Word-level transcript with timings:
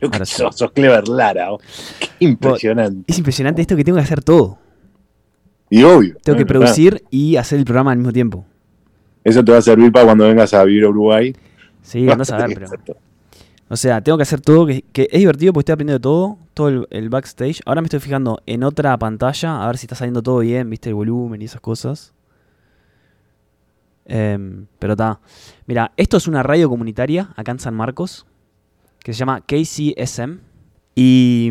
Lo 0.00 0.10
que 0.10 0.24
sí. 0.26 0.34
sos, 0.36 0.56
sos 0.56 0.72
Clever 0.72 1.08
Lara. 1.08 1.52
oh. 1.52 1.58
Qué 1.98 2.08
impresionante. 2.20 3.10
Es 3.10 3.18
impresionante 3.18 3.62
esto 3.62 3.76
que 3.76 3.84
tengo 3.84 3.96
que 3.96 4.04
hacer 4.04 4.22
todo. 4.22 4.58
Y 5.70 5.82
obvio. 5.84 6.16
Tengo 6.22 6.38
que 6.38 6.46
producir 6.46 7.02
y 7.10 7.36
hacer 7.36 7.58
el 7.58 7.64
programa 7.64 7.92
al 7.92 7.98
mismo 7.98 8.12
tiempo. 8.12 8.44
Eso 9.24 9.44
te 9.44 9.52
va 9.52 9.58
a 9.58 9.62
servir 9.62 9.90
para 9.92 10.04
cuando 10.04 10.24
vengas 10.26 10.52
a 10.54 10.64
vivir 10.64 10.84
a 10.84 10.88
Uruguay. 10.88 11.34
Sí, 11.82 12.08
andás 12.10 12.30
a 12.30 12.46
ver, 12.46 12.54
pero. 12.54 12.96
O 13.68 13.76
sea, 13.76 14.02
tengo 14.02 14.18
que 14.18 14.22
hacer 14.22 14.42
todo, 14.42 14.66
que, 14.66 14.82
que 14.92 15.08
es 15.10 15.18
divertido 15.20 15.54
porque 15.54 15.62
estoy 15.62 15.72
aprendiendo 15.72 16.00
todo, 16.00 16.38
todo 16.52 16.68
el, 16.68 16.86
el 16.90 17.08
backstage. 17.08 17.62
Ahora 17.64 17.80
me 17.80 17.86
estoy 17.86 18.00
fijando 18.00 18.42
en 18.44 18.64
otra 18.64 18.98
pantalla, 18.98 19.64
a 19.64 19.66
ver 19.66 19.78
si 19.78 19.86
está 19.86 19.94
saliendo 19.94 20.22
todo 20.22 20.40
bien, 20.40 20.68
viste, 20.68 20.90
el 20.90 20.94
volumen 20.94 21.40
y 21.40 21.46
esas 21.46 21.62
cosas. 21.62 22.12
Em, 24.04 24.66
pero 24.78 24.92
está. 24.92 25.20
Mira, 25.66 25.92
esto 25.96 26.16
es 26.16 26.26
una 26.26 26.42
radio 26.42 26.68
comunitaria 26.68 27.30
acá 27.36 27.52
en 27.52 27.60
San 27.60 27.74
Marcos, 27.74 28.26
que 29.02 29.12
se 29.12 29.18
llama 29.18 29.40
KCSM. 29.40 30.38
Y, 30.94 31.50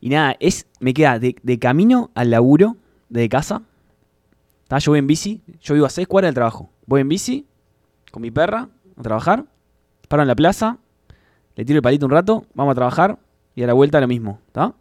y 0.00 0.08
nada, 0.08 0.36
es, 0.40 0.66
me 0.80 0.94
queda 0.94 1.18
de, 1.18 1.58
camino 1.58 2.10
al 2.14 2.30
laburo 2.30 2.76
de 3.08 3.28
casa. 3.28 3.62
Tá, 4.66 4.78
Yo 4.78 4.92
voy 4.92 4.98
en 4.98 5.06
bici, 5.06 5.42
yo 5.60 5.74
vivo 5.74 5.86
a 5.86 5.90
6 5.90 6.06
cuadras 6.06 6.28
del 6.28 6.34
trabajo. 6.34 6.70
Voy 6.86 7.00
en 7.00 7.08
bici 7.08 7.46
con 8.10 8.22
mi 8.22 8.30
perra 8.30 8.68
a 8.96 9.02
trabajar, 9.02 9.44
paro 10.08 10.22
en 10.22 10.28
la 10.28 10.36
plaza, 10.36 10.78
le 11.56 11.64
tiro 11.64 11.78
el 11.78 11.82
palito 11.82 12.06
un 12.06 12.12
rato, 12.12 12.44
vamos 12.54 12.72
a 12.72 12.74
trabajar 12.74 13.18
y 13.54 13.62
a 13.62 13.66
la 13.66 13.72
vuelta 13.72 14.00
lo 14.00 14.08
mismo, 14.08 14.40
¿está? 14.46 14.74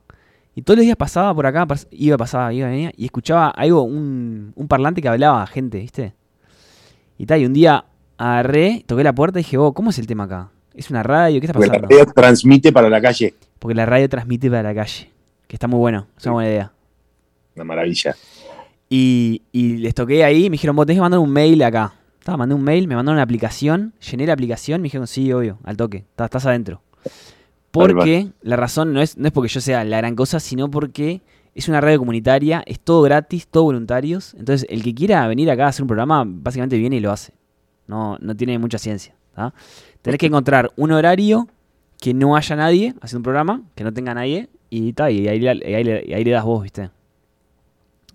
Y 0.55 0.63
todos 0.63 0.77
los 0.77 0.85
días 0.85 0.97
pasaba 0.97 1.33
por 1.33 1.45
acá, 1.45 1.67
iba, 1.91 2.17
pasaba, 2.17 2.51
iba, 2.53 2.67
venía 2.67 2.91
y 2.97 3.05
escuchaba 3.05 3.49
algo, 3.49 3.83
un, 3.83 4.53
un 4.55 4.67
parlante 4.67 5.01
que 5.01 5.07
hablaba 5.07 5.43
a 5.43 5.47
gente, 5.47 5.79
¿viste? 5.79 6.15
Y 7.17 7.25
tal, 7.25 7.41
y 7.41 7.45
un 7.45 7.53
día 7.53 7.85
agarré, 8.17 8.83
toqué 8.85 9.03
la 9.03 9.13
puerta 9.13 9.39
y 9.39 9.43
dije, 9.43 9.57
oh, 9.57 9.73
¿cómo 9.73 9.91
es 9.91 9.99
el 9.99 10.07
tema 10.07 10.23
acá? 10.23 10.51
¿Es 10.77 10.91
una 10.91 11.01
radio? 11.01 11.41
¿Qué 11.41 11.47
está 11.47 11.53
Porque 11.53 11.67
la 11.67 11.73
pasando? 11.73 11.89
radio 11.89 12.13
transmite 12.13 12.71
para 12.71 12.87
la 12.89 13.01
calle. 13.01 13.33
Porque 13.57 13.73
la 13.73 13.85
radio 13.87 14.07
transmite 14.07 14.47
para 14.49 14.61
la 14.61 14.75
calle, 14.75 15.09
que 15.47 15.55
está 15.55 15.67
muy 15.67 15.79
bueno, 15.79 16.05
es 16.15 16.23
una 16.25 16.33
buena 16.33 16.49
idea. 16.49 16.71
Una 17.55 17.63
maravilla. 17.65 18.15
Y, 18.87 19.41
y 19.51 19.77
les 19.77 19.95
toqué 19.95 20.23
ahí 20.23 20.45
y 20.45 20.49
me 20.49 20.53
dijeron, 20.53 20.75
vos 20.75 20.85
tenés 20.85 20.97
que 20.97 21.01
mandar 21.01 21.19
un 21.19 21.31
mail 21.31 21.63
acá. 21.63 21.93
Estaba, 22.19 22.37
mandé 22.37 22.53
un 22.53 22.63
mail, 22.63 22.87
me 22.87 22.95
mandaron 22.95 23.15
una 23.15 23.23
aplicación, 23.23 23.93
llené 24.11 24.27
la 24.27 24.33
aplicación, 24.33 24.79
me 24.81 24.85
dijeron, 24.85 25.07
sí, 25.07 25.33
obvio, 25.33 25.57
al 25.63 25.75
toque, 25.77 25.97
estás, 25.97 26.25
estás 26.25 26.45
adentro. 26.45 26.83
Porque 27.71 28.29
la 28.41 28.55
razón 28.55 28.93
no 28.93 29.01
es, 29.01 29.17
no 29.17 29.27
es 29.27 29.33
porque 29.33 29.49
yo 29.49 29.61
sea 29.61 29.83
la 29.83 29.97
gran 29.97 30.15
cosa, 30.15 30.39
sino 30.39 30.69
porque 30.69 31.21
es 31.55 31.67
una 31.67 31.81
radio 31.81 31.97
comunitaria, 31.97 32.63
es 32.67 32.79
todo 32.79 33.01
gratis, 33.01 33.47
todo 33.47 33.63
voluntarios. 33.63 34.35
Entonces, 34.35 34.67
el 34.69 34.83
que 34.83 34.93
quiera 34.93 35.27
venir 35.27 35.49
acá 35.49 35.65
a 35.65 35.69
hacer 35.69 35.81
un 35.83 35.87
programa, 35.87 36.23
básicamente 36.25 36.77
viene 36.77 36.97
y 36.97 36.99
lo 36.99 37.11
hace. 37.11 37.33
No, 37.87 38.17
no 38.19 38.35
tiene 38.35 38.59
mucha 38.59 38.77
ciencia. 38.77 39.15
¿tá? 39.33 39.53
Tenés 40.01 40.17
que 40.19 40.27
encontrar 40.27 40.71
un 40.75 40.91
horario 40.91 41.47
que 41.99 42.13
no 42.13 42.35
haya 42.35 42.55
nadie 42.55 42.93
haciendo 43.01 43.19
un 43.19 43.23
programa, 43.23 43.61
que 43.75 43.83
no 43.83 43.91
tenga 43.93 44.13
nadie, 44.13 44.49
y, 44.69 44.93
ta, 44.93 45.09
y, 45.11 45.27
ahí, 45.27 45.39
le- 45.39 45.69
y 45.69 45.73
ahí 45.73 45.83
le- 45.83 46.03
y 46.07 46.13
ahí 46.13 46.23
le 46.23 46.31
das 46.31 46.43
vos, 46.45 46.63
¿viste? 46.63 46.89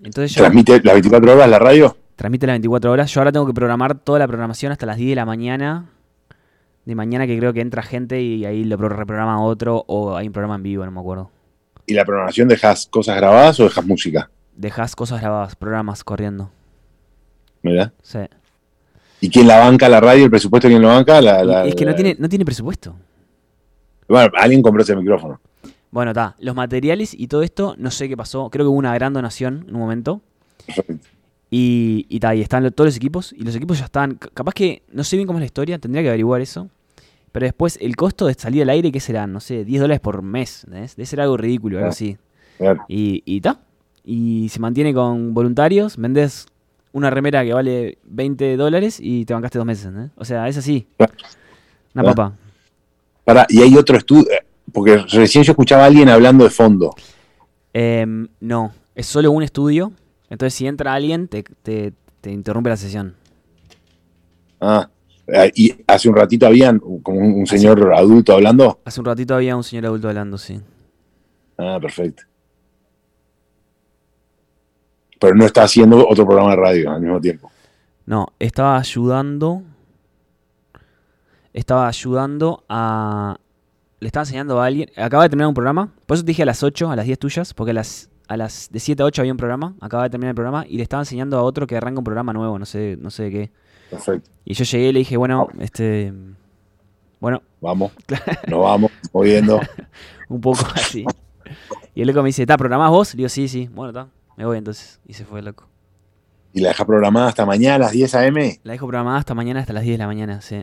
Entonces 0.03 0.33
yo 0.34 0.41
Transmite 0.42 0.80
las 0.83 0.94
24 0.94 1.33
horas 1.33 1.48
la 1.48 1.58
radio. 1.58 1.97
transmite 2.16 2.47
las 2.47 2.55
24 2.55 2.91
horas. 2.92 3.10
Yo 3.12 3.20
ahora 3.20 3.33
tengo 3.33 3.47
que 3.47 3.55
programar 3.55 3.94
toda 3.98 4.19
la 4.19 4.27
programación 4.28 4.72
hasta 4.72 4.86
las 4.86 4.97
10 4.97 5.10
de 5.10 5.16
la 5.16 5.25
mañana. 5.27 5.86
De 6.84 6.94
mañana 6.97 7.27
que 7.28 7.38
creo 7.38 7.53
que 7.53 7.60
entra 7.60 7.83
gente 7.83 8.20
y 8.20 8.44
ahí 8.44 8.64
lo 8.64 8.77
pro- 8.77 8.88
reprograma 8.88 9.41
otro 9.44 9.84
o 9.86 10.16
hay 10.16 10.27
un 10.27 10.33
programa 10.33 10.56
en 10.56 10.62
vivo, 10.64 10.84
no 10.84 10.91
me 10.91 10.98
acuerdo. 11.00 11.30
¿Y 11.86 11.94
la 11.94 12.05
programación 12.05 12.48
dejas 12.48 12.86
cosas 12.86 13.16
grabadas 13.16 13.60
o 13.60 13.64
dejas 13.64 13.84
música? 13.86 14.30
Dejas 14.56 14.97
cosas 14.97 15.20
grabadas, 15.20 15.55
programas 15.56 16.03
corriendo. 16.05 16.50
¿Verdad? 17.62 17.92
Sí. 18.03 18.19
¿Y 19.23 19.31
quién 19.31 19.47
la 19.47 19.59
banca 19.59 19.89
la 19.89 20.01
radio? 20.01 20.25
¿El 20.25 20.31
presupuesto 20.31 20.69
quién 20.69 20.83
lo 20.83 20.89
banca? 20.89 21.20
La- 21.23 21.42
Y 21.42 21.47
la- 21.47 21.65
es 21.67 21.75
que 21.75 21.87
no 21.87 21.95
tiene, 21.95 22.17
no 22.19 22.28
tiene 22.28 22.45
presupuesto. 22.45 22.95
Bueno, 24.09 24.31
alguien 24.37 24.61
compró 24.61 24.83
ese 24.83 24.95
micrófono. 24.97 25.41
Bueno, 25.91 26.11
está. 26.11 26.34
Los 26.41 26.55
materiales 26.55 27.15
y 27.19 27.28
todo 27.28 27.43
esto, 27.43 27.75
no 27.78 27.91
sé 27.91 28.09
qué 28.09 28.17
pasó. 28.17 28.50
Creo 28.50 28.65
que 28.67 28.69
hubo 28.69 28.77
una 28.78 28.93
gran 28.95 29.12
donación 29.15 29.65
en 29.69 29.75
un 29.75 29.81
momento. 29.81 30.20
Y, 31.55 32.06
y, 32.09 32.19
ta, 32.19 32.34
y 32.34 32.41
están 32.41 32.62
todos 32.72 32.88
los 32.88 32.97
equipos. 32.97 33.34
Y 33.34 33.44
los 33.44 33.55
equipos 33.55 33.78
ya 33.78 33.84
están. 33.84 34.15
Capaz 34.15 34.55
que 34.55 34.84
no 34.91 35.05
sé 35.05 35.16
bien 35.16 35.27
cómo 35.27 35.38
es 35.38 35.43
la 35.43 35.47
historia, 35.47 35.78
tendría 35.78 36.03
que 36.03 36.09
averiguar 36.09 36.41
eso. 36.41 36.71
Pero 37.31 37.44
después, 37.44 37.77
el 37.82 37.94
costo 37.94 38.27
de 38.27 38.32
salir 38.32 38.62
al 38.62 38.71
aire, 38.71 38.91
¿qué 38.91 39.00
serán? 39.00 39.34
No 39.34 39.38
sé, 39.41 39.62
10 39.66 39.82
dólares 39.82 40.00
por 40.00 40.22
mes. 40.22 40.65
¿entendés? 40.65 40.97
Debe 40.97 41.05
ser 41.06 41.21
algo 41.21 41.37
ridículo, 41.37 41.77
algo 41.77 41.91
así. 41.91 42.16
Claro. 42.56 42.82
Y 42.88 43.22
y 43.27 43.43
ta. 43.43 43.59
Y 44.03 44.49
se 44.49 44.61
mantiene 44.61 44.94
con 44.94 45.34
voluntarios. 45.34 45.99
Vendés 45.99 46.47
una 46.92 47.10
remera 47.10 47.42
que 47.44 47.53
vale 47.54 47.98
20 48.04 48.56
dólares 48.56 48.98
y 49.00 49.25
te 49.25 49.34
bancaste 49.34 49.58
dos 49.58 49.66
meses. 49.66 49.86
¿entendés? 49.86 50.12
O 50.16 50.25
sea, 50.25 50.48
es 50.48 50.56
así. 50.56 50.86
Una 51.94 52.04
papa. 52.04 52.36
Pará, 53.25 53.47
y 53.48 53.60
hay 53.62 53.76
otro 53.76 53.97
estudio. 53.97 54.26
Porque 54.72 54.97
recién 55.12 55.44
yo 55.44 55.52
escuchaba 55.52 55.82
a 55.84 55.86
alguien 55.86 56.08
hablando 56.08 56.44
de 56.44 56.50
fondo. 56.50 56.94
Em, 57.72 58.28
no, 58.41 58.72
es 58.94 59.06
solo 59.06 59.31
un 59.31 59.42
estudio. 59.42 59.92
Entonces, 60.31 60.54
si 60.54 60.66
entra 60.66 60.94
alguien, 60.94 61.28
te, 61.28 61.42
te- 61.42 61.92
te 62.20 62.31
interrumpe 62.31 62.70
la 62.70 62.76
sesión. 62.76 63.14
Ah, 64.60 64.88
eh, 65.26 65.50
y 65.54 65.75
hace 65.86 66.08
un 66.08 66.16
ratito 66.16 66.47
habían 66.47 66.78
como 66.78 67.19
un, 67.19 67.32
un 67.41 67.47
señor 67.47 67.92
adulto 67.94 68.32
hablando. 68.32 68.81
Hace 68.84 69.00
un 69.00 69.06
ratito 69.06 69.34
había 69.34 69.56
un 69.56 69.64
señor 69.64 69.86
adulto 69.86 70.08
hablando, 70.08 70.38
sí. 70.38 70.60
Ah, 71.58 71.78
perfecto. 71.81 72.22
Pero 75.22 75.37
no 75.37 75.47
está 75.47 75.62
haciendo 75.62 76.05
otro 76.09 76.27
programa 76.27 76.50
de 76.50 76.56
radio 76.56 76.91
al 76.91 77.00
mismo 77.00 77.21
tiempo. 77.21 77.49
No, 78.06 78.33
estaba 78.41 78.77
ayudando. 78.77 79.62
Estaba 81.53 81.87
ayudando 81.87 82.65
a. 82.69 83.38
Le 84.00 84.06
estaba 84.09 84.22
enseñando 84.22 84.61
a 84.61 84.66
alguien. 84.66 84.91
Acaba 84.97 85.22
de 85.22 85.28
terminar 85.28 85.47
un 85.47 85.55
programa. 85.55 85.93
Por 86.06 86.16
eso 86.16 86.25
te 86.25 86.31
dije 86.32 86.43
a 86.43 86.47
las 86.47 86.65
8, 86.65 86.91
a 86.91 86.97
las 86.97 87.06
10 87.06 87.19
tuyas. 87.21 87.55
Porque 87.55 87.71
a 87.71 87.75
las, 87.75 88.11
a 88.27 88.37
las 88.37 88.69
de 88.72 88.81
7 88.81 89.00
a 89.00 89.06
8 89.06 89.22
había 89.22 89.32
un 89.32 89.37
programa. 89.37 89.77
Acaba 89.81 90.03
de 90.03 90.11
terminar 90.11 90.31
el 90.31 90.34
programa. 90.34 90.66
Y 90.69 90.77
le 90.77 90.82
estaba 90.82 91.03
enseñando 91.03 91.38
a 91.38 91.43
otro 91.44 91.69
que 91.69 91.77
arranca 91.77 92.00
un 92.00 92.05
programa 92.05 92.32
nuevo. 92.32 92.59
No 92.59 92.66
sé, 92.66 92.99
no 93.00 93.11
sé 93.11 93.22
de 93.22 93.31
qué. 93.31 93.50
Perfecto. 93.91 94.28
Y 94.44 94.55
yo 94.55 94.65
llegué 94.65 94.88
y 94.88 94.93
le 94.93 94.99
dije, 94.99 95.16
bueno, 95.16 95.47
este. 95.61 96.12
Bueno, 97.21 97.43
Vamos. 97.61 97.93
Nos 98.49 98.61
vamos 98.61 98.91
moviendo. 99.12 99.61
un 100.28 100.41
poco 100.41 100.66
así. 100.75 101.06
Y 101.94 102.00
el 102.03 102.09
loco 102.09 102.22
me 102.22 102.31
dice, 102.31 102.43
¿está 102.43 102.56
programás 102.56 102.91
vos? 102.91 103.15
Le 103.15 103.19
digo, 103.19 103.28
sí, 103.28 103.47
sí. 103.47 103.69
Bueno, 103.72 103.91
está. 103.91 104.09
Me 104.37 104.44
voy 104.44 104.59
entonces. 104.59 105.00
Y 105.06 105.15
se 105.15 105.25
fue 105.25 105.43
loco. 105.43 105.69
Y 106.53 106.60
la 106.60 106.69
deja 106.69 106.84
programada 106.84 107.28
hasta 107.28 107.47
mañana 107.47 107.76
a 107.76 107.78
las 107.78 107.93
10 107.93 108.15
a.m. 108.15 108.60
La 108.62 108.72
dejo 108.72 108.87
programada 108.87 109.19
hasta 109.19 109.34
mañana, 109.34 109.60
hasta 109.60 109.72
las 109.72 109.84
10 109.84 109.94
de 109.94 109.98
la 109.98 110.06
mañana, 110.06 110.41
sí. 110.41 110.62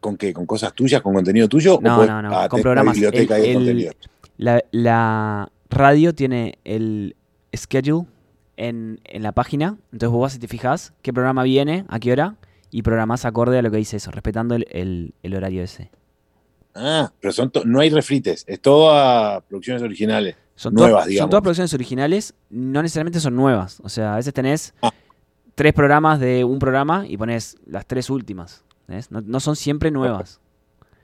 ¿Con 0.00 0.16
qué? 0.16 0.32
¿Con 0.32 0.46
cosas 0.46 0.72
tuyas? 0.74 1.02
¿Con 1.02 1.14
contenido 1.14 1.48
tuyo? 1.48 1.78
No, 1.82 1.92
¿O 1.94 1.96
puedes- 1.96 2.10
no, 2.10 2.22
no, 2.22 2.38
ah, 2.38 2.48
con 2.48 2.62
programas. 2.62 2.94
biblioteca 2.94 3.36
El- 3.36 3.42
ahí 3.42 3.46
de 3.48 3.50
el- 3.52 3.56
contenido. 3.58 3.92
La, 4.36 4.62
la 4.72 5.50
radio 5.70 6.14
tiene 6.14 6.58
el 6.64 7.16
schedule 7.54 8.06
en, 8.56 9.00
en 9.04 9.22
la 9.22 9.32
página. 9.32 9.76
Entonces 9.92 10.10
vos 10.10 10.22
vas 10.22 10.34
y 10.36 10.38
te 10.38 10.48
fijas 10.48 10.92
qué 11.02 11.12
programa 11.12 11.42
viene, 11.42 11.84
a 11.88 11.98
qué 12.00 12.12
hora, 12.12 12.36
y 12.70 12.82
programás 12.82 13.24
acorde 13.24 13.58
a 13.58 13.62
lo 13.62 13.70
que 13.70 13.76
dice 13.76 13.96
eso, 13.98 14.10
respetando 14.10 14.54
el, 14.54 14.66
el- 14.70 15.14
el 15.22 15.34
horario 15.34 15.62
ese. 15.62 15.90
Ah, 16.74 17.12
pero 17.20 17.32
son 17.32 17.52
no 17.66 17.80
hay 17.80 17.90
refrites. 17.90 18.44
Es 18.48 18.60
todas 18.60 19.42
producciones 19.44 19.82
originales. 19.82 20.36
Son, 20.56 20.72
Nuevas, 20.74 20.90
todas- 20.92 21.04
son 21.04 21.10
digamos. 21.10 21.30
todas 21.30 21.42
producciones 21.42 21.74
originales, 21.74 22.34
no 22.50 22.82
necesariamente 22.82 23.20
son 23.20 23.34
nuevas. 23.34 23.80
O 23.82 23.88
sea, 23.88 24.14
a 24.14 24.16
veces 24.16 24.32
tenés 24.32 24.72
Ah. 24.82 24.90
tres 25.54 25.72
programas 25.72 26.20
de 26.20 26.44
un 26.44 26.58
programa 26.58 27.04
y 27.06 27.16
pones 27.16 27.56
las 27.66 27.86
tres 27.86 28.08
últimas. 28.10 28.64
No, 29.10 29.20
no 29.22 29.40
son 29.40 29.56
siempre 29.56 29.90
nuevas. 29.90 30.40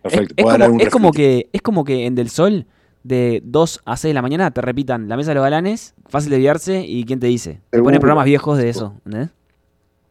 Es, 0.04 0.12
Perfecto. 0.12 0.34
es 0.36 0.46
dar 0.46 0.68
como, 0.68 0.80
es 0.80 0.90
como 0.90 1.12
que, 1.12 1.48
es 1.52 1.62
como 1.62 1.84
que 1.84 2.06
en 2.06 2.14
Del 2.14 2.30
Sol, 2.30 2.66
de 3.02 3.40
2 3.44 3.80
a 3.86 3.96
6 3.96 4.10
de 4.10 4.14
la 4.14 4.22
mañana, 4.22 4.50
te 4.50 4.60
repitan 4.60 5.08
La 5.08 5.16
Mesa 5.16 5.30
de 5.30 5.34
los 5.36 5.42
Galanes, 5.42 5.94
Fácil 6.08 6.30
de 6.30 6.38
Viarse 6.38 6.84
y 6.86 7.04
¿Quién 7.04 7.18
te 7.20 7.26
dice? 7.26 7.60
Te 7.70 7.82
ponen 7.82 7.98
programas 8.00 8.26
viejos 8.26 8.58
de 8.58 8.68
eso. 8.68 8.94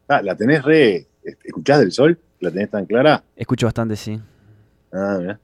Ah, 0.08 0.22
¿La 0.24 0.36
tenés 0.36 0.64
re. 0.64 1.08
¿Escuchás 1.44 1.80
del 1.80 1.92
sol? 1.92 2.20
¿La 2.40 2.50
tenés 2.52 2.70
tan 2.72 2.86
clara? 2.86 3.24
Escucho 3.36 3.68
bastante, 3.68 3.96
sí. 3.96 4.20
Ah, 4.92 5.18
mirá. 5.20 5.40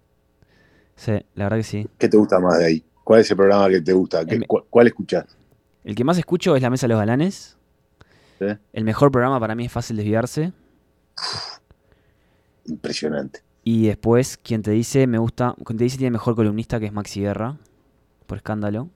Sí, 0.95 1.11
la 1.35 1.43
verdad 1.45 1.57
que 1.57 1.63
sí. 1.63 1.87
¿Qué 1.99 2.07
te 2.09 2.17
gusta 2.17 2.39
más 2.39 2.57
de 2.57 2.65
ahí? 2.65 2.85
¿Cuál 3.05 3.21
es 3.21 3.31
el 3.31 3.37
programa 3.37 3.69
que 3.69 3.79
te 3.81 3.93
gusta? 3.93 4.25
¿Qué- 4.25 4.41
cu- 4.41 4.65
¿Cuál 4.69 4.87
escuchás? 4.87 5.37
El 5.85 5.95
que 5.95 6.03
más 6.03 6.17
escucho 6.17 6.55
es 6.57 6.61
La 6.61 6.69
Mesa 6.69 6.87
de 6.87 6.93
los 6.93 6.99
Galanes. 6.99 7.57
Sí. 8.39 8.45
El 8.73 8.83
mejor 8.83 9.11
programa 9.11 9.39
para 9.39 9.55
mí 9.55 9.65
es 9.67 9.71
Fácil 9.71 9.95
Desviarse. 9.95 10.51
Impresionante. 12.65 13.41
Y 13.63 13.87
después, 13.87 14.37
quien 14.37 14.61
te 14.61 14.71
dice, 14.71 15.07
me 15.07 15.17
gusta. 15.17 15.55
Quien 15.65 15.77
te 15.77 15.83
dice 15.83 15.97
tiene 15.97 16.11
mejor 16.11 16.35
columnista 16.35 16.79
que 16.79 16.87
es 16.87 16.93
Maxi 16.93 17.21
Guerra. 17.21 17.57
Por 18.25 18.37
escándalo. 18.37 18.89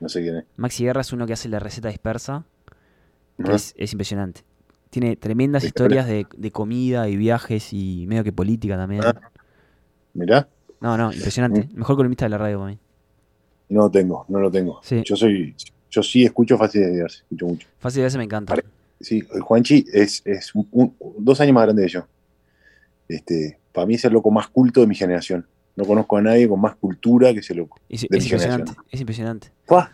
No 0.00 0.08
sé 0.08 0.22
quién 0.22 0.36
es. 0.36 0.44
Maxi 0.56 0.84
Guerra 0.84 1.02
es 1.02 1.12
uno 1.12 1.26
que 1.26 1.32
hace 1.34 1.48
la 1.48 1.58
receta 1.58 1.88
dispersa. 1.88 2.44
es, 3.38 3.74
es 3.76 3.92
impresionante. 3.92 4.42
Tiene 4.90 5.16
tremendas 5.16 5.62
¿De 5.62 5.66
qué 5.66 5.68
historias 5.68 6.06
de, 6.06 6.26
de 6.36 6.50
comida 6.52 7.08
y 7.08 7.16
viajes 7.16 7.72
y 7.72 8.06
medio 8.08 8.24
que 8.24 8.32
política 8.32 8.76
también. 8.76 9.02
Ah. 9.04 9.30
Mirá, 10.14 10.48
No, 10.80 10.96
no, 10.96 11.12
impresionante. 11.12 11.68
Mejor 11.74 11.96
columnista 11.96 12.24
de 12.24 12.30
la 12.30 12.38
radio 12.38 12.58
para 12.60 12.70
mí. 12.72 12.78
No 13.68 13.82
lo 13.82 13.90
tengo, 13.90 14.24
no 14.28 14.38
lo 14.40 14.50
tengo. 14.50 14.80
Sí. 14.82 15.02
Yo 15.04 15.16
soy, 15.16 15.54
yo 15.90 16.02
sí 16.02 16.24
escucho 16.24 16.56
fácil 16.58 16.82
de 16.82 16.94
Dios, 16.96 17.22
escucho 17.22 17.46
mucho. 17.46 17.68
Fácil 17.78 17.98
de 17.98 18.02
verse 18.04 18.18
me 18.18 18.24
encanta. 18.24 18.54
Sí, 19.00 19.22
el 19.34 19.40
Juanchi 19.42 19.84
es, 19.92 20.22
es 20.24 20.54
un- 20.54 20.68
un- 20.72 20.94
dos 21.18 21.40
años 21.40 21.54
más 21.54 21.64
grande 21.64 21.82
que 21.82 21.88
yo. 21.88 22.06
Este, 23.08 23.58
para 23.72 23.86
mí 23.86 23.94
es 23.94 24.04
el 24.04 24.12
loco 24.12 24.30
más 24.30 24.48
culto 24.48 24.80
de 24.80 24.86
mi 24.86 24.94
generación. 24.94 25.46
No 25.76 25.84
conozco 25.84 26.16
a 26.16 26.22
nadie 26.22 26.48
con 26.48 26.60
más 26.60 26.74
cultura 26.76 27.32
que 27.34 27.40
ese 27.40 27.54
loco. 27.54 27.78
Es, 27.88 28.00
de 28.00 28.06
es 28.06 28.10
mi 28.10 28.16
impresionante, 28.16 28.70
generación. 28.72 28.86
es 28.90 29.00
impresionante. 29.00 29.48
A 29.68 29.90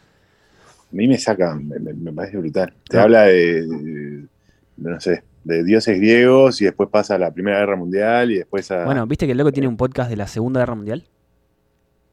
mí 0.92 1.08
me 1.08 1.18
saca, 1.18 1.54
me, 1.56 1.78
me- 1.78 1.94
me 1.94 2.12
parece 2.12 2.36
brutal. 2.36 2.72
Te 2.88 2.96
No. 2.98 3.02
habla 3.04 3.22
de, 3.22 3.66
de- 3.66 4.26
no 4.76 5.00
sé, 5.00 5.24
de 5.44 5.64
dioses 5.64 5.98
griegos 5.98 6.60
y 6.60 6.66
después 6.66 6.88
pasa 6.88 7.16
a 7.16 7.18
la 7.18 7.30
Primera 7.32 7.58
Guerra 7.58 7.76
Mundial 7.76 8.30
y 8.30 8.36
después 8.38 8.70
a... 8.70 8.84
Bueno, 8.84 9.06
¿viste 9.06 9.26
que 9.26 9.32
el 9.32 9.38
loco 9.38 9.50
tiene 9.52 9.66
un 9.68 9.76
podcast 9.76 10.08
de 10.10 10.16
la 10.16 10.26
Segunda 10.28 10.60
Guerra 10.60 10.74
Mundial? 10.76 11.04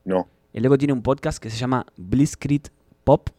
no. 0.06 0.28
El 0.54 0.63
loco 0.63 0.78
tiene 0.78 0.94
un 0.94 1.01
podcast 1.01 1.38
que 1.42 1.50
se 1.50 1.57
llama 1.57 1.86
Blitzkrieg 1.98 2.63
Pop, 3.04 3.30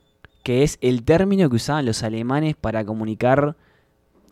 que 0.43 0.63
es 0.63 0.79
el 0.81 1.03
término 1.03 1.49
que 1.51 1.57
usaban 1.57 1.85
los 1.87 2.03
alemanes 2.03 2.57
para 2.57 2.85
comunicar, 2.85 3.57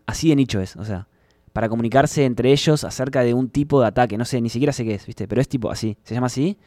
así 0.05 0.29
de 0.29 0.35
nicho 0.35 0.59
es, 0.59 0.75
o 0.75 0.85
sea, 0.85 1.07
para 1.53 1.67
comunicarse 1.69 2.25
entre 2.25 2.51
ellos 2.51 2.83
acerca 2.83 3.21
de 3.23 3.33
un 3.33 3.49
tipo 3.49 3.81
de 3.81 3.87
ataque, 3.87 4.17
no 4.17 4.25
sé, 4.25 4.39
ni 4.41 4.49
siquiera 4.49 4.71
sé 4.73 4.85
qué 4.85 4.95
es, 4.95 5.05
¿viste? 5.05 5.27
Pero 5.27 5.41
es 5.41 5.47
tipo 5.49 5.69
así, 5.69 5.97
se 6.03 6.13
llama 6.15 6.27
así 6.27 6.57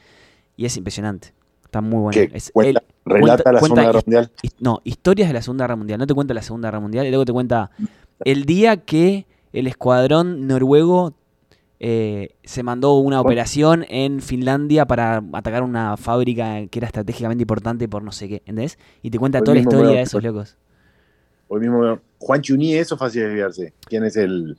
y 0.56 0.64
es 0.66 0.76
impresionante. 0.76 1.32
Está 1.64 1.80
muy 1.80 2.00
bueno. 2.00 2.20
Es 2.34 2.50
cuenta, 2.52 2.80
él- 2.80 2.86
relata 3.06 3.42
cuenta- 3.44 3.52
la 3.52 3.60
Segunda 3.60 3.82
Guerra 3.84 4.00
Mundial. 4.04 4.30
no, 4.60 4.80
historias 4.84 5.28
de 5.28 5.34
la 5.34 5.42
Segunda 5.42 5.64
Guerra 5.64 5.76
Mundial. 5.76 5.98
No 5.98 6.06
te 6.06 6.12
cuenta 6.14 6.34
la 6.34 6.42
Segunda 6.42 6.68
Guerra 6.68 6.80
Mundial, 6.80 7.06
y 7.06 7.08
luego 7.08 7.24
te 7.24 7.32
cuenta 7.32 7.70
el 8.24 8.44
día 8.44 8.76
que 8.76 9.26
el 9.54 9.66
escuadrón 9.66 10.46
noruego 10.46 11.14
eh, 11.84 12.36
se 12.44 12.62
mandó 12.62 12.94
una 12.94 13.20
operación 13.20 13.84
en 13.88 14.20
Finlandia 14.22 14.86
para 14.86 15.20
atacar 15.32 15.64
una 15.64 15.96
fábrica 15.96 16.64
que 16.68 16.78
era 16.78 16.86
estratégicamente 16.86 17.42
importante 17.42 17.88
por 17.88 18.04
no 18.04 18.12
sé 18.12 18.28
qué, 18.28 18.36
¿entendés? 18.36 18.78
Y 19.02 19.10
te 19.10 19.18
cuenta 19.18 19.38
Hoy 19.40 19.44
toda 19.44 19.54
la 19.56 19.60
historia 19.62 19.86
veo- 19.88 19.96
de 19.96 20.02
esos 20.02 20.22
locos. 20.22 20.56
Hoy 21.48 21.60
mismo, 21.60 21.98
Juan 22.20 22.40
Chuní, 22.40 22.74
eso 22.74 22.94
es 22.94 22.98
fácil 23.00 23.22
de 23.22 23.26
desviarse. 23.28 23.72
¿Quién 23.86 24.04
es 24.04 24.16
el...? 24.16 24.56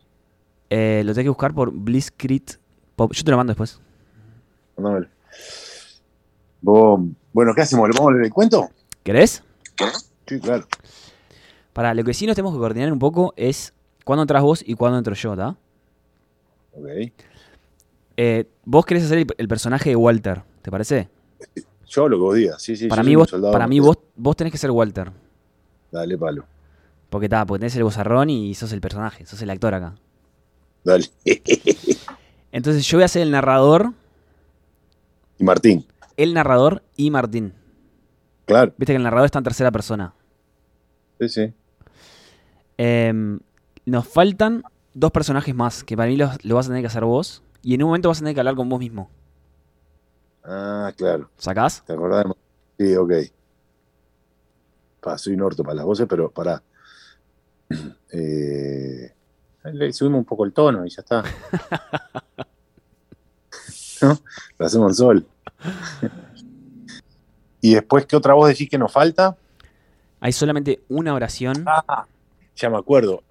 Eh, 0.70 1.02
lo 1.06 1.14
tenés 1.14 1.24
que 1.26 1.30
buscar 1.30 1.54
por 1.54 1.72
Blitzkrieg 1.72 2.44
Pop. 2.98 3.14
Yo 3.14 3.24
te 3.24 3.32
lo 3.32 3.38
mando 3.38 3.52
después. 3.52 3.80
Mándamelo. 4.76 5.08
Vos- 6.62 7.00
Bueno, 7.32 7.54
¿qué 7.56 7.62
hacemos? 7.62 7.88
¿Le 7.90 7.94
vamos 7.98 8.10
a 8.12 8.14
leer 8.16 8.26
el 8.26 8.34
cuento? 8.34 8.70
¿Querés? 9.04 9.44
Sí, 10.28 10.40
claro. 10.40 10.66
Para 11.74 11.94
lo 11.94 12.04
que 12.04 12.14
sí 12.14 12.28
nos 12.28 12.36
tenemos 12.36 12.54
que 12.54 12.60
coordinar 12.60 12.92
un 12.94 13.00
poco 13.00 13.34
es 13.38 13.74
cuándo 14.06 14.22
entras 14.24 14.44
vos 14.44 14.64
y 14.66 14.76
cuándo 14.76 14.98
entro 14.98 15.16
yo, 15.16 15.34
¿está? 15.34 15.56
Ok. 16.74 16.88
Eh, 18.18 18.46
vos 18.66 18.86
querés 18.86 19.06
hacer 19.06 19.20
el, 19.20 19.28
el 19.38 19.48
personaje 19.48 19.90
de 19.90 19.96
Walter, 19.96 20.44
¿te 20.62 20.70
parece? 20.72 21.10
Yo 21.88 22.10
lo 22.10 22.18
que 22.18 22.22
vos 22.22 22.36
digas. 22.36 22.62
Sí, 22.62 22.76
sí, 22.76 22.88
para 22.88 23.04
mí, 23.04 23.16
vos, 23.16 23.32
para 23.32 23.68
mí 23.68 23.80
vos, 23.80 23.98
vos 24.16 24.36
tenés 24.36 24.52
que 24.52 24.58
ser 24.58 24.72
Walter. 24.72 25.12
Dale, 25.92 26.18
palo. 26.18 26.46
Porque 27.10 27.26
está, 27.28 27.46
porque 27.46 27.60
tenés 27.60 27.76
el 27.76 27.84
bozarrón 27.84 28.30
y 28.30 28.56
sos 28.56 28.72
el 28.72 28.82
personaje, 28.82 29.26
sos 29.26 29.42
el 29.42 29.50
actor 29.50 29.74
acá. 29.76 29.96
Dale. 30.84 31.06
Entonces 32.52 32.86
yo 32.88 32.98
voy 32.98 33.04
a 33.06 33.08
ser 33.08 33.22
el 33.22 33.32
narrador, 33.32 33.94
y 35.38 35.44
Martín. 35.44 35.86
el 36.18 36.34
narrador 36.34 36.84
y 36.96 37.12
Martín. 37.12 37.54
Claro. 38.46 38.74
Viste 38.78 38.94
que 38.94 38.98
el 38.98 39.04
narrador 39.04 39.26
está 39.26 39.40
en 39.40 39.44
tercera 39.44 39.72
persona. 39.72 40.14
Sí, 41.20 41.30
sí. 41.30 41.54
Em, 42.78 43.40
nos 43.86 44.08
faltan 44.08 44.64
dos 44.94 45.12
personajes 45.12 45.56
más, 45.56 45.84
que 45.84 45.98
para 45.98 46.10
mí 46.10 46.18
los, 46.18 46.44
lo 46.44 46.56
vas 46.56 46.68
a 46.68 46.70
tener 46.70 46.84
que 46.84 46.88
hacer 46.88 47.06
vos. 47.06 47.42
Y 47.62 47.76
en 47.76 47.84
un 47.84 47.88
momento 47.88 48.10
vas 48.10 48.18
a 48.18 48.22
tener 48.22 48.34
que 48.34 48.42
hablar 48.42 48.56
con 48.56 48.68
vos 48.70 48.80
mismo. 48.80 49.10
Ah, 50.44 50.92
claro. 50.98 51.30
¿Sacás? 51.38 51.84
¿Te 51.86 51.94
acordás? 51.94 52.26
Sí, 52.78 52.96
ok. 52.96 53.14
Pa, 55.00 55.18
soy 55.18 55.34
un 55.34 55.42
orto 55.42 55.64
para 55.64 55.76
las 55.76 55.86
voces, 55.86 56.06
pero 56.08 56.32
pará. 56.32 56.62
Eh, 58.16 59.12
le 59.64 59.92
subimos 59.92 60.20
un 60.20 60.26
poco 60.26 60.46
el 60.46 60.54
tono 60.54 60.86
y 60.86 60.90
ya 60.92 61.02
está. 61.02 61.24
¿No? 64.04 64.20
Lo 64.60 64.66
hacemos 64.68 64.92
en 64.92 64.96
sol. 64.96 65.26
y 67.60 67.74
después, 67.74 68.06
¿qué 68.06 68.16
otra 68.16 68.36
voz 68.36 68.50
decís 68.50 68.70
que 68.70 68.78
nos 68.78 68.92
falta? 68.92 69.36
Hay 70.20 70.32
solamente 70.32 70.84
una 70.90 71.16
oración. 71.16 71.64
Ah, 71.66 72.06
ya 72.56 72.70
me 72.70 72.78
acuerdo. 72.78 73.24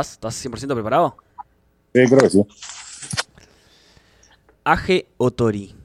¿Estás? 0.00 0.14
¿Estás 0.14 0.44
100% 0.44 0.74
preparado? 0.74 1.16
Sí, 1.94 2.02
creo 2.08 2.18
que 2.18 2.30
sí. 2.30 2.46
Age 4.64 5.06
Otori. 5.18 5.76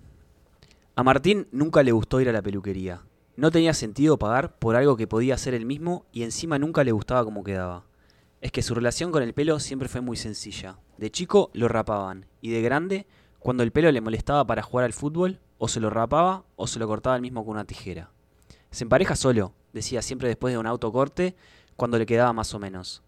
A 0.96 1.04
Martín 1.04 1.48
nunca 1.52 1.84
le 1.84 1.92
gustó 1.92 2.20
ir 2.20 2.28
a 2.28 2.32
la 2.32 2.42
peluquería. 2.42 3.04
No 3.36 3.52
tenía 3.52 3.76
sentido 3.76 4.18
pagar 4.18 4.58
por 4.58 4.76
algo 4.76 4.98
que 4.98 5.06
podía 5.06 5.36
hacer 5.36 5.54
él 5.54 5.68
mismo 5.68 6.06
y 6.12 6.24
encima 6.24 6.58
nunca 6.58 6.84
le 6.84 6.92
gustaba 6.92 7.24
cómo 7.24 7.44
quedaba. 7.44 7.84
Es 8.42 8.52
que 8.52 8.64
su 8.64 8.74
relación 8.74 9.12
con 9.12 9.22
el 9.22 9.36
pelo 9.36 9.60
siempre 9.60 9.90
fue 9.90 10.02
muy 10.02 10.18
sencilla. 10.18 10.80
De 10.98 11.12
chico 11.12 11.52
lo 11.54 11.68
rapaban 11.68 12.26
y 12.42 12.50
de 12.50 12.64
grande, 12.64 13.06
cuando 13.38 13.62
el 13.62 13.72
pelo 13.72 13.92
le 13.92 14.02
molestaba 14.02 14.44
para 14.48 14.64
jugar 14.64 14.86
al 14.86 14.94
fútbol, 14.94 15.40
o 15.60 15.68
se 15.68 15.80
lo 15.80 15.92
rapaba 15.92 16.46
o 16.56 16.66
se 16.66 16.80
lo 16.80 16.88
cortaba 16.88 17.16
él 17.16 17.22
mismo 17.22 17.46
con 17.46 17.52
una 17.52 17.66
tijera. 17.66 18.10
Se 18.72 18.86
empareja 18.86 19.16
solo, 19.16 19.54
decía 19.72 20.02
siempre 20.02 20.30
después 20.30 20.52
de 20.52 20.58
un 20.58 20.66
autocorte, 20.66 21.36
cuando 21.76 22.00
le 22.00 22.08
quedaba 22.08 22.34
más 22.34 22.56
o 22.56 22.60
menos. 22.60 23.04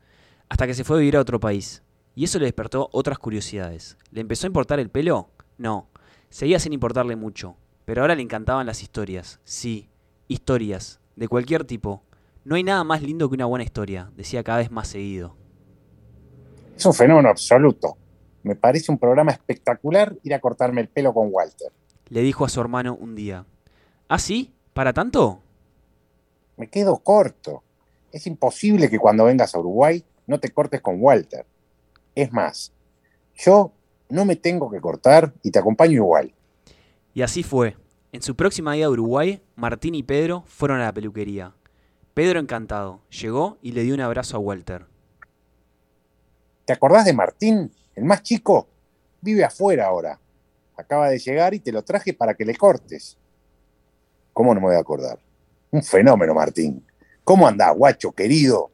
Hasta 0.52 0.68
que 0.68 0.74
se 0.74 0.84
fue 0.84 0.98
a 0.98 1.00
vivir 1.00 1.16
a 1.16 1.22
otro 1.22 1.40
país. 1.40 1.82
Y 2.14 2.26
eso 2.26 2.38
le 2.38 2.44
despertó 2.44 2.90
otras 2.92 3.18
curiosidades. 3.18 3.98
¿Le 4.12 4.20
empezó 4.20 4.46
a 4.46 4.50
importar 4.50 4.82
el 4.82 4.90
pelo? 4.90 5.30
No. 5.58 5.88
Seguía 6.30 6.60
sin 6.60 6.74
importarle 6.74 7.16
mucho. 7.16 7.56
Pero 7.86 8.02
ahora 8.02 8.16
le 8.16 8.22
encantaban 8.22 8.66
las 8.66 8.84
historias. 8.84 9.40
Sí, 9.46 9.90
historias. 10.28 11.00
De 11.16 11.30
cualquier 11.30 11.64
tipo. 11.64 12.04
No 12.44 12.56
hay 12.56 12.64
nada 12.64 12.84
más 12.84 13.02
lindo 13.02 13.30
que 13.30 13.36
una 13.36 13.46
buena 13.46 13.64
historia, 13.64 14.12
decía 14.18 14.44
cada 14.44 14.58
vez 14.58 14.70
más 14.70 14.90
seguido. 14.90 15.38
Es 16.76 16.86
un 16.86 16.94
fenómeno 16.94 17.30
absoluto. 17.30 17.96
Me 18.44 18.58
parece 18.58 18.92
un 18.92 18.98
programa 18.98 19.32
espectacular 19.32 20.18
ir 20.22 20.34
a 20.34 20.42
cortarme 20.42 20.82
el 20.82 20.90
pelo 20.90 21.14
con 21.14 21.30
Walter. 21.32 21.72
Le 22.10 22.22
dijo 22.24 22.44
a 22.44 22.50
su 22.50 22.60
hermano 22.60 22.98
un 23.00 23.16
día. 23.16 23.46
¿Ah, 24.10 24.20
sí? 24.20 24.54
¿Para 24.74 24.92
tanto? 24.92 25.40
Me 26.58 26.68
quedo 26.68 26.98
corto. 26.98 27.64
Es 28.12 28.28
imposible 28.28 28.90
que 28.90 29.00
cuando 29.00 29.24
vengas 29.24 29.56
a 29.56 29.60
Uruguay 29.60 30.04
no 30.28 30.40
te 30.40 30.50
cortes 30.50 30.82
con 30.82 30.98
Walter. 31.00 31.46
Es 32.16 32.32
más, 32.32 32.74
yo 33.36 33.72
no 34.10 34.26
me 34.26 34.36
tengo 34.36 34.70
que 34.70 34.82
cortar 34.82 35.34
y 35.44 35.52
te 35.52 35.60
acompaño 35.60 35.94
igual. 35.94 36.34
Y 37.14 37.22
así 37.22 37.44
fue. 37.44 37.78
En 38.12 38.22
su 38.22 38.36
próxima 38.36 38.76
ida 38.76 38.88
a 38.88 38.90
Uruguay, 38.90 39.42
Martín 39.56 39.96
y 39.96 40.04
Pedro 40.04 40.44
fueron 40.46 40.82
a 40.82 40.86
la 40.86 40.94
peluquería. 40.94 41.56
Pedro 42.14 42.40
encantado, 42.40 43.02
llegó 43.10 43.58
y 43.62 43.72
le 43.72 43.84
dio 43.84 43.96
un 43.96 44.02
abrazo 44.02 44.36
a 44.36 44.40
Walter. 44.40 44.86
¿Te 46.66 46.74
acordás 46.74 47.06
de 47.06 47.14
Martín, 47.14 47.72
el 47.96 48.04
más 48.04 48.22
chico? 48.22 48.68
Vive 49.22 49.46
afuera 49.46 49.88
ahora. 49.88 50.20
Acaba 50.76 51.10
de 51.10 51.20
llegar 51.20 51.54
y 51.54 51.60
te 51.60 51.72
lo 51.72 51.84
traje 51.84 52.14
para 52.14 52.34
que 52.34 52.46
le 52.46 52.56
cortes. 52.56 53.18
¿Cómo 54.34 54.54
no 54.54 54.60
me 54.60 54.68
voy 54.68 54.76
a 54.76 54.80
acordar? 54.80 55.20
Un 55.72 55.84
fenómeno, 55.84 56.34
Martín. 56.34 56.86
¿Cómo 57.24 57.48
andás, 57.48 57.76
guacho, 57.76 58.12
querido? 58.12 58.72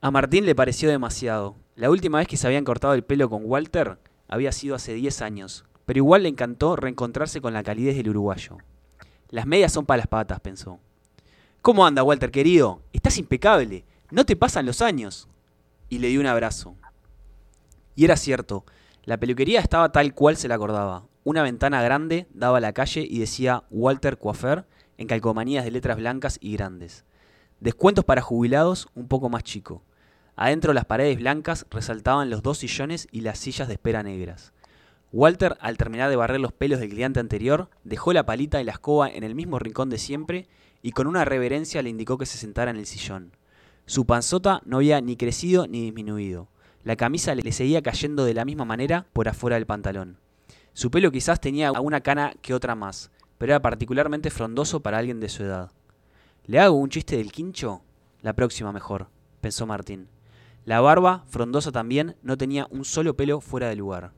A 0.00 0.12
Martín 0.12 0.46
le 0.46 0.54
pareció 0.54 0.88
demasiado. 0.88 1.56
La 1.74 1.90
última 1.90 2.18
vez 2.18 2.28
que 2.28 2.36
se 2.36 2.46
habían 2.46 2.64
cortado 2.64 2.94
el 2.94 3.02
pelo 3.02 3.28
con 3.28 3.42
Walter 3.44 3.98
había 4.28 4.52
sido 4.52 4.76
hace 4.76 4.94
10 4.94 5.22
años, 5.22 5.64
pero 5.86 5.98
igual 5.98 6.22
le 6.22 6.28
encantó 6.28 6.76
reencontrarse 6.76 7.40
con 7.40 7.52
la 7.52 7.64
calidez 7.64 7.96
del 7.96 8.10
uruguayo. 8.10 8.58
Las 9.30 9.44
medias 9.46 9.72
son 9.72 9.86
para 9.86 9.98
las 9.98 10.06
patas, 10.06 10.38
pensó. 10.38 10.78
¿Cómo 11.62 11.84
anda, 11.84 12.04
Walter, 12.04 12.30
querido? 12.30 12.80
Estás 12.92 13.18
impecable. 13.18 13.84
No 14.12 14.24
te 14.24 14.36
pasan 14.36 14.66
los 14.66 14.82
años. 14.82 15.26
Y 15.88 15.98
le 15.98 16.06
dio 16.08 16.20
un 16.20 16.26
abrazo. 16.26 16.76
Y 17.96 18.04
era 18.04 18.16
cierto. 18.16 18.64
La 19.02 19.16
peluquería 19.16 19.58
estaba 19.58 19.90
tal 19.90 20.14
cual 20.14 20.36
se 20.36 20.46
la 20.46 20.54
acordaba. 20.54 21.06
Una 21.24 21.42
ventana 21.42 21.82
grande 21.82 22.28
daba 22.32 22.58
a 22.58 22.60
la 22.60 22.72
calle 22.72 23.04
y 23.04 23.18
decía 23.18 23.64
Walter 23.68 24.16
Coafer 24.16 24.64
en 24.96 25.08
calcomanías 25.08 25.64
de 25.64 25.72
letras 25.72 25.96
blancas 25.96 26.38
y 26.40 26.52
grandes. 26.52 27.04
Descuentos 27.58 28.04
para 28.04 28.22
jubilados 28.22 28.86
un 28.94 29.08
poco 29.08 29.28
más 29.28 29.42
chico. 29.42 29.82
Adentro 30.40 30.72
las 30.72 30.84
paredes 30.84 31.18
blancas 31.18 31.66
resaltaban 31.68 32.30
los 32.30 32.44
dos 32.44 32.58
sillones 32.58 33.08
y 33.10 33.22
las 33.22 33.40
sillas 33.40 33.66
de 33.66 33.74
espera 33.74 34.04
negras. 34.04 34.52
Walter, 35.10 35.58
al 35.60 35.76
terminar 35.76 36.10
de 36.10 36.14
barrer 36.14 36.38
los 36.38 36.52
pelos 36.52 36.78
del 36.78 36.90
cliente 36.90 37.18
anterior, 37.18 37.70
dejó 37.82 38.12
la 38.12 38.24
palita 38.24 38.60
y 38.60 38.64
la 38.64 38.70
escoba 38.70 39.08
en 39.08 39.24
el 39.24 39.34
mismo 39.34 39.58
rincón 39.58 39.90
de 39.90 39.98
siempre 39.98 40.46
y 40.80 40.92
con 40.92 41.08
una 41.08 41.24
reverencia 41.24 41.82
le 41.82 41.90
indicó 41.90 42.18
que 42.18 42.26
se 42.26 42.38
sentara 42.38 42.70
en 42.70 42.76
el 42.76 42.86
sillón. 42.86 43.32
Su 43.86 44.06
panzota 44.06 44.62
no 44.64 44.76
había 44.76 45.00
ni 45.00 45.16
crecido 45.16 45.66
ni 45.66 45.82
disminuido. 45.82 46.46
La 46.84 46.94
camisa 46.94 47.34
le 47.34 47.50
seguía 47.50 47.82
cayendo 47.82 48.24
de 48.24 48.34
la 48.34 48.44
misma 48.44 48.64
manera 48.64 49.06
por 49.12 49.26
afuera 49.26 49.56
del 49.56 49.66
pantalón. 49.66 50.18
Su 50.72 50.92
pelo 50.92 51.10
quizás 51.10 51.40
tenía 51.40 51.66
alguna 51.70 52.00
cana 52.00 52.34
que 52.42 52.54
otra 52.54 52.76
más, 52.76 53.10
pero 53.38 53.54
era 53.54 53.60
particularmente 53.60 54.30
frondoso 54.30 54.78
para 54.78 54.98
alguien 54.98 55.18
de 55.18 55.30
su 55.30 55.42
edad. 55.42 55.72
¿Le 56.46 56.60
hago 56.60 56.76
un 56.76 56.90
chiste 56.90 57.16
del 57.16 57.32
quincho? 57.32 57.82
La 58.22 58.34
próxima 58.34 58.70
mejor, 58.70 59.08
pensó 59.40 59.66
Martín. 59.66 60.06
La 60.68 60.82
barba, 60.82 61.24
frondosa 61.28 61.72
también, 61.72 62.16
no 62.20 62.36
tenía 62.36 62.66
un 62.68 62.84
solo 62.84 63.16
pelo 63.16 63.40
fuera 63.40 63.70
de 63.70 63.76
lugar. 63.76 64.12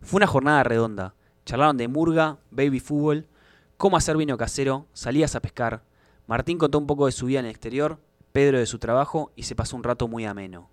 Fue 0.00 0.16
una 0.16 0.26
jornada 0.26 0.64
redonda. 0.64 1.14
Charlaron 1.44 1.76
de 1.76 1.86
murga, 1.86 2.38
baby 2.50 2.80
fútbol, 2.80 3.28
cómo 3.76 3.96
hacer 3.96 4.16
vino 4.16 4.36
casero, 4.36 4.88
salidas 4.94 5.36
a 5.36 5.40
pescar. 5.40 5.84
Martín 6.26 6.58
contó 6.58 6.78
un 6.78 6.88
poco 6.88 7.06
de 7.06 7.12
su 7.12 7.26
vida 7.26 7.38
en 7.38 7.44
el 7.44 7.52
exterior, 7.52 8.00
Pedro 8.32 8.58
de 8.58 8.66
su 8.66 8.80
trabajo 8.80 9.30
y 9.36 9.44
se 9.44 9.54
pasó 9.54 9.76
un 9.76 9.84
rato 9.84 10.08
muy 10.08 10.24
ameno. 10.24 10.70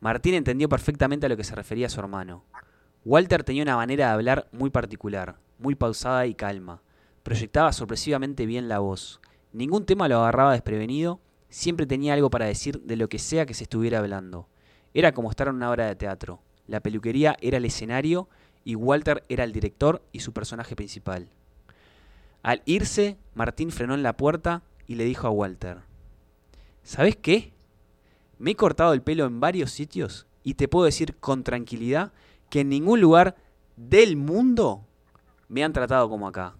Martín 0.00 0.32
entendió 0.32 0.70
perfectamente 0.70 1.26
a 1.26 1.28
lo 1.28 1.36
que 1.36 1.44
se 1.44 1.54
refería 1.54 1.90
su 1.90 2.00
hermano. 2.00 2.46
Walter 3.04 3.44
tenía 3.44 3.64
una 3.64 3.76
manera 3.76 4.06
de 4.06 4.12
hablar 4.14 4.48
muy 4.52 4.70
particular, 4.70 5.36
muy 5.58 5.74
pausada 5.74 6.24
y 6.24 6.34
calma. 6.34 6.80
Proyectaba 7.24 7.74
sorpresivamente 7.74 8.46
bien 8.46 8.70
la 8.70 8.78
voz. 8.78 9.20
Ningún 9.52 9.84
tema 9.84 10.08
lo 10.08 10.20
agarraba 10.20 10.54
desprevenido, 10.54 11.20
siempre 11.54 11.86
tenía 11.86 12.14
algo 12.14 12.30
para 12.30 12.46
decir 12.46 12.80
de 12.82 12.96
lo 12.96 13.08
que 13.08 13.20
sea 13.20 13.46
que 13.46 13.54
se 13.54 13.62
estuviera 13.62 14.00
hablando. 14.00 14.48
Era 14.92 15.12
como 15.12 15.30
estar 15.30 15.46
en 15.46 15.54
una 15.54 15.70
obra 15.70 15.86
de 15.86 15.94
teatro. 15.94 16.40
La 16.66 16.80
peluquería 16.80 17.36
era 17.40 17.58
el 17.58 17.64
escenario 17.64 18.28
y 18.64 18.74
Walter 18.74 19.22
era 19.28 19.44
el 19.44 19.52
director 19.52 20.02
y 20.10 20.18
su 20.18 20.32
personaje 20.32 20.74
principal. 20.74 21.28
Al 22.42 22.62
irse, 22.64 23.18
Martín 23.34 23.70
frenó 23.70 23.94
en 23.94 24.02
la 24.02 24.16
puerta 24.16 24.62
y 24.88 24.96
le 24.96 25.04
dijo 25.04 25.28
a 25.28 25.30
Walter, 25.30 25.78
¿Sabes 26.82 27.14
qué? 27.14 27.52
Me 28.40 28.50
he 28.50 28.56
cortado 28.56 28.92
el 28.92 29.02
pelo 29.02 29.24
en 29.24 29.38
varios 29.38 29.70
sitios 29.70 30.26
y 30.42 30.54
te 30.54 30.66
puedo 30.66 30.86
decir 30.86 31.14
con 31.18 31.44
tranquilidad 31.44 32.12
que 32.50 32.60
en 32.60 32.68
ningún 32.68 33.00
lugar 33.00 33.36
del 33.76 34.16
mundo 34.16 34.84
me 35.48 35.62
han 35.62 35.72
tratado 35.72 36.08
como 36.08 36.26
acá. 36.26 36.56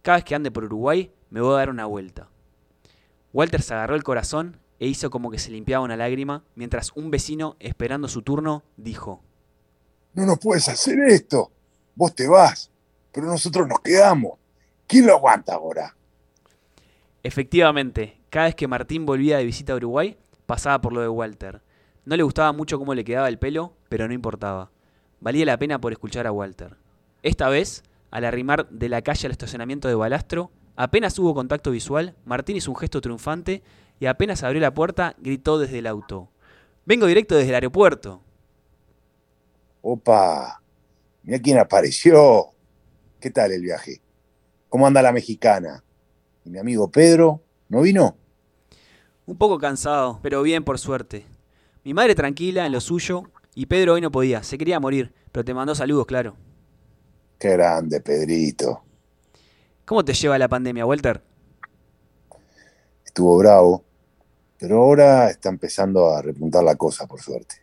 Cada 0.00 0.16
vez 0.16 0.24
que 0.24 0.34
ande 0.34 0.50
por 0.50 0.64
Uruguay 0.64 1.12
me 1.28 1.42
voy 1.42 1.52
a 1.52 1.58
dar 1.58 1.68
una 1.68 1.84
vuelta. 1.84 2.31
Walter 3.32 3.62
se 3.62 3.74
agarró 3.74 3.94
el 3.94 4.02
corazón 4.02 4.58
e 4.78 4.86
hizo 4.86 5.10
como 5.10 5.30
que 5.30 5.38
se 5.38 5.50
limpiaba 5.50 5.84
una 5.84 5.96
lágrima, 5.96 6.44
mientras 6.54 6.92
un 6.94 7.10
vecino, 7.10 7.56
esperando 7.60 8.08
su 8.08 8.22
turno, 8.22 8.64
dijo, 8.76 9.22
No 10.14 10.26
nos 10.26 10.38
puedes 10.38 10.68
hacer 10.68 10.98
esto. 11.00 11.50
Vos 11.94 12.14
te 12.14 12.28
vas, 12.28 12.70
pero 13.12 13.26
nosotros 13.26 13.68
nos 13.68 13.80
quedamos. 13.80 14.38
¿Quién 14.86 15.06
lo 15.06 15.14
aguanta 15.14 15.54
ahora? 15.54 15.96
Efectivamente, 17.22 18.20
cada 18.28 18.46
vez 18.46 18.54
que 18.54 18.68
Martín 18.68 19.06
volvía 19.06 19.38
de 19.38 19.44
visita 19.44 19.72
a 19.72 19.76
Uruguay, 19.76 20.18
pasaba 20.46 20.80
por 20.80 20.92
lo 20.92 21.00
de 21.00 21.08
Walter. 21.08 21.62
No 22.04 22.16
le 22.16 22.24
gustaba 22.24 22.52
mucho 22.52 22.78
cómo 22.78 22.94
le 22.94 23.04
quedaba 23.04 23.28
el 23.28 23.38
pelo, 23.38 23.76
pero 23.88 24.08
no 24.08 24.14
importaba. 24.14 24.70
Valía 25.20 25.44
la 25.44 25.58
pena 25.58 25.80
por 25.80 25.92
escuchar 25.92 26.26
a 26.26 26.32
Walter. 26.32 26.76
Esta 27.22 27.48
vez, 27.48 27.84
al 28.10 28.24
arrimar 28.24 28.68
de 28.68 28.88
la 28.88 29.02
calle 29.02 29.26
al 29.26 29.32
estacionamiento 29.32 29.86
de 29.86 29.94
Balastro, 29.94 30.50
apenas 30.76 31.18
hubo 31.18 31.34
contacto 31.34 31.70
visual, 31.70 32.14
Martín 32.24 32.56
hizo 32.56 32.70
un 32.70 32.76
gesto 32.76 33.00
triunfante 33.00 33.62
y 34.00 34.06
apenas 34.06 34.42
abrió 34.42 34.60
la 34.60 34.74
puerta, 34.74 35.14
gritó 35.18 35.58
desde 35.58 35.78
el 35.78 35.86
auto. 35.86 36.28
Vengo 36.84 37.06
directo 37.06 37.36
desde 37.36 37.50
el 37.50 37.54
aeropuerto. 37.54 38.22
Opa, 39.82 40.62
mira 41.22 41.38
quién 41.40 41.58
apareció. 41.58 42.46
¿Qué 43.20 43.30
tal 43.30 43.52
el 43.52 43.62
viaje? 43.62 44.00
¿Cómo 44.68 44.86
anda 44.86 45.02
la 45.02 45.12
mexicana? 45.12 45.84
¿Y 46.44 46.50
mi 46.50 46.58
amigo 46.58 46.90
Pedro 46.90 47.42
no 47.68 47.82
vino? 47.82 48.16
Un 49.26 49.36
poco 49.36 49.58
cansado, 49.58 50.18
pero 50.22 50.42
bien 50.42 50.64
por 50.64 50.78
suerte. 50.78 51.24
Mi 51.84 51.94
madre 51.94 52.14
tranquila 52.14 52.66
en 52.66 52.72
lo 52.72 52.80
suyo 52.80 53.24
y 53.54 53.66
Pedro 53.66 53.94
hoy 53.94 54.00
no 54.00 54.10
podía, 54.10 54.42
se 54.42 54.58
quería 54.58 54.80
morir, 54.80 55.12
pero 55.30 55.44
te 55.44 55.54
mandó 55.54 55.74
saludos, 55.74 56.06
claro. 56.06 56.36
Qué 57.38 57.50
grande, 57.50 58.00
Pedrito. 58.00 58.82
¿Cómo 59.84 60.04
te 60.04 60.14
lleva 60.14 60.38
la 60.38 60.48
pandemia, 60.48 60.86
Walter? 60.86 61.22
Estuvo 63.04 63.36
bravo, 63.38 63.84
pero 64.58 64.78
ahora 64.78 65.28
está 65.28 65.48
empezando 65.48 66.06
a 66.14 66.22
repuntar 66.22 66.62
la 66.62 66.76
cosa, 66.76 67.06
por 67.06 67.20
suerte. 67.20 67.56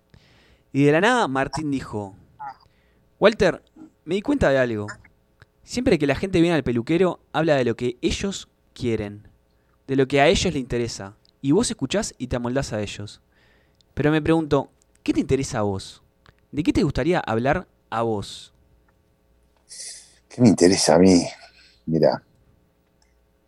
Y 0.71 0.83
de 0.83 0.91
la 0.91 1.01
nada 1.01 1.27
Martín 1.27 1.71
dijo, 1.71 2.15
Walter, 3.19 3.63
me 4.05 4.15
di 4.15 4.21
cuenta 4.21 4.49
de 4.49 4.59
algo. 4.59 4.87
Siempre 5.63 5.97
que 5.97 6.07
la 6.07 6.15
gente 6.15 6.41
viene 6.41 6.55
al 6.55 6.63
peluquero, 6.63 7.19
habla 7.31 7.55
de 7.55 7.65
lo 7.65 7.75
que 7.75 7.97
ellos 8.01 8.49
quieren, 8.73 9.27
de 9.87 9.95
lo 9.95 10.07
que 10.07 10.21
a 10.21 10.27
ellos 10.27 10.53
les 10.53 10.61
interesa, 10.61 11.15
y 11.41 11.51
vos 11.51 11.69
escuchás 11.69 12.13
y 12.17 12.27
te 12.27 12.35
amoldás 12.35 12.73
a 12.73 12.81
ellos. 12.81 13.21
Pero 13.93 14.11
me 14.11 14.21
pregunto, 14.21 14.69
¿qué 15.03 15.13
te 15.13 15.19
interesa 15.19 15.59
a 15.59 15.63
vos? 15.63 16.03
¿De 16.51 16.63
qué 16.63 16.73
te 16.73 16.83
gustaría 16.83 17.19
hablar 17.19 17.67
a 17.89 18.01
vos? 18.01 18.53
¿Qué 20.27 20.41
me 20.41 20.49
interesa 20.49 20.95
a 20.95 20.99
mí? 20.99 21.23
Mira, 21.89 22.21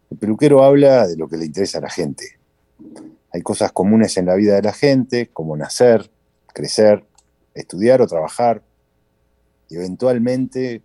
el 0.09 0.17
peluquero 0.17 0.63
habla 0.63 1.07
de 1.07 1.15
lo 1.15 1.27
que 1.27 1.37
le 1.37 1.45
interesa 1.45 1.77
a 1.77 1.81
la 1.81 1.91
gente. 1.91 2.39
Hay 3.31 3.43
cosas 3.43 3.71
comunes 3.71 4.17
en 4.17 4.25
la 4.25 4.33
vida 4.33 4.55
de 4.55 4.63
la 4.63 4.73
gente, 4.73 5.29
como 5.31 5.55
nacer, 5.55 6.09
crecer, 6.47 7.05
estudiar 7.53 8.01
o 8.01 8.07
trabajar, 8.07 8.63
y 9.69 9.75
eventualmente 9.75 10.81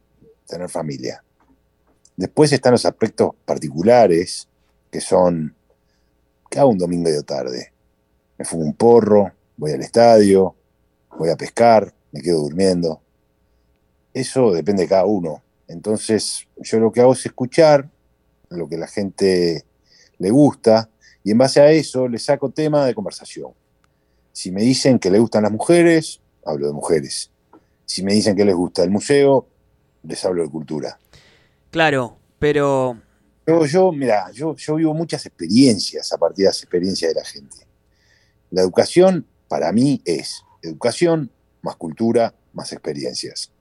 tener 0.46 0.68
familia. 0.68 1.24
Después 2.14 2.52
están 2.52 2.72
los 2.72 2.84
aspectos 2.84 3.30
particulares, 3.46 4.48
que 4.90 5.00
son, 5.00 5.56
¿qué 6.50 6.58
hago 6.58 6.68
un 6.68 6.78
domingo 6.78 7.08
de 7.08 7.22
tarde? 7.22 7.72
Me 8.36 8.44
fumo 8.44 8.64
un 8.64 8.74
porro, 8.74 9.32
voy 9.56 9.72
al 9.72 9.80
estadio, 9.80 10.54
voy 11.18 11.30
a 11.30 11.36
pescar, 11.36 11.94
me 12.12 12.20
quedo 12.20 12.42
durmiendo. 12.42 13.00
Eso 14.12 14.52
depende 14.52 14.82
de 14.82 14.88
cada 14.90 15.06
uno. 15.06 15.42
Entonces, 15.68 16.46
yo 16.56 16.78
lo 16.78 16.92
que 16.92 17.00
hago 17.00 17.12
es 17.12 17.26
escuchar 17.26 17.90
lo 18.50 18.68
que 18.68 18.76
la 18.76 18.86
gente 18.86 19.64
le 20.18 20.30
gusta 20.30 20.88
y 21.24 21.32
en 21.32 21.38
base 21.38 21.60
a 21.60 21.70
eso 21.70 22.08
le 22.08 22.18
saco 22.18 22.50
tema 22.50 22.86
de 22.86 22.94
conversación. 22.94 23.52
Si 24.32 24.52
me 24.52 24.62
dicen 24.62 24.98
que 24.98 25.10
le 25.10 25.18
gustan 25.18 25.42
las 25.42 25.52
mujeres, 25.52 26.20
hablo 26.44 26.66
de 26.68 26.72
mujeres. 26.72 27.30
Si 27.84 28.02
me 28.02 28.12
dicen 28.12 28.36
que 28.36 28.44
les 28.44 28.54
gusta 28.54 28.84
el 28.84 28.90
museo, 28.90 29.48
les 30.02 30.24
hablo 30.24 30.42
de 30.42 30.50
cultura. 30.50 30.98
Claro, 31.70 32.18
pero... 32.38 33.00
Yo, 33.46 33.64
yo 33.66 33.92
mira, 33.92 34.30
yo, 34.32 34.56
yo 34.56 34.74
vivo 34.74 34.94
muchas 34.94 35.24
experiencias 35.26 36.12
a 36.12 36.18
partir 36.18 36.44
de 36.44 36.50
las 36.50 36.62
experiencias 36.62 37.14
de 37.14 37.20
la 37.20 37.26
gente. 37.26 37.56
La 38.50 38.62
educación 38.62 39.26
para 39.48 39.72
mí 39.72 40.00
es 40.04 40.42
educación 40.62 41.30
más 41.62 41.76
cultura 41.76 42.34
más 42.56 42.72
experiencias. 42.72 43.52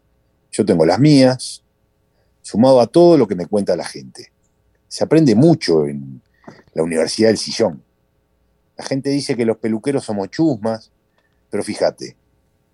Yo 0.52 0.66
tengo 0.66 0.86
las 0.86 1.00
mías, 1.00 1.64
sumado 2.46 2.80
a 2.80 2.86
todo 2.86 3.18
lo 3.18 3.28
que 3.28 3.34
me 3.34 3.48
cuenta 3.48 3.76
la 3.76 3.86
gente. 3.86 4.32
Se 4.88 5.04
aprende 5.04 5.34
mucho 5.34 5.88
en 5.88 6.22
la 6.76 6.84
Universidad 6.84 7.30
del 7.30 7.40
Sillón. 7.40 7.84
La 8.78 8.86
gente 8.86 9.10
dice 9.10 9.36
que 9.36 9.46
los 9.46 9.58
peluqueros 9.58 10.06
somos 10.06 10.30
chusmas, 10.30 10.92
pero 11.50 11.64
fíjate, 11.64 12.16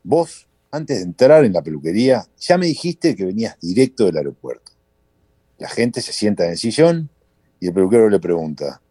vos, 0.04 0.50
antes 0.72 0.98
de 0.98 1.04
entrar 1.04 1.46
en 1.46 1.54
la 1.54 1.62
peluquería, 1.62 2.28
ya 2.38 2.58
me 2.58 2.66
dijiste 2.66 3.16
que 3.16 3.24
venías 3.24 3.58
directo 3.62 4.06
del 4.08 4.18
aeropuerto. 4.18 4.74
La 5.58 5.70
gente 5.70 6.02
se 6.02 6.12
sienta 6.12 6.44
en 6.44 6.52
el 6.52 6.58
sillón 6.58 7.10
y 7.62 7.68
el 7.68 7.74
peluquero 7.74 8.10
le 8.10 8.20
pregunta, 8.20 8.82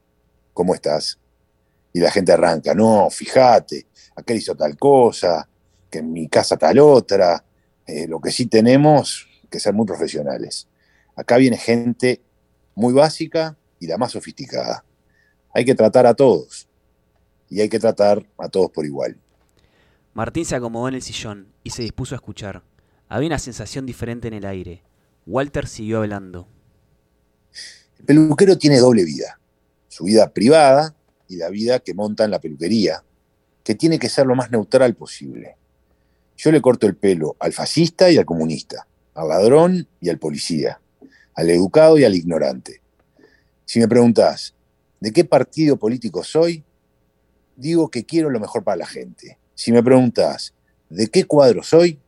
¿cómo 0.55 0.75
estás? 0.75 1.19
Y 1.93 2.01
la 2.01 2.11
gente 2.11 2.33
arranca, 2.33 2.75
no, 2.75 3.11
fíjate, 3.11 3.87
aquel 4.17 4.39
hizo 4.39 4.55
tal 4.55 4.79
cosa, 4.79 5.47
que 5.91 5.99
en 5.99 6.11
mi 6.11 6.27
casa 6.27 6.57
tal 6.57 6.79
otra. 6.79 7.45
Eh, 7.87 8.07
lo 8.07 8.19
que 8.19 8.31
sí 8.31 8.47
tenemos 8.47 9.29
que 9.51 9.61
ser 9.61 9.75
muy 9.75 9.85
profesionales. 9.85 10.70
Acá 11.21 11.37
viene 11.37 11.59
gente 11.59 12.23
muy 12.75 12.95
básica 12.95 13.55
y 13.79 13.87
la 13.87 13.99
más 13.99 14.13
sofisticada. 14.13 14.87
Hay 15.53 15.67
que 15.67 15.75
tratar 15.75 16.07
a 16.07 16.15
todos. 16.15 16.67
Y 17.51 17.61
hay 17.61 17.69
que 17.69 17.79
tratar 17.79 18.27
a 18.39 18.49
todos 18.49 18.71
por 18.71 18.87
igual. 18.87 19.19
Martín 20.15 20.47
se 20.47 20.57
acomodó 20.57 20.89
en 20.89 20.95
el 20.95 21.03
sillón 21.03 21.49
y 21.63 21.71
se 21.71 21.83
dispuso 21.83 22.15
a 22.15 22.17
escuchar. 22.17 22.63
Había 23.07 23.27
una 23.27 23.39
sensación 23.39 23.85
diferente 23.85 24.29
en 24.29 24.35
el 24.35 24.47
aire. 24.47 24.83
Walter 25.27 25.67
siguió 25.67 25.99
hablando. 25.99 26.49
El 27.99 28.07
peluquero 28.07 28.57
tiene 28.57 28.79
doble 28.79 29.05
vida. 29.05 29.39
Su 29.89 30.05
vida 30.05 30.33
privada 30.33 30.97
y 31.29 31.37
la 31.37 31.51
vida 31.51 31.81
que 31.81 31.93
monta 31.93 32.25
en 32.25 32.31
la 32.31 32.41
peluquería, 32.41 33.05
que 33.63 33.75
tiene 33.75 33.99
que 33.99 34.09
ser 34.09 34.25
lo 34.25 34.37
más 34.37 34.51
neutral 34.51 34.95
posible. 34.95 35.57
Yo 36.39 36.51
le 36.51 36.63
corto 36.63 36.87
el 36.87 36.97
pelo 36.97 37.37
al 37.41 37.53
fascista 37.53 38.11
y 38.11 38.17
al 38.17 38.25
comunista, 38.25 38.87
al 39.13 39.29
ladrón 39.29 39.87
y 40.01 40.09
al 40.09 40.19
policía, 40.19 40.81
al 41.41 41.49
educado 41.49 41.99
y 41.99 42.05
al 42.05 42.15
ignorante. 42.15 42.83
Si 43.65 43.81
me 43.81 43.89
preguntás, 43.89 44.55
¿de 45.01 45.11
qué 45.11 45.25
partido 45.25 45.79
político 45.79 46.23
soy? 46.23 46.65
Digo 47.57 47.91
que 47.91 48.05
quiero 48.05 48.29
lo 48.29 48.39
mejor 48.39 48.63
para 48.63 48.77
la 48.77 48.87
gente. 48.87 49.39
Si 49.55 49.73
me 49.73 49.83
preguntás, 49.83 50.53
¿de 50.91 51.09
qué 51.09 51.25
cuadro 51.25 51.63
soy? 51.63 51.99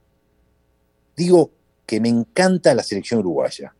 Digo 1.16 1.50
que 1.86 1.98
me 1.98 2.10
encanta 2.10 2.74
la 2.74 2.82
selección 2.82 3.20
uruguaya. 3.20 3.74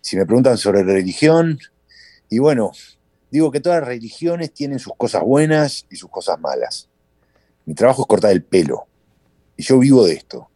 Si 0.00 0.16
me 0.16 0.24
preguntan 0.24 0.56
sobre 0.56 0.82
religión, 0.82 1.58
y 2.30 2.38
bueno, 2.38 2.72
digo 3.30 3.50
que 3.50 3.60
todas 3.60 3.80
las 3.80 3.88
religiones 3.88 4.52
tienen 4.52 4.78
sus 4.78 4.94
cosas 4.96 5.22
buenas 5.22 5.86
y 5.90 5.96
sus 5.96 6.10
cosas 6.10 6.40
malas. 6.40 6.88
Mi 7.66 7.74
trabajo 7.74 8.02
es 8.02 8.08
cortar 8.08 8.32
el 8.32 8.42
pelo, 8.42 8.86
y 9.58 9.62
yo 9.62 9.78
vivo 9.78 10.06
de 10.06 10.14
esto. 10.14 10.48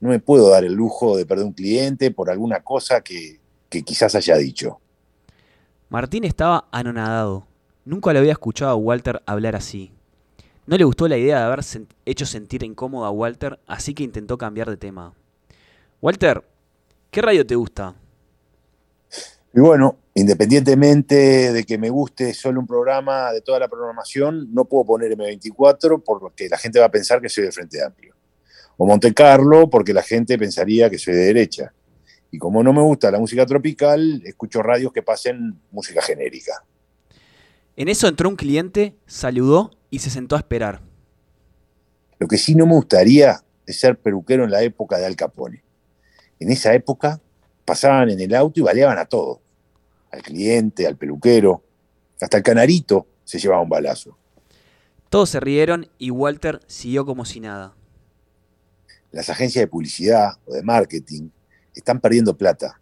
No 0.00 0.08
me 0.08 0.18
puedo 0.18 0.48
dar 0.50 0.64
el 0.64 0.72
lujo 0.72 1.16
de 1.16 1.26
perder 1.26 1.46
un 1.46 1.52
cliente 1.52 2.10
por 2.10 2.30
alguna 2.30 2.62
cosa 2.62 3.02
que, 3.02 3.38
que 3.68 3.82
quizás 3.82 4.14
haya 4.14 4.36
dicho. 4.36 4.80
Martín 5.88 6.24
estaba 6.24 6.68
anonadado. 6.70 7.46
Nunca 7.84 8.12
le 8.12 8.18
había 8.18 8.32
escuchado 8.32 8.70
a 8.70 8.76
Walter 8.76 9.22
hablar 9.26 9.56
así. 9.56 9.92
No 10.66 10.76
le 10.76 10.84
gustó 10.84 11.08
la 11.08 11.18
idea 11.18 11.38
de 11.38 11.44
haber 11.44 11.60
hecho 12.04 12.26
sentir 12.26 12.62
incómodo 12.62 13.04
a 13.04 13.10
Walter, 13.10 13.58
así 13.66 13.94
que 13.94 14.04
intentó 14.04 14.38
cambiar 14.38 14.70
de 14.70 14.76
tema. 14.76 15.14
Walter, 16.00 16.44
¿qué 17.10 17.20
radio 17.20 17.44
te 17.44 17.56
gusta? 17.56 17.94
Y 19.52 19.58
bueno, 19.58 19.96
independientemente 20.14 21.52
de 21.52 21.64
que 21.64 21.76
me 21.76 21.90
guste 21.90 22.32
solo 22.34 22.60
un 22.60 22.66
programa 22.66 23.32
de 23.32 23.40
toda 23.40 23.58
la 23.58 23.68
programación, 23.68 24.54
no 24.54 24.64
puedo 24.64 24.84
poner 24.84 25.16
M24 25.16 26.02
porque 26.04 26.48
la 26.48 26.56
gente 26.56 26.78
va 26.78 26.86
a 26.86 26.90
pensar 26.90 27.20
que 27.20 27.28
soy 27.28 27.44
del 27.44 27.52
Frente 27.52 27.82
Amplio. 27.82 28.14
O 28.82 28.86
Monte 28.86 29.12
Carlo, 29.12 29.68
porque 29.68 29.92
la 29.92 30.02
gente 30.02 30.38
pensaría 30.38 30.88
que 30.88 30.98
soy 30.98 31.12
de 31.12 31.24
derecha. 31.24 31.74
Y 32.30 32.38
como 32.38 32.62
no 32.62 32.72
me 32.72 32.80
gusta 32.80 33.10
la 33.10 33.18
música 33.18 33.44
tropical, 33.44 34.22
escucho 34.24 34.62
radios 34.62 34.90
que 34.90 35.02
pasen 35.02 35.60
música 35.70 36.00
genérica. 36.00 36.64
En 37.76 37.88
eso 37.88 38.08
entró 38.08 38.30
un 38.30 38.36
cliente, 38.36 38.96
saludó 39.04 39.70
y 39.90 39.98
se 39.98 40.08
sentó 40.08 40.34
a 40.34 40.38
esperar. 40.38 40.80
Lo 42.18 42.26
que 42.26 42.38
sí 42.38 42.54
no 42.54 42.64
me 42.64 42.72
gustaría 42.72 43.44
es 43.66 43.78
ser 43.78 43.98
peluquero 43.98 44.44
en 44.44 44.50
la 44.50 44.62
época 44.62 44.96
de 44.96 45.04
Al 45.04 45.14
Capone. 45.14 45.62
En 46.38 46.50
esa 46.50 46.72
época 46.72 47.20
pasaban 47.66 48.08
en 48.08 48.20
el 48.20 48.34
auto 48.34 48.60
y 48.60 48.62
baleaban 48.62 48.96
a 48.96 49.04
todos. 49.04 49.40
Al 50.10 50.22
cliente, 50.22 50.86
al 50.86 50.96
peluquero, 50.96 51.62
hasta 52.18 52.38
el 52.38 52.42
canarito 52.42 53.06
se 53.24 53.38
llevaba 53.38 53.60
un 53.60 53.68
balazo. 53.68 54.16
Todos 55.10 55.28
se 55.28 55.38
rieron 55.38 55.90
y 55.98 56.10
Walter 56.10 56.62
siguió 56.66 57.04
como 57.04 57.26
si 57.26 57.40
nada. 57.40 57.74
Las 59.12 59.28
agencias 59.28 59.62
de 59.62 59.68
publicidad 59.68 60.38
o 60.46 60.52
de 60.54 60.62
marketing 60.62 61.30
están 61.74 62.00
perdiendo 62.00 62.36
plata. 62.36 62.80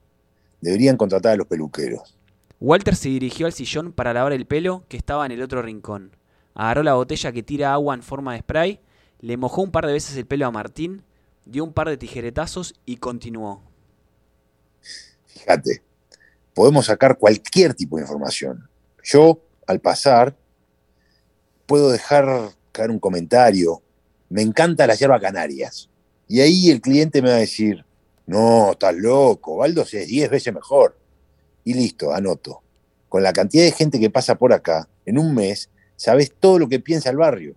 Deberían 0.61 0.97
contratar 0.97 1.33
a 1.33 1.37
los 1.37 1.47
peluqueros. 1.47 2.17
Walter 2.61 2.97
se 2.97 3.09
dirigió 3.09 3.47
al 3.47 3.53
sillón 3.53 3.93
para 3.93 4.13
lavar 4.13 4.33
el 4.33 4.47
pelo 4.47 4.85
que 4.89 4.97
estaba 4.97 5.25
en 5.25 5.33
el 5.33 5.43
otro 5.43 5.63
rincón. 5.63 6.17
Agarró 6.55 6.83
la 6.83 6.95
botella 6.95 7.31
que 7.33 7.43
tira 7.43 7.73
agua 7.73 7.95
en 7.95 8.03
forma 8.03 8.33
de 8.33 8.41
spray, 8.41 8.81
le 9.21 9.37
mojó 9.37 9.63
un 9.63 9.71
par 9.71 9.87
de 9.87 9.93
veces 9.93 10.17
el 10.17 10.27
pelo 10.27 10.47
a 10.47 10.51
Martín, 10.51 11.05
dio 11.45 11.65
un 11.65 11.73
par 11.73 11.89
de 11.89 11.97
tijeretazos 11.97 12.75
y 12.85 12.97
continuó. 12.97 13.63
Fíjate, 15.27 15.83
podemos 16.53 16.87
sacar 16.87 17.17
cualquier 17.17 17.75
tipo 17.75 17.97
de 17.97 18.03
información. 18.03 18.69
Yo, 19.05 19.41
al 19.67 19.81
pasar, 19.81 20.37
puedo 21.67 21.91
dejar 21.91 22.51
caer 22.73 22.91
un 22.91 22.99
comentario. 22.99 23.83
Me 24.29 24.43
encanta 24.43 24.87
la 24.87 24.95
hierba 24.95 25.21
canarias. 25.21 25.89
Y 26.29 26.41
ahí 26.41 26.71
el 26.71 26.81
cliente 26.81 27.23
me 27.23 27.31
va 27.31 27.37
a 27.37 27.41
decir, 27.41 27.85
no, 28.27 28.73
estás 28.73 28.95
loco, 28.95 29.57
Baldos 29.57 29.95
es 29.95 30.07
10 30.07 30.31
veces 30.31 30.55
mejor. 30.55 30.97
Y 31.65 31.75
listo, 31.75 32.13
anoto. 32.13 32.61
Con 33.09 33.23
la 33.23 33.33
cantidad 33.33 33.65
de 33.65 33.73
gente 33.73 33.99
que 33.99 34.11
pasa 34.11 34.35
por 34.35 34.53
acá, 34.53 34.89
en 35.07 35.19
un 35.19 35.35
mes, 35.35 35.71
sabes 35.97 36.33
todo 36.39 36.59
lo 36.59 36.69
que 36.69 36.81
piensa 36.81 37.09
el 37.09 37.17
barrio. 37.17 37.55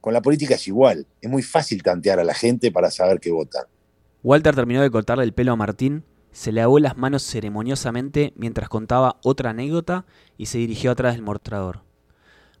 Con 0.00 0.12
la 0.12 0.22
política 0.22 0.54
es 0.54 0.68
igual. 0.68 1.04
Es 1.20 1.28
muy 1.28 1.42
fácil 1.42 1.82
tantear 1.82 2.20
a 2.20 2.24
la 2.24 2.34
gente 2.34 2.70
para 2.70 2.92
saber 2.92 3.18
qué 3.18 3.32
votan. 3.32 3.64
Walter 4.22 4.54
terminó 4.54 4.82
de 4.82 4.90
cortarle 4.90 5.24
el 5.24 5.34
pelo 5.34 5.52
a 5.52 5.56
Martín, 5.56 6.04
se 6.30 6.52
lavó 6.52 6.78
las 6.78 6.96
manos 6.96 7.24
ceremoniosamente 7.24 8.32
mientras 8.36 8.68
contaba 8.68 9.18
otra 9.24 9.50
anécdota 9.50 10.04
y 10.36 10.46
se 10.46 10.58
dirigió 10.58 10.90
atrás 10.90 11.14
del 11.14 11.22
mostrador. 11.22 11.82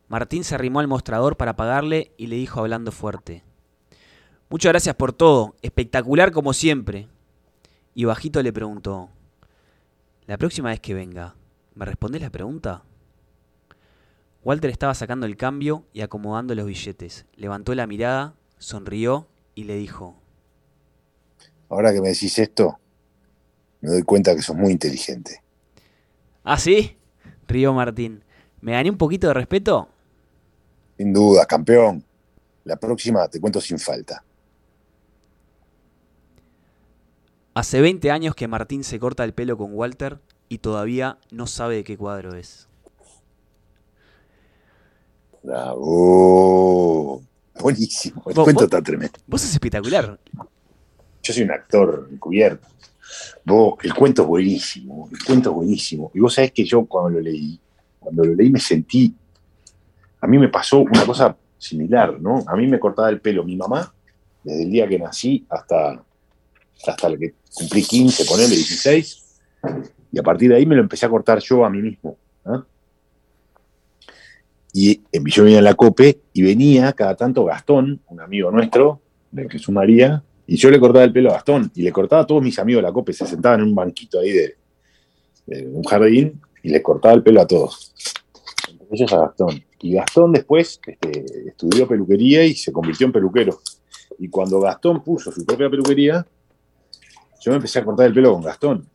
Martín 0.08 0.44
se 0.44 0.54
arrimó 0.54 0.80
al 0.80 0.88
mostrador 0.88 1.36
para 1.36 1.56
pagarle 1.56 2.12
y 2.16 2.28
le 2.28 2.36
dijo 2.36 2.60
hablando 2.60 2.90
fuerte. 2.90 3.44
Muchas 4.48 4.70
gracias 4.70 4.94
por 4.94 5.12
todo, 5.12 5.56
espectacular 5.62 6.30
como 6.30 6.52
siempre. 6.52 7.08
Y 7.94 8.04
bajito 8.04 8.42
le 8.42 8.52
preguntó, 8.52 9.10
la 10.26 10.38
próxima 10.38 10.70
vez 10.70 10.80
que 10.80 10.94
venga, 10.94 11.34
¿me 11.74 11.84
respondés 11.84 12.22
la 12.22 12.30
pregunta? 12.30 12.82
Walter 14.44 14.70
estaba 14.70 14.94
sacando 14.94 15.26
el 15.26 15.36
cambio 15.36 15.84
y 15.92 16.02
acomodando 16.02 16.54
los 16.54 16.66
billetes. 16.66 17.26
Levantó 17.34 17.74
la 17.74 17.88
mirada, 17.88 18.34
sonrió 18.58 19.26
y 19.56 19.64
le 19.64 19.74
dijo, 19.76 20.16
Ahora 21.68 21.92
que 21.92 22.00
me 22.00 22.10
decís 22.10 22.38
esto, 22.38 22.78
me 23.80 23.90
doy 23.90 24.02
cuenta 24.02 24.36
que 24.36 24.42
sos 24.42 24.54
muy 24.54 24.70
inteligente. 24.70 25.42
¿Ah, 26.44 26.58
sí? 26.58 26.96
rió 27.48 27.72
Martín. 27.72 28.22
¿Me 28.60 28.72
gané 28.72 28.90
un 28.90 28.98
poquito 28.98 29.26
de 29.26 29.34
respeto? 29.34 29.88
Sin 30.96 31.12
duda, 31.12 31.44
campeón. 31.46 32.04
La 32.64 32.76
próxima 32.76 33.26
te 33.28 33.40
cuento 33.40 33.60
sin 33.60 33.78
falta. 33.78 34.22
Hace 37.56 37.80
20 37.80 38.10
años 38.10 38.34
que 38.34 38.48
Martín 38.48 38.84
se 38.84 38.98
corta 38.98 39.24
el 39.24 39.32
pelo 39.32 39.56
con 39.56 39.72
Walter 39.72 40.18
y 40.50 40.58
todavía 40.58 41.16
no 41.30 41.46
sabe 41.46 41.76
de 41.76 41.84
qué 41.84 41.96
cuadro 41.96 42.34
es. 42.34 42.68
Bravo. 45.42 47.22
Buenísimo. 47.58 48.22
El 48.26 48.34
cuento 48.34 48.64
está 48.64 48.82
tremendo. 48.82 49.18
Vos 49.26 49.40
sos 49.40 49.52
espectacular. 49.52 50.20
Yo 51.22 51.32
soy 51.32 51.44
un 51.44 51.50
actor 51.50 52.10
encubierto. 52.12 52.68
Vos, 53.46 53.78
el 53.84 53.94
cuento 53.94 54.20
es 54.20 54.28
buenísimo. 54.28 55.08
El 55.10 55.24
cuento 55.24 55.48
es 55.48 55.56
buenísimo. 55.56 56.10
Y 56.12 56.20
vos 56.20 56.34
sabés 56.34 56.52
que 56.52 56.66
yo 56.66 56.84
cuando 56.84 57.08
lo 57.08 57.20
leí, 57.20 57.58
cuando 57.98 58.22
lo 58.22 58.34
leí 58.34 58.50
me 58.50 58.60
sentí. 58.60 59.16
A 60.20 60.26
mí 60.26 60.36
me 60.36 60.50
pasó 60.50 60.80
una 60.80 61.06
cosa 61.06 61.34
similar, 61.56 62.20
¿no? 62.20 62.44
A 62.46 62.54
mí 62.54 62.66
me 62.66 62.78
cortaba 62.78 63.08
el 63.08 63.22
pelo 63.22 63.44
mi 63.44 63.56
mamá 63.56 63.94
desde 64.44 64.64
el 64.64 64.70
día 64.70 64.86
que 64.86 64.98
nací 64.98 65.46
hasta, 65.48 66.04
hasta 66.86 67.16
que 67.16 67.34
cumplí 67.54 67.82
15, 67.82 68.24
ponele 68.24 68.54
16. 68.54 69.40
Y 70.12 70.18
a 70.18 70.22
partir 70.22 70.50
de 70.50 70.56
ahí 70.56 70.66
me 70.66 70.74
lo 70.74 70.82
empecé 70.82 71.06
a 71.06 71.08
cortar 71.08 71.40
yo 71.40 71.64
a 71.64 71.70
mí 71.70 71.82
mismo. 71.82 72.16
¿ah? 72.44 72.64
Y 74.72 75.00
yo 75.30 75.44
vivía 75.44 75.58
en 75.58 75.64
la 75.64 75.74
COPE 75.74 76.20
y 76.32 76.42
venía 76.42 76.92
cada 76.92 77.14
tanto 77.14 77.44
Gastón, 77.44 78.00
un 78.08 78.20
amigo 78.20 78.50
nuestro, 78.50 79.00
del 79.30 79.48
que 79.48 79.58
María, 79.72 80.22
y 80.46 80.56
yo 80.56 80.70
le 80.70 80.78
cortaba 80.78 81.04
el 81.04 81.12
pelo 81.12 81.30
a 81.30 81.34
Gastón 81.34 81.70
y 81.74 81.82
le 81.82 81.92
cortaba 81.92 82.22
a 82.22 82.26
todos 82.26 82.42
mis 82.42 82.58
amigos 82.58 82.82
de 82.82 82.88
la 82.88 82.92
COPE, 82.92 83.12
se 83.12 83.26
sentaban 83.26 83.60
en 83.60 83.68
un 83.68 83.74
banquito 83.74 84.20
ahí 84.20 84.32
de, 84.32 84.56
de 85.46 85.66
un 85.66 85.82
jardín 85.82 86.40
y 86.62 86.68
le 86.68 86.82
cortaba 86.82 87.14
el 87.14 87.22
pelo 87.22 87.40
a 87.40 87.46
todos. 87.46 87.94
Ellos 88.90 89.12
a 89.12 89.18
Gastón. 89.18 89.64
Y 89.80 89.94
Gastón 89.94 90.32
después 90.32 90.80
este, 90.86 91.48
estudió 91.48 91.88
peluquería 91.88 92.44
y 92.44 92.54
se 92.54 92.72
convirtió 92.72 93.06
en 93.06 93.12
peluquero. 93.12 93.58
Y 94.18 94.28
cuando 94.28 94.60
Gastón 94.60 95.02
puso 95.02 95.32
su 95.32 95.44
propia 95.44 95.68
peluquería, 95.68 96.26
yo 97.46 97.52
me 97.52 97.56
empecé 97.58 97.78
a 97.78 97.84
cortar 97.84 98.06
el 98.06 98.12
pelo 98.12 98.32
con 98.32 98.42
Gastón. 98.42 98.88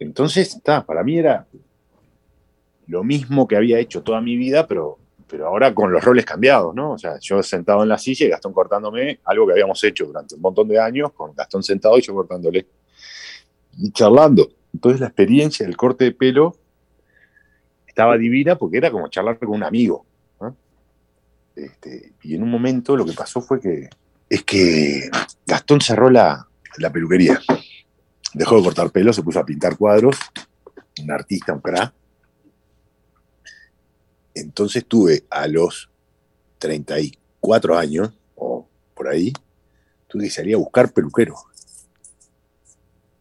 Entonces, 0.00 0.56
está, 0.56 0.84
para 0.84 1.04
mí 1.04 1.16
era 1.16 1.46
lo 2.88 3.04
mismo 3.04 3.46
que 3.46 3.54
había 3.54 3.78
hecho 3.78 4.02
toda 4.02 4.20
mi 4.20 4.36
vida, 4.36 4.66
pero, 4.66 4.98
pero 5.28 5.46
ahora 5.46 5.72
con 5.72 5.92
los 5.92 6.02
roles 6.02 6.24
cambiados, 6.24 6.74
¿no? 6.74 6.94
O 6.94 6.98
sea, 6.98 7.20
yo 7.20 7.40
sentado 7.44 7.84
en 7.84 7.88
la 7.88 7.98
silla 7.98 8.26
y 8.26 8.30
Gastón 8.30 8.52
cortándome, 8.52 9.20
algo 9.22 9.46
que 9.46 9.52
habíamos 9.52 9.82
hecho 9.84 10.06
durante 10.06 10.34
un 10.34 10.40
montón 10.40 10.66
de 10.66 10.80
años, 10.80 11.12
con 11.12 11.36
Gastón 11.36 11.62
sentado 11.62 11.96
y 11.96 12.02
yo 12.02 12.14
cortándole. 12.14 12.66
Y 13.78 13.92
charlando. 13.92 14.48
Entonces 14.74 15.00
la 15.00 15.06
experiencia 15.06 15.64
del 15.64 15.76
corte 15.76 16.02
de 16.02 16.12
pelo 16.12 16.56
estaba 17.86 18.18
divina 18.18 18.56
porque 18.56 18.78
era 18.78 18.90
como 18.90 19.06
charlar 19.06 19.38
con 19.38 19.50
un 19.50 19.62
amigo. 19.62 20.04
Este, 21.54 22.12
y 22.22 22.34
en 22.34 22.42
un 22.42 22.50
momento 22.50 22.96
lo 22.96 23.06
que 23.06 23.12
pasó 23.12 23.40
fue 23.40 23.60
que 23.60 23.88
es 24.28 24.42
que 24.42 25.08
Gastón 25.46 25.80
cerró 25.80 26.10
la, 26.10 26.45
la 26.78 26.90
peluquería. 26.90 27.40
Dejó 28.34 28.56
de 28.58 28.62
cortar 28.64 28.90
pelo, 28.90 29.12
se 29.12 29.22
puso 29.22 29.40
a 29.40 29.46
pintar 29.46 29.76
cuadros. 29.76 30.16
Un 31.02 31.10
artista, 31.10 31.52
un 31.52 31.60
crack. 31.60 31.92
Entonces 34.34 34.84
tuve 34.86 35.24
a 35.30 35.46
los 35.48 35.88
34 36.58 37.78
años, 37.78 38.12
o 38.34 38.68
por 38.94 39.08
ahí, 39.08 39.32
tuve 40.08 40.24
que 40.24 40.30
salir 40.30 40.54
a 40.54 40.58
buscar 40.58 40.92
peluquero. 40.92 41.34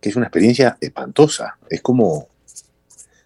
Que 0.02 0.10
es 0.10 0.16
una 0.16 0.26
experiencia 0.26 0.78
espantosa. 0.82 1.58
Es 1.70 1.82
como 1.82 2.28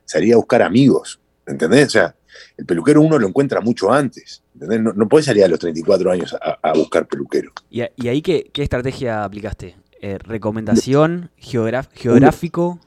salir 0.06 0.34
a 0.34 0.38
buscar 0.38 0.62
amigos. 0.62 1.20
¿Entendés? 1.48 1.88
O 1.88 1.92
sea, 1.92 2.16
el 2.58 2.66
peluquero 2.66 3.02
uno 3.02 3.18
lo 3.18 3.28
encuentra 3.28 3.60
mucho 3.60 3.92
antes. 3.92 4.44
¿entendés? 4.54 4.82
No, 4.82 4.94
no 4.94 5.08
puedes 5.10 5.26
salir 5.26 5.44
a 5.44 5.48
los 5.48 5.60
34 5.60 6.12
años 6.12 6.36
a, 6.40 6.74
buscar 6.74 7.08
peluquero. 7.08 7.52
¿Y, 7.70 7.82
a- 7.82 7.92
y 7.96 8.08
ahí 8.08 8.22
qué, 8.22 8.50
qué 8.54 8.62
estrategia 8.64 9.24
aplicaste? 9.24 9.76
Eh, 10.02 10.18
¿Recomendación? 10.18 11.30
¿Geográfico? 11.36 12.80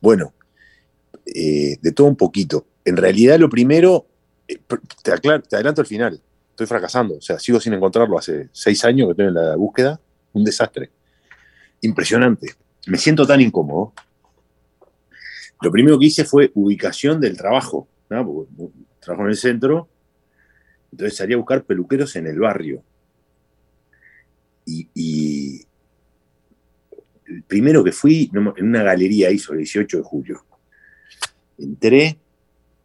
Bueno, 0.00 0.32
eh, 1.26 1.76
de 1.80 1.92
todo 1.92 2.06
un 2.06 2.16
poquito. 2.16 2.66
En 2.84 2.96
realidad, 2.96 3.38
lo 3.38 3.50
primero, 3.50 4.06
eh, 4.48 4.58
te, 5.02 5.12
adelanto 5.12 5.82
al 5.82 5.86
final. 5.86 6.20
Estoy 6.50 6.66
fracasando. 6.66 7.16
O 7.16 7.20
sea, 7.20 7.38
sigo 7.38 7.60
sin 7.60 7.74
encontrarlo 7.74 8.18
hace 8.18 8.48
seis 8.52 8.84
años 8.84 9.08
que 9.08 9.10
estoy 9.12 9.26
en 9.26 9.34
la 9.34 9.56
búsqueda. 9.56 10.00
Un 10.32 10.44
desastre. 10.44 10.90
Impresionante. 11.82 12.54
Me 12.86 12.96
siento 12.96 13.26
tan 13.26 13.40
incómodo. 13.40 13.92
Lo 15.60 15.70
primero 15.70 15.98
que 15.98 16.06
hice 16.06 16.24
fue 16.24 16.50
ubicación 16.54 17.20
del 17.20 17.36
trabajo. 17.36 17.86
trabajo 18.08 19.24
en 19.24 19.28
el 19.28 19.36
centro. 19.36 19.88
Entonces 20.90 21.18
salí 21.18 21.34
a 21.34 21.38
buscar 21.38 21.64
peluqueros 21.64 22.16
en 22.16 22.26
el 22.26 22.38
barrio. 22.38 22.82
Y 24.66 25.63
el 27.26 27.42
primero 27.42 27.82
que 27.82 27.92
fui, 27.92 28.30
en 28.32 28.66
una 28.66 28.82
galería 28.82 29.28
ahí 29.28 29.38
sobre 29.38 29.60
el 29.60 29.64
18 29.64 29.98
de 29.98 30.02
julio. 30.02 30.44
Entré, 31.58 32.18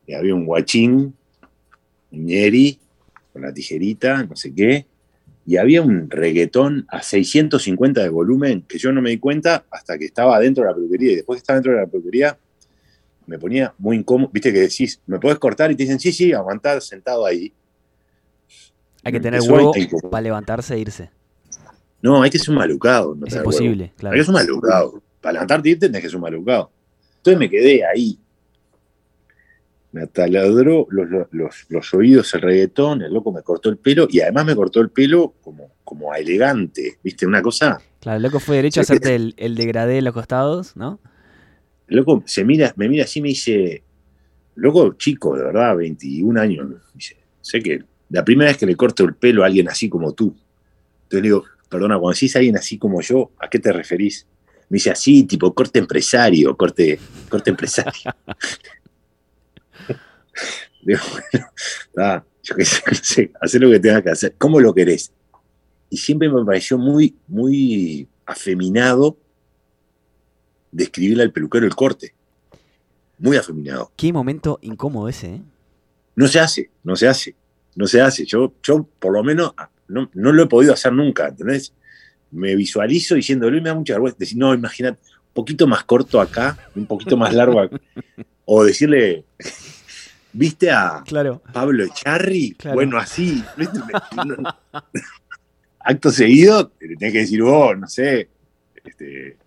y 0.05 0.13
había 0.13 0.35
un 0.35 0.45
guachín, 0.45 1.13
un 2.11 2.25
ñeri, 2.25 2.79
con 3.33 3.43
la 3.43 3.53
tijerita, 3.53 4.23
no 4.23 4.35
sé 4.35 4.53
qué, 4.53 4.85
y 5.45 5.57
había 5.57 5.81
un 5.81 6.09
reggaetón 6.09 6.85
a 6.89 7.01
650 7.01 8.03
de 8.03 8.09
volumen 8.09 8.63
que 8.67 8.77
yo 8.77 8.91
no 8.91 9.01
me 9.01 9.09
di 9.09 9.17
cuenta 9.17 9.65
hasta 9.71 9.97
que 9.97 10.05
estaba 10.05 10.39
dentro 10.39 10.63
de 10.63 10.69
la 10.69 10.75
peluquería. 10.75 11.11
Y 11.11 11.15
después 11.15 11.37
que 11.37 11.39
estaba 11.39 11.57
dentro 11.57 11.73
de 11.73 11.79
la 11.79 11.87
peluquería, 11.87 12.37
me 13.25 13.39
ponía 13.39 13.73
muy 13.77 13.97
incómodo. 13.97 14.29
Viste 14.31 14.53
que 14.53 14.59
decís, 14.59 15.01
¿me 15.07 15.19
podés 15.19 15.39
cortar? 15.39 15.71
Y 15.71 15.75
te 15.75 15.83
dicen, 15.83 15.99
sí, 15.99 16.11
sí, 16.11 16.33
aguantar 16.33 16.81
sentado 16.81 17.25
ahí. 17.25 17.51
Hay 19.03 19.11
que 19.11 19.19
tener 19.19 19.41
huevo 19.41 19.73
para 20.11 20.21
levantarse 20.21 20.75
e 20.75 20.79
irse. 20.79 21.09
No, 22.01 22.21
hay 22.21 22.29
que 22.29 22.39
ser 22.39 22.49
un 22.51 22.55
malucado. 22.57 23.15
No 23.15 23.25
Es 23.27 23.35
imposible, 23.35 23.83
huevo. 23.85 23.93
claro. 23.97 24.13
Hay 24.13 24.19
que 24.21 24.25
ser 24.25 24.33
un 24.35 24.41
malucado. 24.41 25.03
Para 25.21 25.33
levantarte 25.33 25.69
y 25.69 25.71
irte 25.73 25.87
tenés 25.87 26.01
que 26.01 26.07
ser 26.07 26.15
un 26.15 26.21
malucado. 26.21 26.71
Entonces 27.17 27.39
me 27.39 27.49
quedé 27.49 27.85
ahí. 27.85 28.17
Me 29.91 30.03
ataladró 30.03 30.85
los, 30.91 31.09
los, 31.09 31.27
los- 31.31 31.65
los 31.69 31.93
oídos 31.95 32.31
el 32.35 32.41
reggaetón, 32.41 33.01
el 33.01 33.11
loco 33.11 33.31
me 33.31 33.41
cortó 33.41 33.69
el 33.69 33.77
pelo 33.77 34.07
y 34.09 34.19
además 34.21 34.45
me 34.45 34.55
cortó 34.55 34.81
el 34.81 34.89
pelo 34.91 35.33
como, 35.41 35.71
como 35.83 36.13
elegante, 36.13 36.99
¿viste? 37.03 37.25
Una 37.25 37.41
cosa. 37.41 37.81
Claro, 37.99 38.17
el 38.17 38.23
loco 38.23 38.39
fue 38.39 38.57
derecho 38.57 38.81
a 38.81 38.83
hacerte 38.83 39.15
el, 39.15 39.33
el 39.37 39.55
degradé 39.55 39.97
en 39.97 40.05
los 40.05 40.13
costados, 40.13 40.75
¿no? 40.77 40.99
El 41.87 41.97
loco 41.97 42.21
se 42.27 42.45
mira, 42.45 42.71
me 42.77 42.87
mira 42.87 43.05
así 43.05 43.17
y 43.17 43.21
me 43.23 43.29
dice, 43.29 43.83
loco 44.55 44.93
chico, 44.93 45.35
de 45.35 45.43
verdad, 45.43 45.75
21 45.75 46.37
años. 46.39 46.67
Dice, 46.93 47.17
sé 47.41 47.59
que 47.63 47.83
la 48.09 48.23
primera 48.23 48.51
vez 48.51 48.57
que 48.59 48.67
le 48.67 48.75
corto 48.75 49.03
el 49.05 49.15
pelo 49.15 49.41
a 49.41 49.47
alguien 49.47 49.67
así 49.69 49.89
como 49.89 50.13
tú. 50.13 50.35
Entonces 51.05 51.15
le 51.23 51.29
digo, 51.29 51.45
perdona, 51.69 51.97
cuando 51.99 52.13
decís 52.13 52.35
a 52.35 52.39
alguien 52.39 52.57
así 52.57 52.77
como 52.77 53.01
yo, 53.01 53.31
¿a 53.39 53.49
qué 53.49 53.59
te 53.59 53.71
referís? 53.71 54.27
Me 54.69 54.75
dice 54.75 54.91
así, 54.91 55.23
tipo 55.23 55.53
corte 55.53 55.79
empresario, 55.79 56.55
corte, 56.55 56.99
corte 57.29 57.49
empresario. 57.49 58.13
Digo, 60.81 60.99
bueno, 61.93 62.25
yo 62.43 62.55
qué 62.55 62.65
sé, 62.65 62.81
no 62.87 62.95
sé, 62.95 63.31
haz 63.39 63.53
lo 63.55 63.69
que 63.69 63.79
tengas 63.79 64.03
que 64.03 64.09
hacer. 64.09 64.35
¿Cómo 64.37 64.59
lo 64.59 64.73
querés? 64.73 65.11
Y 65.89 65.97
siempre 65.97 66.29
me 66.29 66.43
pareció 66.45 66.77
muy, 66.77 67.15
muy 67.27 68.07
afeminado 68.25 69.17
describirle 70.71 71.23
al 71.23 71.31
peluquero 71.31 71.65
el 71.65 71.75
corte. 71.75 72.13
Muy 73.17 73.37
afeminado. 73.37 73.91
Qué 73.95 74.13
momento 74.13 74.59
incómodo 74.61 75.09
ese, 75.09 75.35
¿eh? 75.35 75.41
No 76.15 76.27
se 76.27 76.39
hace, 76.39 76.69
no 76.83 76.95
se 76.95 77.07
hace, 77.07 77.35
no 77.75 77.87
se 77.87 78.01
hace. 78.01 78.25
Yo, 78.25 78.53
yo 78.61 78.87
por 78.99 79.13
lo 79.13 79.23
menos, 79.23 79.53
no, 79.89 80.09
no 80.13 80.31
lo 80.31 80.43
he 80.43 80.47
podido 80.47 80.73
hacer 80.73 80.93
nunca, 80.93 81.27
¿entendés? 81.27 81.73
Me 82.31 82.55
visualizo 82.55 83.15
diciéndole, 83.15 83.57
y 83.57 83.61
me 83.61 83.69
da 83.69 83.75
mucha 83.75 83.93
vergüenza. 83.93 84.17
Decir, 84.19 84.37
no, 84.37 84.53
imagínate, 84.53 84.99
un 85.01 85.33
poquito 85.33 85.67
más 85.67 85.83
corto 85.83 86.21
acá, 86.21 86.57
un 86.75 86.85
poquito 86.85 87.17
más 87.17 87.33
largo 87.33 87.59
acá. 87.59 87.79
O 88.45 88.63
decirle, 88.63 89.25
¿viste 90.31 90.71
a 90.71 91.03
Claro. 91.05 91.41
Pablo 91.51 91.83
Echarri? 91.83 92.53
Claro. 92.53 92.75
Bueno, 92.75 92.97
así. 92.97 93.43
Acto 95.79 96.11
seguido, 96.11 96.71
le 96.79 96.95
tenés 96.95 97.13
que 97.13 97.19
decir, 97.19 97.41
vos, 97.41 97.77
no 97.77 97.87
sé, 97.87 98.29
este, 98.83 99.37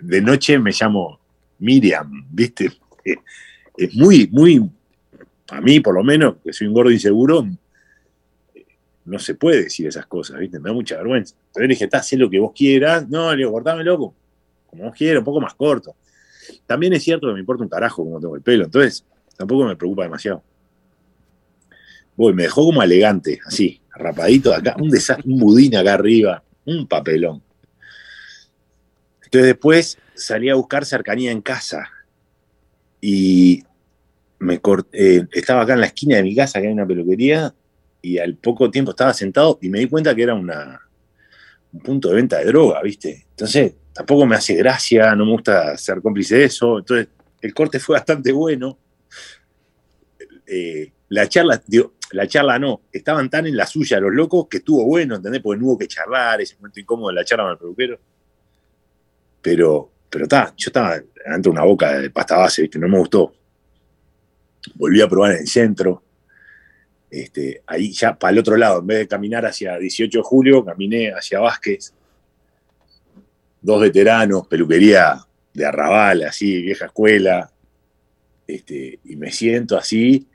de 0.00 0.20
noche 0.20 0.58
me 0.58 0.72
llamo 0.72 1.18
Miriam, 1.58 2.26
¿viste? 2.30 2.72
Es 3.76 3.94
muy, 3.94 4.28
muy, 4.32 4.68
a 5.50 5.60
mí 5.60 5.78
por 5.78 5.94
lo 5.94 6.02
menos, 6.02 6.34
que 6.44 6.52
soy 6.52 6.66
un 6.66 6.74
gordo 6.74 6.90
inseguro, 6.90 7.46
no 9.08 9.18
se 9.18 9.34
puede 9.34 9.64
decir 9.64 9.86
esas 9.86 10.06
cosas, 10.06 10.38
¿viste? 10.38 10.58
Me 10.60 10.68
da 10.68 10.74
mucha 10.74 10.96
vergüenza. 10.96 11.34
Pero 11.54 11.66
le 11.66 11.72
dije, 11.74 11.84
está, 11.84 11.98
haz 11.98 12.12
lo 12.12 12.28
que 12.30 12.38
vos 12.38 12.52
quieras. 12.54 13.08
No, 13.08 13.30
le 13.32 13.38
digo, 13.38 13.52
cortame 13.52 13.82
loco, 13.84 14.14
como 14.66 14.84
vos 14.84 14.94
quieras, 14.96 15.18
un 15.20 15.24
poco 15.24 15.40
más 15.40 15.54
corto. 15.54 15.96
También 16.66 16.92
es 16.92 17.02
cierto 17.02 17.26
que 17.26 17.34
me 17.34 17.40
importa 17.40 17.62
un 17.62 17.68
carajo 17.68 18.04
cómo 18.04 18.20
tengo 18.20 18.36
el 18.36 18.42
pelo, 18.42 18.64
entonces 18.64 19.04
tampoco 19.36 19.64
me 19.64 19.76
preocupa 19.76 20.02
demasiado. 20.04 20.42
Voy, 22.16 22.32
me 22.32 22.44
dejó 22.44 22.64
como 22.64 22.82
elegante, 22.82 23.38
así, 23.46 23.80
rapadito 23.94 24.50
de 24.50 24.56
acá, 24.56 24.76
un 24.78 24.90
desastre, 24.90 25.30
un 25.30 25.38
budín 25.38 25.76
acá 25.76 25.94
arriba, 25.94 26.42
un 26.64 26.86
papelón. 26.86 27.42
Entonces 29.24 29.46
después 29.46 29.98
salí 30.14 30.48
a 30.48 30.54
buscar 30.54 30.84
cercanía 30.84 31.30
en 31.30 31.42
casa 31.42 31.88
y 33.00 33.62
me 34.38 34.60
cort- 34.60 34.88
eh, 34.92 35.26
estaba 35.32 35.62
acá 35.62 35.74
en 35.74 35.80
la 35.80 35.86
esquina 35.86 36.16
de 36.16 36.22
mi 36.22 36.34
casa, 36.34 36.60
que 36.60 36.66
hay 36.66 36.72
una 36.72 36.86
peluquería, 36.86 37.54
y 38.02 38.18
al 38.18 38.36
poco 38.36 38.70
tiempo 38.70 38.92
estaba 38.92 39.12
sentado 39.12 39.58
y 39.60 39.68
me 39.68 39.80
di 39.80 39.88
cuenta 39.88 40.14
que 40.14 40.22
era 40.22 40.34
una, 40.34 40.80
un 41.72 41.80
punto 41.80 42.08
de 42.08 42.14
venta 42.16 42.38
de 42.38 42.44
droga, 42.46 42.82
¿viste? 42.82 43.26
Entonces 43.30 43.74
tampoco 43.92 44.26
me 44.26 44.36
hace 44.36 44.54
gracia, 44.54 45.14
no 45.14 45.26
me 45.26 45.32
gusta 45.32 45.76
ser 45.76 46.00
cómplice 46.00 46.36
de 46.36 46.44
eso. 46.44 46.78
Entonces 46.78 47.08
el 47.40 47.54
corte 47.54 47.78
fue 47.78 47.96
bastante 47.96 48.32
bueno. 48.32 48.78
Eh, 50.46 50.92
la 51.08 51.28
charla, 51.28 51.62
la 52.12 52.26
charla 52.26 52.58
no, 52.58 52.82
estaban 52.92 53.28
tan 53.28 53.46
en 53.46 53.56
la 53.56 53.66
suya 53.66 54.00
los 54.00 54.12
locos 54.12 54.46
que 54.48 54.58
estuvo 54.58 54.84
bueno, 54.84 55.16
¿entendés? 55.16 55.42
Porque 55.42 55.60
no 55.60 55.66
hubo 55.68 55.78
que 55.78 55.88
charlar, 55.88 56.40
ese 56.40 56.56
momento 56.56 56.80
incómodo 56.80 57.08
de 57.08 57.14
la 57.14 57.24
charla 57.24 57.44
con 57.44 57.52
el 57.52 57.58
peluquero. 57.58 58.00
Pero, 59.42 59.90
pero 60.10 60.24
está, 60.24 60.54
yo 60.56 60.68
estaba 60.68 61.00
ante 61.26 61.48
una 61.48 61.64
boca 61.64 61.98
de 61.98 62.10
pasta 62.10 62.36
base, 62.36 62.62
¿viste? 62.62 62.78
No 62.78 62.88
me 62.88 62.98
gustó. 62.98 63.32
Volví 64.74 65.00
a 65.00 65.08
probar 65.08 65.32
en 65.32 65.38
el 65.38 65.46
centro. 65.46 66.02
Este, 67.10 67.62
ahí 67.66 67.92
ya 67.92 68.18
para 68.18 68.32
el 68.32 68.38
otro 68.38 68.56
lado, 68.56 68.80
en 68.80 68.86
vez 68.86 68.98
de 68.98 69.08
caminar 69.08 69.46
hacia 69.46 69.78
18 69.78 70.18
de 70.18 70.22
julio, 70.22 70.64
caminé 70.64 71.10
hacia 71.12 71.40
Vázquez. 71.40 71.94
Dos 73.60 73.80
veteranos, 73.80 74.46
peluquería 74.46 75.16
de 75.52 75.66
arrabal, 75.66 76.24
así, 76.24 76.62
vieja 76.62 76.86
escuela. 76.86 77.50
Este, 78.46 78.98
y 79.04 79.16
me 79.16 79.30
siento 79.30 79.76
así. 79.76 80.26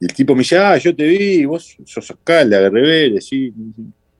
Y 0.00 0.04
el 0.04 0.12
tipo 0.12 0.34
me 0.34 0.40
dice, 0.40 0.58
ah, 0.58 0.76
yo 0.76 0.94
te 0.94 1.04
vi, 1.04 1.44
vos 1.44 1.76
sos 1.84 2.10
acá, 2.10 2.42
el 2.42 2.50
de 2.50 3.20
sí. 3.20 3.52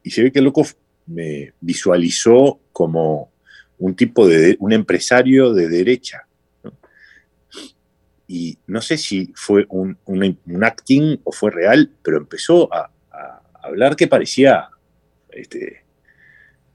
Y 0.03 0.11
se 0.11 0.23
ve 0.23 0.33
que 0.33 0.39
el 0.39 0.47
loco 0.47 0.67
me 1.07 1.53
visualizó 1.61 2.61
como 2.73 3.31
un 3.79 3.95
tipo 3.95 4.27
de, 4.27 4.57
un 4.61 4.73
empresario 4.73 5.53
de 5.53 5.69
derecha. 5.69 6.26
Y 8.29 8.59
no 8.67 8.81
sé 8.81 8.97
si 8.99 9.33
fue 9.37 9.67
un, 9.69 9.97
un- 10.05 10.39
un 10.47 10.65
acting 10.65 11.21
o 11.25 11.33
fue 11.33 11.51
real, 11.51 11.93
pero 12.03 12.17
empezó 12.19 12.73
a, 12.75 12.91
a 13.13 13.41
hablar 13.63 13.95
que 13.97 14.09
parecía, 14.09 14.69
este, 15.31 15.85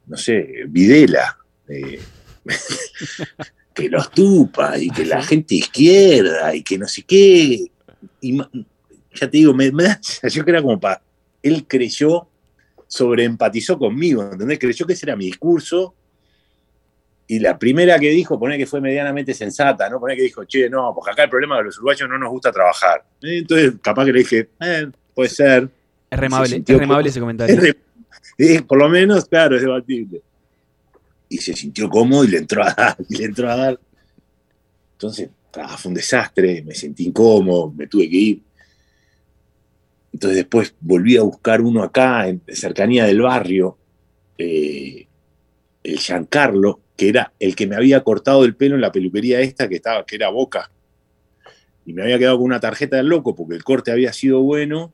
no 0.08 0.16
sé, 0.18 0.64
Videla. 0.68 1.38
eh, 1.68 2.00
que 3.74 3.90
los 3.90 4.12
tupa 4.12 4.78
y 4.78 4.90
que 4.90 5.06
la 5.06 5.22
gente 5.24 5.56
izquierda 5.56 6.54
y 6.56 6.62
que 6.64 6.78
no 6.78 6.88
sé 6.88 7.04
qué. 7.04 7.72
Y 8.20 8.38
ya 8.38 9.30
te 9.30 9.38
digo, 9.38 9.54
me, 9.54 9.72
me 9.72 9.84
da 9.84 10.00
sensación 10.02 10.44
que 10.46 10.52
era 10.52 10.62
como 10.62 10.80
para. 10.80 11.02
Él 11.42 11.66
creyó, 11.68 12.28
sobreempatizó 12.88 13.78
conmigo, 13.78 14.30
¿entendés? 14.32 14.60
Creyó 14.60 14.86
que 14.86 14.94
ese 14.94 15.06
era 15.06 15.16
mi 15.16 15.26
discurso. 15.26 15.96
Y 17.28 17.40
la 17.40 17.58
primera 17.58 17.98
que 17.98 18.10
dijo, 18.10 18.38
poner 18.38 18.58
que 18.58 18.66
fue 18.66 18.82
medianamente 18.82 19.34
sensata, 19.34 19.90
¿no? 19.90 20.00
Poner 20.00 20.18
que 20.18 20.24
dijo, 20.24 20.44
che, 20.46 20.70
no, 20.70 20.94
porque 20.94 21.12
acá 21.12 21.24
el 21.24 21.30
problema 21.30 21.56
es 21.56 21.62
que 21.62 21.66
los 21.66 21.78
uruguayos 21.78 22.10
no 22.10 22.18
nos 22.18 22.30
gusta 22.30 22.52
trabajar. 22.52 23.06
Eh, 23.22 23.40
Entonces, 23.40 23.74
capaz 23.82 24.06
que 24.06 24.14
le 24.14 24.20
dije, 24.20 24.50
eh, 24.60 24.88
puede 25.14 25.30
ser. 25.30 25.70
Es 26.10 26.20
remable, 26.20 26.50
Se 26.50 26.74
es 26.74 26.80
remable 26.80 27.10
ese 27.10 27.20
comentario. 27.22 27.62
Es 27.62 27.76
eh, 28.38 28.62
por 28.64 28.80
lo 28.80 28.90
menos, 28.90 29.26
claro, 29.26 29.56
es 29.56 29.62
debatible. 29.62 30.22
Y 31.30 31.38
se 31.38 31.54
sintió 31.54 31.90
cómodo 31.90 32.26
y 32.26 32.28
le 32.28 32.38
entró 32.40 32.64
a 32.64 32.74
dar, 32.74 32.98
y 33.10 33.18
le 33.18 33.26
entró 33.26 33.50
a 33.50 33.56
dar. 33.56 33.80
Entonces, 34.94 35.30
ah, 35.56 35.78
fue 35.78 35.90
un 35.90 35.96
desastre, 35.96 36.62
me 36.64 36.74
sentí 36.74 37.06
incómodo, 37.06 37.72
me 37.72 37.88
tuve 37.88 38.10
que 38.10 38.18
ir. 38.18 38.42
Entonces 40.14 40.38
después 40.38 40.76
volví 40.82 41.18
a 41.18 41.22
buscar 41.22 41.62
uno 41.62 41.84
acá, 41.84 42.28
en 42.28 42.42
cercanía 42.50 43.06
del 43.06 43.22
barrio, 43.22 43.78
eh, 44.38 45.08
el 45.84 45.98
Giancarlo, 45.98 46.82
que 47.02 47.10
era 47.10 47.34
el 47.40 47.56
que 47.56 47.66
me 47.66 47.76
había 47.76 48.04
cortado 48.04 48.46
el 48.46 48.56
pelo 48.56 48.76
en 48.76 48.82
la 48.82 48.92
peluquería 48.92 49.42
esta, 49.42 49.68
que, 49.68 49.78
estaba, 49.78 50.06
que 50.06 50.18
era 50.18 50.30
Boca. 50.30 50.70
Y 51.84 51.94
me 51.94 52.04
había 52.04 52.20
quedado 52.20 52.38
con 52.38 52.46
una 52.46 52.60
tarjeta 52.60 52.98
del 52.98 53.08
loco, 53.08 53.36
porque 53.36 53.56
el 53.56 53.64
corte 53.64 53.92
había 53.92 54.14
sido 54.14 54.42
bueno, 54.44 54.94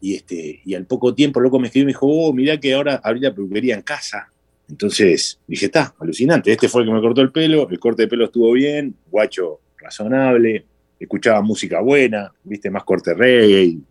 y, 0.00 0.16
este, 0.16 0.60
y 0.64 0.74
al 0.74 0.84
poco 0.86 1.14
tiempo 1.14 1.38
el 1.38 1.44
loco 1.44 1.60
me 1.60 1.68
escribió 1.68 1.84
y 1.84 1.86
me 1.86 1.92
dijo, 1.92 2.08
oh, 2.08 2.32
mirá 2.32 2.58
que 2.58 2.74
ahora 2.74 3.00
abrí 3.04 3.20
la 3.20 3.32
peluquería 3.32 3.76
en 3.76 3.82
casa. 3.82 4.32
Entonces 4.68 5.38
dije, 5.46 5.66
está, 5.66 5.94
alucinante. 6.00 6.50
Este 6.50 6.68
fue 6.68 6.82
el 6.82 6.88
que 6.88 6.94
me 6.94 7.00
cortó 7.00 7.20
el 7.20 7.30
pelo, 7.30 7.68
el 7.70 7.78
corte 7.78 8.02
de 8.02 8.08
pelo 8.08 8.24
estuvo 8.24 8.50
bien, 8.50 8.96
guacho 9.08 9.60
razonable, 9.78 10.66
escuchaba 10.98 11.42
música 11.42 11.80
buena, 11.80 12.32
viste, 12.42 12.70
más 12.70 12.82
corte 12.82 13.14
reggae. 13.14 13.62
y 13.66 13.82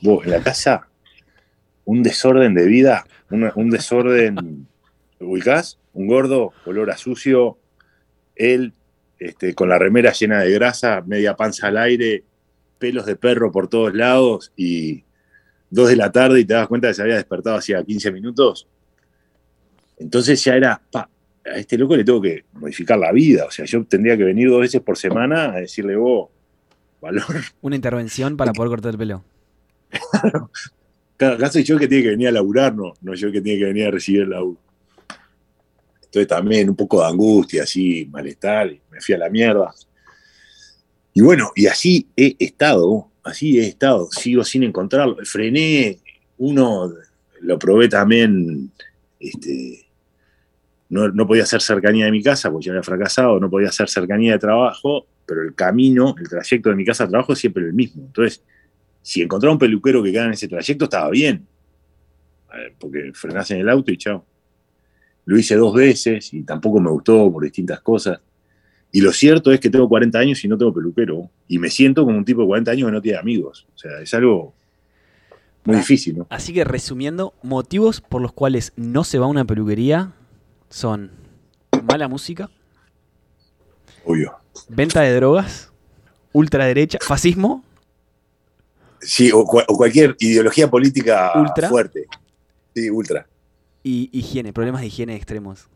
vos, 0.00 0.24
en 0.24 0.30
la 0.30 0.42
casa, 0.42 0.88
un 1.84 2.02
desorden 2.02 2.54
de 2.54 2.64
vida, 2.64 3.06
un 3.28 3.68
desorden, 3.68 4.66
¿lo 5.20 5.28
ubicás? 5.28 5.78
Un 5.96 6.06
gordo, 6.08 6.52
olor 6.66 6.90
a 6.90 6.98
sucio, 6.98 7.56
él 8.34 8.74
este, 9.18 9.54
con 9.54 9.70
la 9.70 9.78
remera 9.78 10.12
llena 10.12 10.40
de 10.40 10.52
grasa, 10.52 11.02
media 11.06 11.34
panza 11.36 11.68
al 11.68 11.78
aire, 11.78 12.22
pelos 12.78 13.06
de 13.06 13.16
perro 13.16 13.50
por 13.50 13.68
todos 13.68 13.94
lados 13.94 14.52
y 14.56 15.04
dos 15.70 15.88
de 15.88 15.96
la 15.96 16.12
tarde 16.12 16.40
y 16.40 16.44
te 16.44 16.52
das 16.52 16.68
cuenta 16.68 16.88
que 16.88 16.94
se 16.94 17.00
había 17.00 17.14
despertado 17.14 17.56
hacía 17.56 17.82
15 17.82 18.12
minutos. 18.12 18.68
Entonces 19.98 20.44
ya 20.44 20.54
era, 20.54 20.82
pa, 20.90 21.08
a 21.46 21.56
este 21.56 21.78
loco 21.78 21.96
le 21.96 22.04
tengo 22.04 22.20
que 22.20 22.44
modificar 22.52 22.98
la 22.98 23.10
vida. 23.10 23.46
O 23.46 23.50
sea, 23.50 23.64
yo 23.64 23.82
tendría 23.84 24.18
que 24.18 24.24
venir 24.24 24.50
dos 24.50 24.60
veces 24.60 24.82
por 24.82 24.98
semana 24.98 25.52
a 25.52 25.60
decirle, 25.60 25.96
vos, 25.96 26.28
valor. 27.00 27.24
Una 27.62 27.76
intervención 27.76 28.36
para 28.36 28.52
poder 28.52 28.68
cortar 28.68 28.92
el 28.92 28.98
pelo. 28.98 29.24
Cada 31.16 31.38
caso 31.38 31.54
soy 31.54 31.64
yo 31.64 31.76
el 31.76 31.80
que 31.80 31.88
tiene 31.88 32.04
que 32.04 32.10
venir 32.10 32.28
a 32.28 32.32
laburar, 32.32 32.74
no, 32.74 32.92
no 33.00 33.14
yo 33.14 33.28
el 33.28 33.32
que 33.32 33.40
tiene 33.40 33.58
que 33.58 33.64
venir 33.64 33.86
a 33.86 33.90
recibir 33.90 34.22
el 34.22 34.30
laburo. 34.30 34.58
Entonces 36.06 36.26
también 36.28 36.68
un 36.68 36.76
poco 36.76 37.00
de 37.00 37.08
angustia, 37.08 37.64
así, 37.64 38.06
malestar, 38.10 38.68
y 38.68 38.80
me 38.90 39.00
fui 39.00 39.14
a 39.14 39.18
la 39.18 39.28
mierda. 39.28 39.74
Y 41.12 41.20
bueno, 41.20 41.52
y 41.54 41.66
así 41.66 42.08
he 42.16 42.36
estado, 42.38 43.10
así 43.22 43.58
he 43.58 43.66
estado, 43.66 44.08
sigo 44.10 44.44
sin 44.44 44.62
encontrarlo. 44.62 45.16
Frené, 45.24 45.98
uno 46.38 46.92
lo 47.40 47.58
probé 47.58 47.88
también 47.88 48.70
este, 49.18 49.86
no, 50.88 51.08
no 51.08 51.26
podía 51.26 51.42
hacer 51.42 51.60
cercanía 51.62 52.04
de 52.04 52.12
mi 52.12 52.22
casa 52.22 52.50
porque 52.50 52.66
ya 52.66 52.72
había 52.72 52.82
fracasado, 52.82 53.40
no 53.40 53.50
podía 53.50 53.68
hacer 53.68 53.88
cercanía 53.88 54.32
de 54.32 54.38
trabajo, 54.38 55.06
pero 55.26 55.42
el 55.42 55.54
camino, 55.54 56.14
el 56.18 56.28
trayecto 56.28 56.70
de 56.70 56.76
mi 56.76 56.84
casa 56.84 57.04
a 57.04 57.08
trabajo 57.08 57.32
es 57.32 57.38
siempre 57.38 57.64
el 57.64 57.72
mismo. 57.72 58.04
Entonces, 58.06 58.42
si 59.02 59.22
encontraba 59.22 59.52
un 59.52 59.58
peluquero 59.58 60.02
que 60.02 60.12
quedaba 60.12 60.28
en 60.28 60.34
ese 60.34 60.48
trayecto, 60.48 60.84
estaba 60.84 61.10
bien. 61.10 61.46
Porque 62.78 63.10
frenás 63.12 63.50
en 63.50 63.58
el 63.58 63.68
auto 63.68 63.90
y 63.90 63.98
chao. 63.98 64.24
Lo 65.26 65.38
hice 65.38 65.56
dos 65.56 65.74
veces 65.74 66.32
y 66.32 66.42
tampoco 66.42 66.80
me 66.80 66.90
gustó 66.90 67.30
por 67.30 67.42
distintas 67.44 67.80
cosas. 67.80 68.18
Y 68.92 69.00
lo 69.00 69.12
cierto 69.12 69.52
es 69.52 69.60
que 69.60 69.68
tengo 69.68 69.88
40 69.88 70.18
años 70.18 70.42
y 70.44 70.48
no 70.48 70.56
tengo 70.56 70.72
peluquero. 70.72 71.28
Y 71.48 71.58
me 71.58 71.68
siento 71.68 72.04
como 72.04 72.16
un 72.16 72.24
tipo 72.24 72.40
de 72.42 72.46
40 72.46 72.70
años 72.70 72.86
que 72.88 72.92
no 72.92 73.02
tiene 73.02 73.18
amigos. 73.18 73.66
O 73.74 73.78
sea, 73.78 74.00
es 74.00 74.14
algo 74.14 74.54
muy 75.64 75.76
Ah. 75.76 75.78
difícil, 75.80 76.16
¿no? 76.18 76.26
Así 76.30 76.54
que 76.54 76.64
resumiendo, 76.64 77.34
motivos 77.42 78.00
por 78.00 78.22
los 78.22 78.32
cuales 78.32 78.72
no 78.76 79.02
se 79.04 79.18
va 79.18 79.26
a 79.26 79.28
una 79.28 79.44
peluquería 79.44 80.12
son 80.70 81.10
mala 81.84 82.08
música, 82.08 82.48
Obvio. 84.04 84.36
venta 84.68 85.00
de 85.02 85.14
drogas, 85.14 85.72
ultraderecha, 86.32 86.98
fascismo, 87.02 87.64
Sí, 89.00 89.30
o, 89.30 89.40
o 89.40 89.76
cualquier 89.76 90.16
ideología 90.18 90.68
política 90.70 91.30
Ultra. 91.36 91.68
fuerte. 91.68 92.06
Sí, 92.74 92.90
ultra. 92.90 93.26
Y 93.88 94.10
higiene, 94.12 94.52
problemas 94.52 94.80
de 94.80 94.88
higiene 94.88 95.14
extremos. 95.14 95.68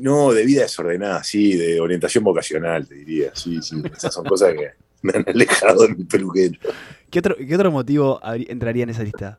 No, 0.00 0.32
de 0.32 0.44
vida 0.46 0.62
desordenada, 0.62 1.22
sí, 1.22 1.54
de 1.54 1.80
orientación 1.80 2.24
vocacional, 2.24 2.88
te 2.88 2.94
diría. 2.94 3.30
Sí, 3.34 3.60
sí. 3.60 3.76
Esas 3.94 4.14
son 4.14 4.24
cosas 4.24 4.54
que 4.54 4.70
me 5.02 5.12
han 5.14 5.24
alejado 5.28 5.86
de 5.86 5.94
mi 5.94 6.04
peluquero. 6.04 6.58
¿Qué 7.10 7.18
otro, 7.18 7.36
qué 7.36 7.54
otro 7.54 7.70
motivo 7.70 8.18
entraría 8.24 8.84
en 8.84 8.90
esa 8.90 9.02
lista? 9.02 9.38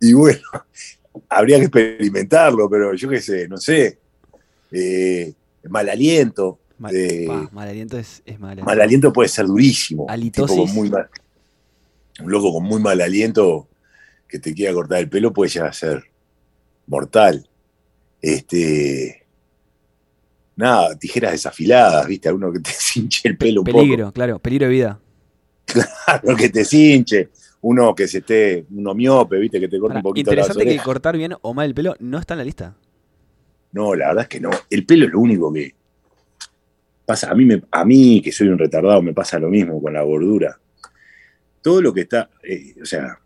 Y 0.00 0.14
bueno, 0.14 0.40
habría 1.28 1.58
que 1.58 1.64
experimentarlo, 1.64 2.70
pero 2.70 2.94
yo 2.94 3.08
qué 3.10 3.20
sé, 3.20 3.46
no 3.48 3.58
sé. 3.58 3.98
Eh, 4.72 5.34
mal 5.68 5.88
aliento. 5.90 6.58
Mal, 6.78 6.96
Eh, 6.96 7.26
pa, 7.26 7.48
mal 7.52 7.68
aliento 7.68 7.98
es, 7.98 8.22
es 8.24 8.40
mal 8.40 8.52
aliento. 8.52 8.66
Mal 8.66 8.80
aliento 8.80 9.12
puede 9.12 9.28
ser 9.28 9.46
durísimo. 9.46 10.06
Halitosis. 10.08 10.56
Tipo 10.56 10.66
con 10.66 10.74
muy 10.74 10.88
mal- 10.88 11.08
un 12.22 12.30
loco 12.30 12.52
con 12.52 12.64
muy 12.64 12.80
mal 12.80 12.98
aliento 13.00 13.68
que 14.26 14.38
te 14.38 14.54
quiera 14.54 14.72
cortar 14.72 14.98
el 15.00 15.08
pelo 15.10 15.32
puede 15.32 15.50
llegar 15.50 15.68
a 15.68 15.72
ser 15.72 16.04
mortal. 16.90 17.48
Este. 18.20 19.24
Nada, 20.56 20.94
tijeras 20.98 21.32
desafiladas, 21.32 22.06
¿viste? 22.06 22.28
Alguno 22.28 22.52
que 22.52 22.60
te 22.60 22.70
cinche 22.78 23.28
el 23.28 23.38
pelo 23.38 23.62
un 23.62 23.64
Peligro, 23.64 24.12
claro, 24.12 24.38
peligro 24.38 24.66
de 24.66 24.72
vida. 24.72 25.00
poco. 25.66 25.86
Algo 26.06 26.36
que 26.36 26.48
te 26.50 26.64
cinche. 26.64 27.30
Uno 27.62 27.94
que 27.94 28.08
se 28.08 28.18
esté, 28.18 28.64
uno 28.70 28.94
miope, 28.94 29.38
¿viste? 29.38 29.60
Que 29.60 29.68
te 29.68 29.78
corte 29.78 29.96
un 29.98 30.02
poquito 30.02 30.30
interesante 30.30 30.64
que 30.64 30.70
orejas. 30.70 30.84
cortar 30.84 31.16
bien 31.16 31.34
o 31.42 31.52
mal 31.54 31.66
el 31.68 31.74
pelo 31.74 31.94
no 32.00 32.18
está 32.18 32.34
en 32.34 32.38
la 32.38 32.44
lista. 32.44 32.74
No, 33.72 33.94
la 33.94 34.08
verdad 34.08 34.22
es 34.22 34.28
que 34.28 34.40
no. 34.40 34.50
El 34.70 34.84
pelo 34.86 35.04
es 35.06 35.12
lo 35.12 35.20
único 35.20 35.52
que 35.52 35.74
pasa. 37.04 37.30
A 37.30 37.34
mí, 37.34 37.44
me, 37.44 37.62
a 37.70 37.84
mí 37.84 38.20
que 38.22 38.32
soy 38.32 38.48
un 38.48 38.58
retardado, 38.58 39.02
me 39.02 39.12
pasa 39.12 39.38
lo 39.38 39.48
mismo 39.50 39.80
con 39.80 39.92
la 39.92 40.02
gordura. 40.02 40.58
Todo 41.62 41.82
lo 41.82 41.92
que 41.92 42.00
está, 42.02 42.30
eh, 42.42 42.74
o 42.82 42.86
sea, 42.86 43.18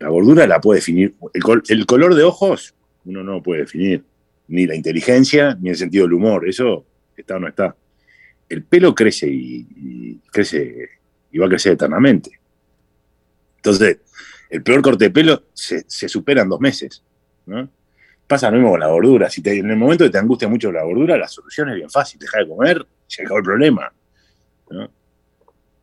la 0.00 0.08
gordura 0.08 0.46
la 0.48 0.60
puede 0.60 0.80
definir. 0.80 1.14
El, 1.32 1.42
col- 1.42 1.62
el 1.68 1.86
color 1.86 2.16
de 2.16 2.24
ojos, 2.24 2.74
uno 3.04 3.22
no 3.22 3.42
puede 3.42 3.62
definir. 3.62 4.04
Ni 4.48 4.66
la 4.66 4.74
inteligencia, 4.74 5.56
ni 5.60 5.70
el 5.70 5.76
sentido 5.76 6.04
del 6.04 6.14
humor. 6.14 6.48
Eso 6.48 6.84
está 7.16 7.36
o 7.36 7.38
no 7.38 7.48
está. 7.48 7.74
El 8.48 8.64
pelo 8.64 8.94
crece 8.94 9.28
y, 9.28 10.20
crece 10.30 10.88
y 11.30 11.38
va 11.38 11.46
a 11.46 11.48
crecer 11.48 11.72
eternamente. 11.72 12.40
Entonces, 13.56 13.98
el 14.48 14.62
peor 14.62 14.82
corte 14.82 15.04
de 15.04 15.10
pelo 15.10 15.44
se, 15.52 15.84
supera 16.08 16.42
en 16.42 16.48
dos 16.48 16.60
meses. 16.60 17.04
¿no? 17.46 17.70
Pasa 18.26 18.50
lo 18.50 18.56
mismo 18.56 18.70
con 18.70 18.80
la 18.80 18.88
gordura. 18.88 19.30
Si 19.30 19.40
en 19.44 19.70
el 19.70 19.76
momento 19.76 20.04
que 20.04 20.10
te 20.10 20.18
angustia 20.18 20.48
mucho 20.48 20.72
la 20.72 20.82
gordura, 20.82 21.16
la 21.16 21.28
solución 21.28 21.68
es 21.70 21.76
bien 21.76 21.90
fácil. 21.90 22.18
Deja 22.18 22.38
de 22.38 22.48
comer, 22.48 22.84
se 23.06 23.22
acabó 23.22 23.38
el 23.38 23.44
problema. 23.44 23.92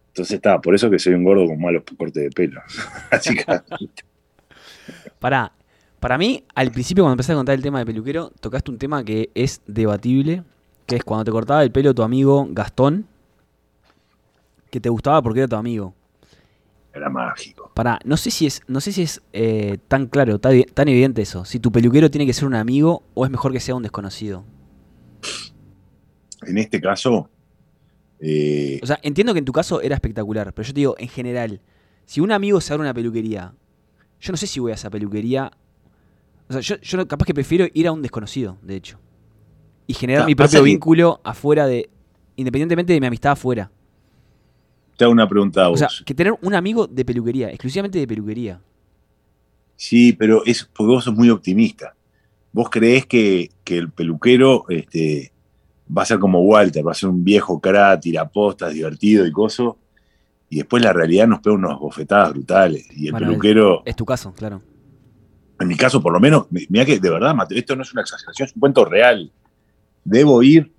Entonces 0.07 0.35
está, 0.35 0.59
por 0.59 0.73
eso 0.75 0.89
que 0.89 0.97
soy 0.97 1.13
un 1.13 1.23
gordo 1.23 1.45
con 1.45 1.61
malos 1.61 1.83
cortes 1.97 2.23
de 2.23 2.29
pelo. 2.31 2.61
Así 3.11 3.35
que 3.35 3.45
Pará, 5.19 5.51
para 5.99 6.17
mí, 6.17 6.43
al 6.55 6.71
principio 6.71 7.03
cuando 7.03 7.13
empezaste 7.13 7.33
a 7.33 7.37
contar 7.37 7.55
el 7.55 7.61
tema 7.61 7.79
de 7.79 7.85
peluquero, 7.85 8.31
tocaste 8.39 8.71
un 8.71 8.77
tema 8.77 9.03
que 9.03 9.29
es 9.33 9.61
debatible, 9.65 10.43
que 10.85 10.97
es 10.97 11.03
cuando 11.03 11.25
te 11.25 11.31
cortaba 11.31 11.63
el 11.63 11.71
pelo 11.71 11.93
tu 11.93 12.03
amigo 12.03 12.47
Gastón, 12.51 13.07
que 14.69 14.79
te 14.79 14.89
gustaba 14.89 15.21
porque 15.21 15.39
era 15.39 15.47
tu 15.47 15.55
amigo. 15.55 15.93
era 16.93 17.09
mágico. 17.09 17.71
Pará, 17.73 17.99
no 18.05 18.17
sé 18.17 18.31
si 18.31 18.47
es, 18.47 18.61
no 18.67 18.81
sé 18.81 18.91
si 18.91 19.03
es 19.03 19.21
eh, 19.33 19.77
tan 19.87 20.07
claro, 20.07 20.39
tan, 20.39 20.63
tan 20.73 20.87
evidente 20.87 21.21
eso. 21.21 21.45
Si 21.45 21.59
tu 21.59 21.71
peluquero 21.71 22.09
tiene 22.09 22.25
que 22.25 22.33
ser 22.33 22.45
un 22.45 22.55
amigo 22.55 23.03
o 23.13 23.25
es 23.25 23.31
mejor 23.31 23.51
que 23.51 23.59
sea 23.59 23.75
un 23.75 23.83
desconocido. 23.83 24.43
En 26.45 26.57
este 26.57 26.79
caso, 26.79 27.29
eh, 28.19 28.79
O 28.81 28.85
sea, 28.85 28.99
entiendo 29.03 29.33
que 29.33 29.39
en 29.39 29.45
tu 29.45 29.51
caso 29.53 29.81
era 29.81 29.95
espectacular, 29.95 30.53
pero 30.53 30.67
yo 30.67 30.73
te 30.73 30.79
digo, 30.79 30.95
en 30.97 31.07
general, 31.07 31.61
si 32.05 32.19
un 32.21 32.31
amigo 32.31 32.61
se 32.61 32.73
abre 32.73 32.83
una 32.83 32.93
peluquería, 32.93 33.53
yo 34.19 34.31
no 34.31 34.37
sé 34.37 34.47
si 34.47 34.59
voy 34.59 34.71
a 34.71 34.75
esa 34.75 34.89
peluquería. 34.89 35.51
O 36.49 36.53
sea, 36.53 36.61
yo, 36.61 36.75
yo 36.81 37.07
capaz 37.07 37.25
que 37.25 37.33
prefiero 37.33 37.65
ir 37.73 37.87
a 37.87 37.91
un 37.91 38.01
desconocido, 38.01 38.57
de 38.61 38.75
hecho. 38.75 38.99
Y 39.85 39.93
generar 39.93 40.25
mi 40.25 40.35
propio 40.35 40.59
que- 40.61 40.65
vínculo 40.65 41.19
afuera 41.23 41.65
de. 41.67 41.89
Independientemente 42.35 42.93
de 42.93 42.99
mi 43.01 43.07
amistad 43.07 43.31
afuera. 43.33 43.71
te 44.95 45.03
hago 45.03 45.13
una 45.13 45.27
pregunta 45.29 45.63
a 45.63 45.67
O 45.67 45.71
vos. 45.71 45.79
sea, 45.79 45.89
que 46.05 46.13
tener 46.15 46.33
un 46.41 46.53
amigo 46.55 46.87
de 46.87 47.03
peluquería, 47.05 47.49
exclusivamente 47.49 47.99
de 47.99 48.07
peluquería. 48.07 48.59
Sí, 49.75 50.13
pero 50.13 50.43
es 50.45 50.63
porque 50.73 50.91
vos 50.93 51.03
sos 51.03 51.13
muy 51.15 51.29
optimista. 51.29 51.95
Vos 52.51 52.69
creés 52.69 53.05
que, 53.05 53.49
que 53.63 53.77
el 53.77 53.91
peluquero 53.91 54.65
este, 54.69 55.31
va 55.95 56.01
a 56.01 56.05
ser 56.05 56.17
como 56.19 56.41
Walter, 56.41 56.85
va 56.85 56.91
a 56.91 56.95
ser 56.95 57.09
un 57.09 57.23
viejo 57.23 57.59
cara, 57.59 57.99
tirapostas, 57.99 58.73
divertido 58.73 59.25
y 59.27 59.31
coso. 59.31 59.77
Y 60.49 60.57
después 60.57 60.81
la 60.83 60.93
realidad 60.93 61.27
nos 61.27 61.41
pega 61.41 61.55
unas 61.55 61.77
bofetadas 61.77 62.31
brutales. 62.31 62.87
Y 62.95 63.05
el 63.07 63.11
Bueno, 63.11 63.27
peluquero, 63.27 63.83
Es 63.85 63.95
tu 63.95 64.05
caso, 64.05 64.33
claro. 64.33 64.61
En 65.59 65.67
mi 65.67 65.75
caso 65.75 66.01
por 66.01 66.13
lo 66.13 66.19
menos, 66.19 66.45
mira 66.49 66.85
que 66.85 66.99
de 66.99 67.09
verdad, 67.09 67.35
Mateo, 67.35 67.57
esto 67.57 67.75
no 67.75 67.81
es 67.83 67.91
una 67.93 68.01
exageración, 68.01 68.47
es 68.47 68.55
un 68.55 68.59
cuento 68.59 68.85
real. 68.85 69.31
Debo 70.03 70.43
ir, 70.43 70.71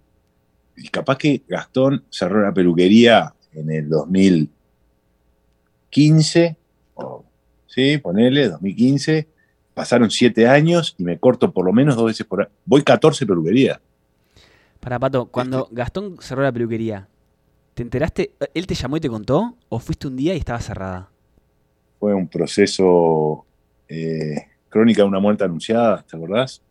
y 0.76 0.88
capaz 0.88 1.18
que 1.18 1.42
Gastón 1.48 2.04
cerró 2.10 2.42
la 2.42 2.54
peluquería 2.54 3.34
en 3.52 3.70
el 3.70 3.88
2015, 3.88 6.56
o, 6.94 7.24
sí, 7.66 7.98
ponele, 7.98 8.48
2015, 8.48 9.28
pasaron 9.74 10.10
siete 10.10 10.48
años 10.48 10.94
y 10.98 11.04
me 11.04 11.18
corto 11.18 11.52
por 11.52 11.64
lo 11.64 11.72
menos 11.72 11.96
dos 11.96 12.06
veces 12.06 12.26
por 12.26 12.42
año. 12.42 12.50
Voy 12.64 12.82
14 12.82 13.26
peluquerías. 13.26 13.80
Para 14.80 14.98
Pato, 14.98 15.26
cuando 15.26 15.64
Este 15.64 15.68
Gastón 15.70 16.16
cerró 16.20 16.42
la 16.42 16.52
peluquería, 16.52 17.08
¿te 17.74 17.82
enteraste? 17.82 18.32
¿Él 18.54 18.66
te 18.66 18.74
llamó 18.74 18.96
y 18.96 19.00
te 19.00 19.08
contó? 19.08 19.56
¿O 19.68 19.78
fuiste 19.78 20.06
un 20.06 20.16
día 20.16 20.34
y 20.34 20.38
estaba 20.38 20.60
cerrada? 20.60 21.10
Fue 21.98 22.14
un 22.14 22.28
proceso, 22.28 23.44
eh, 23.44 23.47
crónica 24.68 25.02
de 25.02 25.08
una 25.08 25.20
muerte 25.20 25.44
anunciada, 25.44 26.04
¿te 26.08 26.16
acordás? 26.16 26.62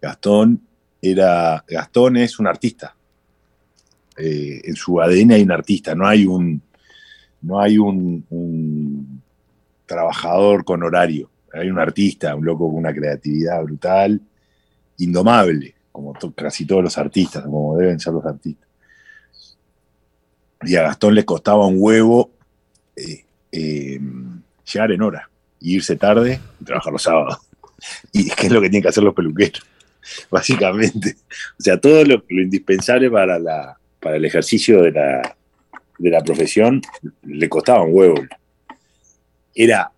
Gastón 0.00 0.62
era, 1.00 1.64
Gastón 1.68 2.16
es 2.16 2.38
un 2.38 2.46
artista. 2.46 2.94
Eh, 4.16 4.60
en 4.64 4.74
su 4.74 5.00
ADN 5.00 5.32
hay 5.32 5.42
un 5.42 5.52
artista, 5.52 5.94
no 5.94 6.06
hay 6.06 6.26
un, 6.26 6.60
no 7.42 7.60
hay 7.60 7.78
un, 7.78 9.22
trabajador 9.86 10.64
con 10.64 10.82
horario. 10.82 11.30
Hay 11.52 11.70
un 11.70 11.78
artista, 11.78 12.34
un 12.34 12.44
loco 12.44 12.68
con 12.68 12.76
una 12.76 12.92
creatividad 12.92 13.62
brutal, 13.62 14.20
indomable, 14.98 15.74
como 15.90 16.12
casi 16.34 16.66
todos 16.66 16.82
los 16.82 16.98
artistas, 16.98 17.44
como 17.44 17.76
deben 17.76 17.98
ser 17.98 18.12
los 18.12 18.26
artistas. 18.26 18.68
Y 20.62 20.76
a 20.76 20.82
Gastón 20.82 21.14
le 21.14 21.24
costaba 21.24 21.66
un 21.66 21.76
huevo 21.78 22.32
eh, 22.96 23.24
eh, 23.52 24.00
llegar 24.70 24.92
en 24.92 25.02
hora, 25.02 25.30
y 25.60 25.76
irse 25.76 25.96
tarde 25.96 26.40
y 26.60 26.64
trabajar 26.64 26.92
los 26.92 27.02
sábados. 27.02 27.38
Y 28.12 28.28
qué 28.30 28.46
es 28.46 28.52
lo 28.52 28.60
que 28.60 28.70
tienen 28.70 28.82
que 28.82 28.88
hacer 28.88 29.04
los 29.04 29.14
peluqueros, 29.14 29.64
básicamente. 30.30 31.14
O 31.60 31.62
sea, 31.62 31.80
todo 31.80 32.04
lo, 32.04 32.24
lo 32.28 32.42
indispensable 32.42 33.08
para, 33.08 33.38
la, 33.38 33.78
para 34.00 34.16
el 34.16 34.24
ejercicio 34.24 34.82
de 34.82 34.90
la, 34.90 35.36
de 35.98 36.10
la 36.10 36.20
profesión 36.22 36.80
le 37.22 37.48
costaba 37.48 37.82
un 37.82 37.94
huevo. 37.94 38.16
Era 39.54 39.92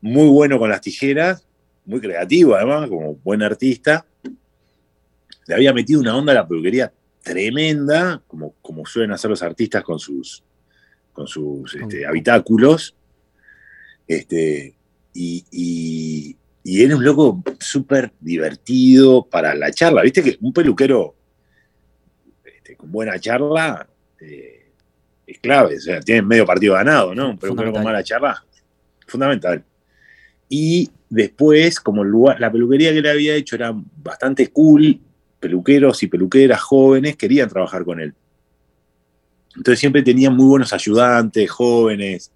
muy 0.00 0.28
bueno 0.28 0.58
con 0.58 0.70
las 0.70 0.80
tijeras, 0.80 1.46
muy 1.84 2.00
creativo 2.00 2.54
además, 2.54 2.88
como 2.88 3.14
buen 3.16 3.42
artista. 3.42 4.04
Le 5.46 5.54
había 5.54 5.72
metido 5.72 6.00
una 6.00 6.16
onda 6.16 6.32
a 6.32 6.36
la 6.36 6.48
peluquería 6.48 6.92
tremenda, 7.22 8.22
como, 8.26 8.54
como 8.62 8.86
suelen 8.86 9.12
hacer 9.12 9.30
los 9.30 9.42
artistas 9.42 9.82
con 9.82 9.98
sus, 9.98 10.42
con 11.12 11.26
sus 11.26 11.74
este, 11.74 12.06
habitáculos. 12.06 12.94
Este, 14.08 14.74
y, 15.14 15.44
y- 15.52 16.36
y 16.64 16.82
era 16.82 16.96
un 16.96 17.04
loco 17.04 17.42
súper 17.60 18.12
divertido 18.20 19.24
para 19.24 19.54
la 19.54 19.70
charla. 19.70 20.02
Viste 20.02 20.22
que 20.22 20.36
un 20.40 20.52
peluquero 20.52 21.14
este, 22.44 22.76
con 22.76 22.90
buena 22.92 23.18
charla 23.18 23.88
eh, 24.20 24.70
es 25.26 25.38
clave. 25.38 25.76
O 25.76 25.80
sea, 25.80 26.00
tiene 26.00 26.22
medio 26.22 26.44
partido 26.44 26.74
ganado, 26.74 27.14
¿no? 27.14 27.30
Un 27.30 27.38
peluquero 27.38 27.72
con 27.72 27.84
mala 27.84 28.02
charla, 28.02 28.44
fundamental. 29.06 29.64
Y 30.48 30.90
después, 31.08 31.80
como 31.80 32.02
el 32.02 32.08
lugar, 32.10 32.38
la 32.40 32.50
peluquería 32.52 32.92
que 32.92 33.00
le 33.02 33.10
había 33.10 33.34
hecho 33.34 33.56
era 33.56 33.72
bastante 34.02 34.48
cool, 34.48 35.00
peluqueros 35.40 36.02
y 36.02 36.06
peluqueras 36.08 36.60
jóvenes 36.60 37.16
querían 37.16 37.48
trabajar 37.48 37.84
con 37.84 38.00
él. 38.00 38.12
Entonces 39.56 39.78
siempre 39.80 40.02
tenían 40.02 40.36
muy 40.36 40.46
buenos 40.46 40.72
ayudantes, 40.72 41.50
jóvenes, 41.50 42.30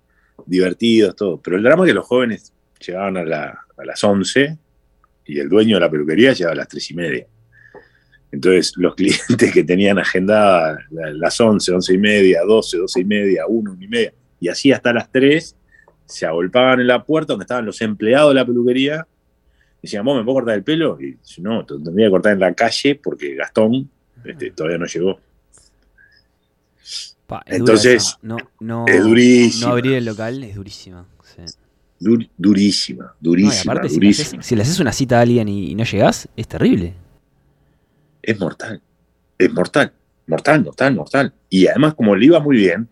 divertidos, 0.46 1.16
todo. 1.16 1.40
Pero 1.40 1.56
el 1.56 1.62
drama 1.62 1.84
es 1.84 1.88
que 1.88 1.94
los 1.94 2.06
jóvenes 2.06 2.52
llegaban 2.84 3.16
a, 3.16 3.24
las 3.84 4.04
11 4.04 4.58
y 5.26 5.38
el 5.38 5.48
dueño 5.48 5.76
de 5.76 5.80
la 5.80 5.90
peluquería 5.90 6.32
llegaba 6.32 6.52
a 6.52 6.56
las 6.56 6.68
3 6.68 6.90
y 6.90 6.94
media. 6.94 7.26
Entonces 8.30 8.72
los 8.76 8.94
clientes 8.96 9.52
que 9.52 9.64
tenían 9.64 9.98
agendadas 9.98 10.78
las 10.90 11.40
11, 11.40 11.72
11 11.72 11.94
y 11.94 11.98
media, 11.98 12.42
12, 12.46 12.78
12 12.78 13.00
y 13.00 13.04
media, 13.04 13.46
1, 13.46 13.72
1 13.72 13.84
y 13.84 13.88
media, 13.88 14.14
y 14.40 14.48
así 14.48 14.72
hasta 14.72 14.92
las 14.92 15.10
3, 15.10 15.56
se 16.06 16.26
agolpaban 16.26 16.80
en 16.80 16.86
la 16.86 17.04
puerta 17.04 17.32
donde 17.32 17.44
estaban 17.44 17.64
los 17.64 17.80
empleados 17.80 18.30
de 18.30 18.34
la 18.34 18.46
peluquería. 18.46 19.06
Decían, 19.80 20.04
¿vos 20.04 20.16
me 20.16 20.24
puedo 20.24 20.36
cortar 20.36 20.54
el 20.54 20.62
pelo? 20.62 20.98
Y 21.00 21.18
no, 21.40 21.64
te 21.64 21.74
tendría 21.74 22.06
que 22.06 22.10
cortar 22.10 22.32
en 22.34 22.40
la 22.40 22.52
calle 22.54 23.00
porque 23.02 23.34
Gastón 23.34 23.90
este, 24.24 24.50
todavía 24.50 24.78
no 24.78 24.86
llegó. 24.86 25.18
Entonces, 27.46 28.18
no, 28.22 28.36
no, 28.60 28.86
es 28.86 29.02
durísimo. 29.02 29.66
No 29.66 29.72
abrir 29.72 29.94
el 29.94 30.04
local 30.04 30.42
es 30.44 30.54
durísima. 30.54 31.06
durísima, 31.98 33.14
durísima, 33.20 33.74
durísima. 33.74 34.42
Si, 34.42 34.56
le 34.56 34.62
haces, 34.62 34.80
una 34.80 34.92
cita 34.92 35.18
a 35.18 35.22
alguien 35.22 35.48
y, 35.48 35.74
no 35.74 35.84
llegas, 35.84 36.28
es 36.36 36.48
terrible. 36.48 36.94
Es 38.22 38.38
mortal. 38.38 38.80
Es 39.38 39.52
mortal. 39.52 39.92
Mortal, 40.26 40.62
mortal, 40.62 40.94
mortal. 40.94 41.34
Y 41.50 41.66
además, 41.66 41.94
como 41.94 42.14
le 42.14 42.26
iba 42.26 42.40
muy 42.40 42.56
bien, 42.56 42.88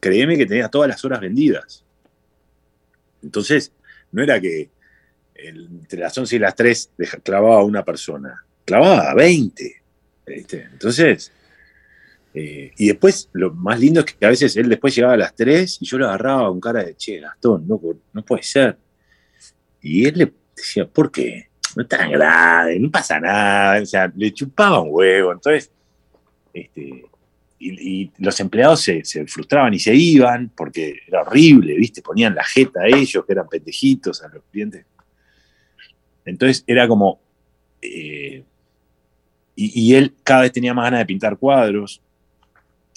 créeme 0.00 0.36
que 0.36 0.46
tenía 0.46 0.68
todas 0.68 0.88
las 0.88 1.04
horas 1.04 1.20
vendidas. 1.20 1.84
Entonces, 3.22 3.72
no 4.12 4.22
era 4.22 4.40
que 4.40 4.70
entre 5.34 6.00
las 6.00 6.16
11 6.16 6.36
y 6.36 6.38
las 6.38 6.54
3 6.54 6.90
clavaba 7.22 7.56
a 7.60 7.64
una 7.64 7.84
persona, 7.84 8.44
clavaba 8.64 9.10
a 9.10 9.14
20. 9.14 9.82
Entonces, 10.26 11.32
eh, 12.36 12.72
y 12.76 12.88
después, 12.88 13.30
lo 13.32 13.52
más 13.54 13.78
lindo 13.78 14.00
es 14.00 14.06
que 14.06 14.26
a 14.26 14.28
veces 14.28 14.56
él 14.56 14.68
después 14.68 14.92
llegaba 14.92 15.14
a 15.14 15.18
las 15.18 15.34
3 15.36 15.78
y 15.80 15.86
yo 15.86 15.98
lo 15.98 16.06
agarraba 16.06 16.48
con 16.48 16.60
cara 16.60 16.82
de, 16.82 16.96
che, 16.96 17.20
Gastón, 17.20 17.66
no, 17.68 17.80
no 18.12 18.24
puede 18.24 18.42
ser. 18.42 18.76
Y 19.80 20.04
él 20.06 20.18
le 20.18 20.32
decía, 20.56 20.86
¿por 20.86 21.12
qué? 21.12 21.48
No 21.76 21.84
es 21.84 21.88
tan 21.88 22.10
grave, 22.10 22.78
no 22.80 22.90
pasa 22.90 23.20
nada. 23.20 23.80
O 23.80 23.86
sea, 23.86 24.12
le 24.16 24.32
chupaba 24.32 24.80
un 24.80 24.88
huevo. 24.90 25.30
Entonces, 25.30 25.70
este, 26.52 27.04
y, 27.60 28.10
los 28.18 28.38
empleados 28.40 28.80
se, 28.80 29.02
frustraban 29.26 29.72
y 29.72 29.78
se 29.78 29.94
iban 29.94 30.50
porque 30.56 31.02
era 31.06 31.22
horrible, 31.22 31.74
¿viste? 31.74 32.02
Ponían 32.02 32.34
la 32.34 32.44
jeta 32.44 32.80
a 32.80 32.88
ellos, 32.88 33.24
que 33.24 33.32
eran 33.32 33.48
pendejitos, 33.48 34.22
a 34.22 34.28
los 34.28 34.42
clientes. 34.50 34.84
Entonces 36.24 36.64
era 36.66 36.88
como. 36.88 37.20
Eh, 37.80 38.42
y, 39.56 39.82
y, 39.82 39.94
él 39.94 40.14
cada 40.24 40.42
vez 40.42 40.52
tenía 40.52 40.74
más 40.74 40.86
ganas 40.86 41.00
de 41.00 41.06
pintar 41.06 41.36
cuadros. 41.38 42.02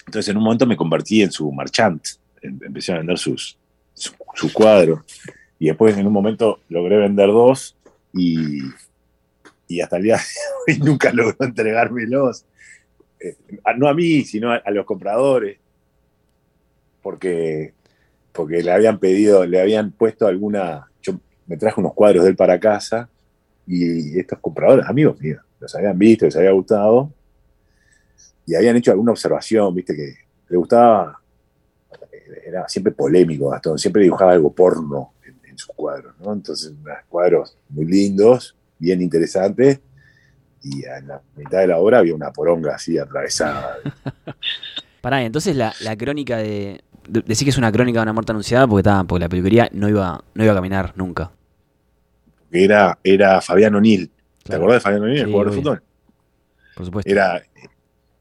Entonces 0.08 0.30
en 0.30 0.38
un 0.38 0.44
momento 0.44 0.66
me 0.66 0.78
convertí 0.78 1.22
en 1.22 1.32
su 1.32 1.52
marchant, 1.52 2.04
em, 2.42 2.58
empecé 2.64 2.94
a 2.94 2.98
vender 2.98 3.18
sus, 3.18 3.58
sus 3.94 4.54
cuadros. 4.54 5.02
Y 5.60 5.68
después 5.68 5.98
en 5.98 6.08
un 6.08 6.14
momento 6.14 6.62
logré 6.70 6.98
vender 6.98 7.28
dos 7.28 7.76
y, 8.14 8.62
y 9.68 9.82
hasta 9.82 9.98
el 9.98 10.04
día 10.04 10.16
de 10.16 10.74
hoy 10.74 10.80
nunca 10.84 11.12
logró 11.12 11.36
entregármelos. 11.46 12.46
Eh, 13.20 13.36
no 13.78 13.88
a 13.88 13.94
mí, 13.94 14.24
sino 14.24 14.52
a, 14.52 14.62
los 14.72 14.86
compradores. 14.86 15.58
Porque, 17.02 17.74
porque 18.32 18.64
le 18.64 18.72
habían 18.72 19.00
pedido, 19.00 19.46
le 19.46 19.60
habían 19.60 19.92
puesto 19.92 20.26
alguna. 20.26 20.88
Yo 21.02 21.20
me 21.46 21.58
traje 21.58 21.80
unos 21.82 21.94
cuadros 21.94 22.24
de 22.24 22.30
él 22.30 22.36
para 22.36 22.60
casa 22.60 23.10
y 23.66 24.18
estos 24.18 24.40
compradores, 24.40 24.86
amigos 24.88 25.20
míos, 25.20 25.42
los 25.60 25.76
habían 25.76 25.98
visto, 25.98 26.26
les 26.26 26.36
había 26.38 26.52
gustado 26.52 27.12
y 28.48 28.56
habían 28.56 28.78
hecho 28.78 28.92
alguna 28.92 29.12
observación, 29.12 29.76
viste, 29.76 29.94
que 29.94 30.16
le 30.48 30.58
gustaba, 30.58 31.20
era 32.46 32.68
siempre 32.70 32.94
polémico 32.94 33.50
Gastón, 33.50 33.78
siempre 33.78 34.04
dibujaba 34.04 34.32
algo 34.32 34.54
porno 34.54 35.12
en, 35.24 35.58
sus 35.58 35.76
cuadros, 35.76 36.14
¿no? 36.20 36.34
Entonces, 36.34 36.72
unos 36.72 36.98
cuadros 37.10 37.58
muy 37.70 37.86
lindos, 37.86 38.56
bien 38.78 39.02
interesantes, 39.02 39.82
y 40.64 40.86
en 40.86 41.08
la 41.08 41.22
mitad 41.36 41.60
de 41.60 41.68
la 41.68 41.78
obra 41.80 41.98
había 41.98 42.14
una 42.14 42.32
poronga 42.32 42.76
así 42.76 42.98
atravesada. 42.98 43.78
Pará, 45.02 45.24
entonces 45.24 45.56
la, 45.56 45.74
crónica 45.98 46.38
de, 46.38 46.82
Decir 47.08 47.46
que 47.46 47.50
es 47.50 47.58
una 47.58 47.72
crónica 47.72 48.00
de 48.00 48.04
una 48.04 48.14
muerte 48.14 48.34
anunciada 48.34 48.68
porque, 48.68 48.82
estaba, 48.82 49.04
porque 49.06 49.22
la 49.24 49.30
peluquería 49.30 49.70
no 49.72 49.90
iba, 49.90 50.24
no 50.36 50.44
iba 50.44 50.54
a 50.54 50.56
caminar 50.56 50.94
nunca. 50.96 51.32
Era, 52.52 53.00
era 53.04 53.42
Fabián 53.42 53.76
O'Neill. 53.76 54.12
¿Te 54.44 54.56
acordás 54.56 54.76
de 54.76 54.80
Fabián 54.82 55.04
O'Neill, 55.04 55.22
el 55.22 55.26
jugador 55.26 55.52
de 55.52 55.58
fútbol? 55.58 55.84
Por 56.76 56.86
supuesto. 56.86 57.12
Era 57.12 57.42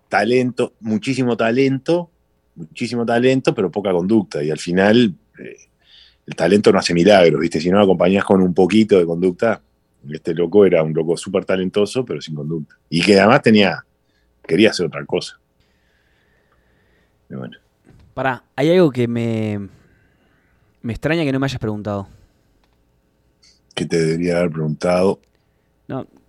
talento, 0.08 0.74
muchísimo 0.80 1.36
talento, 1.36 2.10
muchísimo 2.54 3.04
talento, 3.04 3.54
pero 3.54 3.70
poca 3.70 3.92
conducta. 3.92 4.42
Y 4.42 4.50
al 4.50 4.58
final, 4.58 5.14
eh, 5.38 5.56
el 6.26 6.34
talento 6.34 6.72
no 6.72 6.78
hace 6.78 6.94
milagros, 6.94 7.40
¿viste? 7.40 7.60
Si 7.60 7.70
no 7.70 7.80
acompañás 7.80 8.24
con 8.24 8.42
un 8.42 8.54
poquito 8.54 8.98
de 8.98 9.06
conducta, 9.06 9.60
este 10.10 10.34
loco 10.34 10.64
era 10.64 10.82
un 10.82 10.92
loco 10.92 11.16
súper 11.16 11.44
talentoso, 11.44 12.04
pero 12.04 12.20
sin 12.20 12.34
conducta. 12.34 12.76
Y 12.88 13.02
que 13.02 13.18
además 13.18 13.42
tenía, 13.42 13.84
quería 14.46 14.70
hacer 14.70 14.86
otra 14.86 15.04
cosa. 15.04 15.38
bueno. 17.28 17.58
Pará, 18.14 18.44
hay 18.54 18.70
algo 18.70 18.90
que 18.90 19.06
me, 19.06 19.68
me 20.80 20.92
extraña 20.92 21.24
que 21.24 21.32
no 21.32 21.38
me 21.38 21.46
hayas 21.46 21.58
preguntado. 21.58 22.08
Que 23.74 23.84
te 23.84 23.98
debería 23.98 24.38
haber 24.38 24.52
preguntado. 24.52 25.20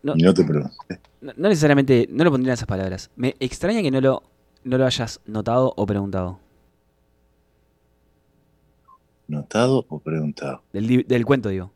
No, 0.03 0.33
te 0.33 0.43
pregunté. 0.43 0.99
No, 1.21 1.49
necesariamente, 1.49 2.07
no 2.10 2.23
lo 2.23 2.31
pondría 2.31 2.51
en 2.51 2.55
esas 2.55 2.67
palabras. 2.67 3.10
Me 3.15 3.36
extraña 3.39 3.81
que 3.81 3.91
no 3.91 3.99
lo, 3.99 4.23
no 4.63 4.77
lo 4.77 4.86
hayas 4.86 5.19
notado 5.25 5.73
o 5.75 5.86
preguntado. 5.86 6.39
¿Notado 9.27 9.86
o 9.89 9.99
preguntado? 9.99 10.62
Del, 10.71 11.25
cuento, 11.25 11.49
digo. 11.49 11.71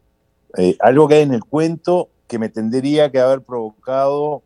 Eh, 0.58 0.78
algo 0.80 1.08
que 1.08 1.16
hay 1.16 1.24
en 1.24 1.34
el 1.34 1.44
cuento 1.44 2.10
que 2.28 2.40
me 2.40 2.50
tendría 2.50 3.12
que 3.12 3.20
haber 3.20 3.42
provocado. 3.42 4.42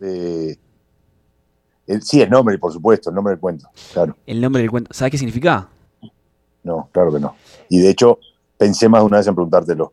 Eh, 0.00 0.56
el, 1.86 2.02
sí, 2.02 2.20
el 2.20 2.30
nombre, 2.30 2.58
por 2.58 2.72
supuesto, 2.72 3.10
el 3.10 3.14
nombre 3.14 3.32
del 3.32 3.40
cuento, 3.40 3.68
claro. 3.92 4.16
El 4.26 4.40
nombre 4.40 4.62
del 4.62 4.70
cuento. 4.70 4.92
¿Sabes 4.92 5.12
qué 5.12 5.18
significa? 5.18 5.68
No, 6.62 6.88
claro 6.92 7.12
que 7.12 7.20
no. 7.20 7.36
Y 7.68 7.80
de 7.80 7.90
hecho, 7.90 8.18
pensé 8.58 8.88
más 8.88 9.02
de 9.02 9.06
una 9.06 9.16
vez 9.18 9.26
en 9.26 9.34
preguntártelo. 9.34 9.92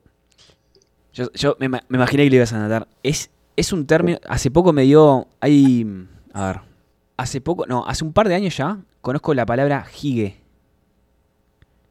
Yo, 1.18 1.32
yo 1.34 1.58
me, 1.60 1.68
me, 1.68 1.82
imaginé 1.90 2.26
que 2.26 2.30
le 2.30 2.36
ibas 2.36 2.54
a 2.54 2.60
notar. 2.60 2.88
Es 3.02 3.32
es 3.58 3.74
un 3.74 3.86
término. 3.88 4.20
Hace 4.30 4.52
poco 4.52 4.72
me 4.72 4.84
dio. 4.84 5.28
Hay. 5.42 5.86
A 6.32 6.48
ver. 6.48 6.62
Hace 7.18 7.42
poco. 7.42 7.66
No, 7.66 7.84
hace 7.88 8.06
un 8.06 8.14
par 8.14 8.30
de 8.30 8.36
años 8.36 8.56
ya. 8.56 8.78
Conozco 9.02 9.34
la 9.34 9.48
palabra 9.48 9.86
hige. 10.00 10.38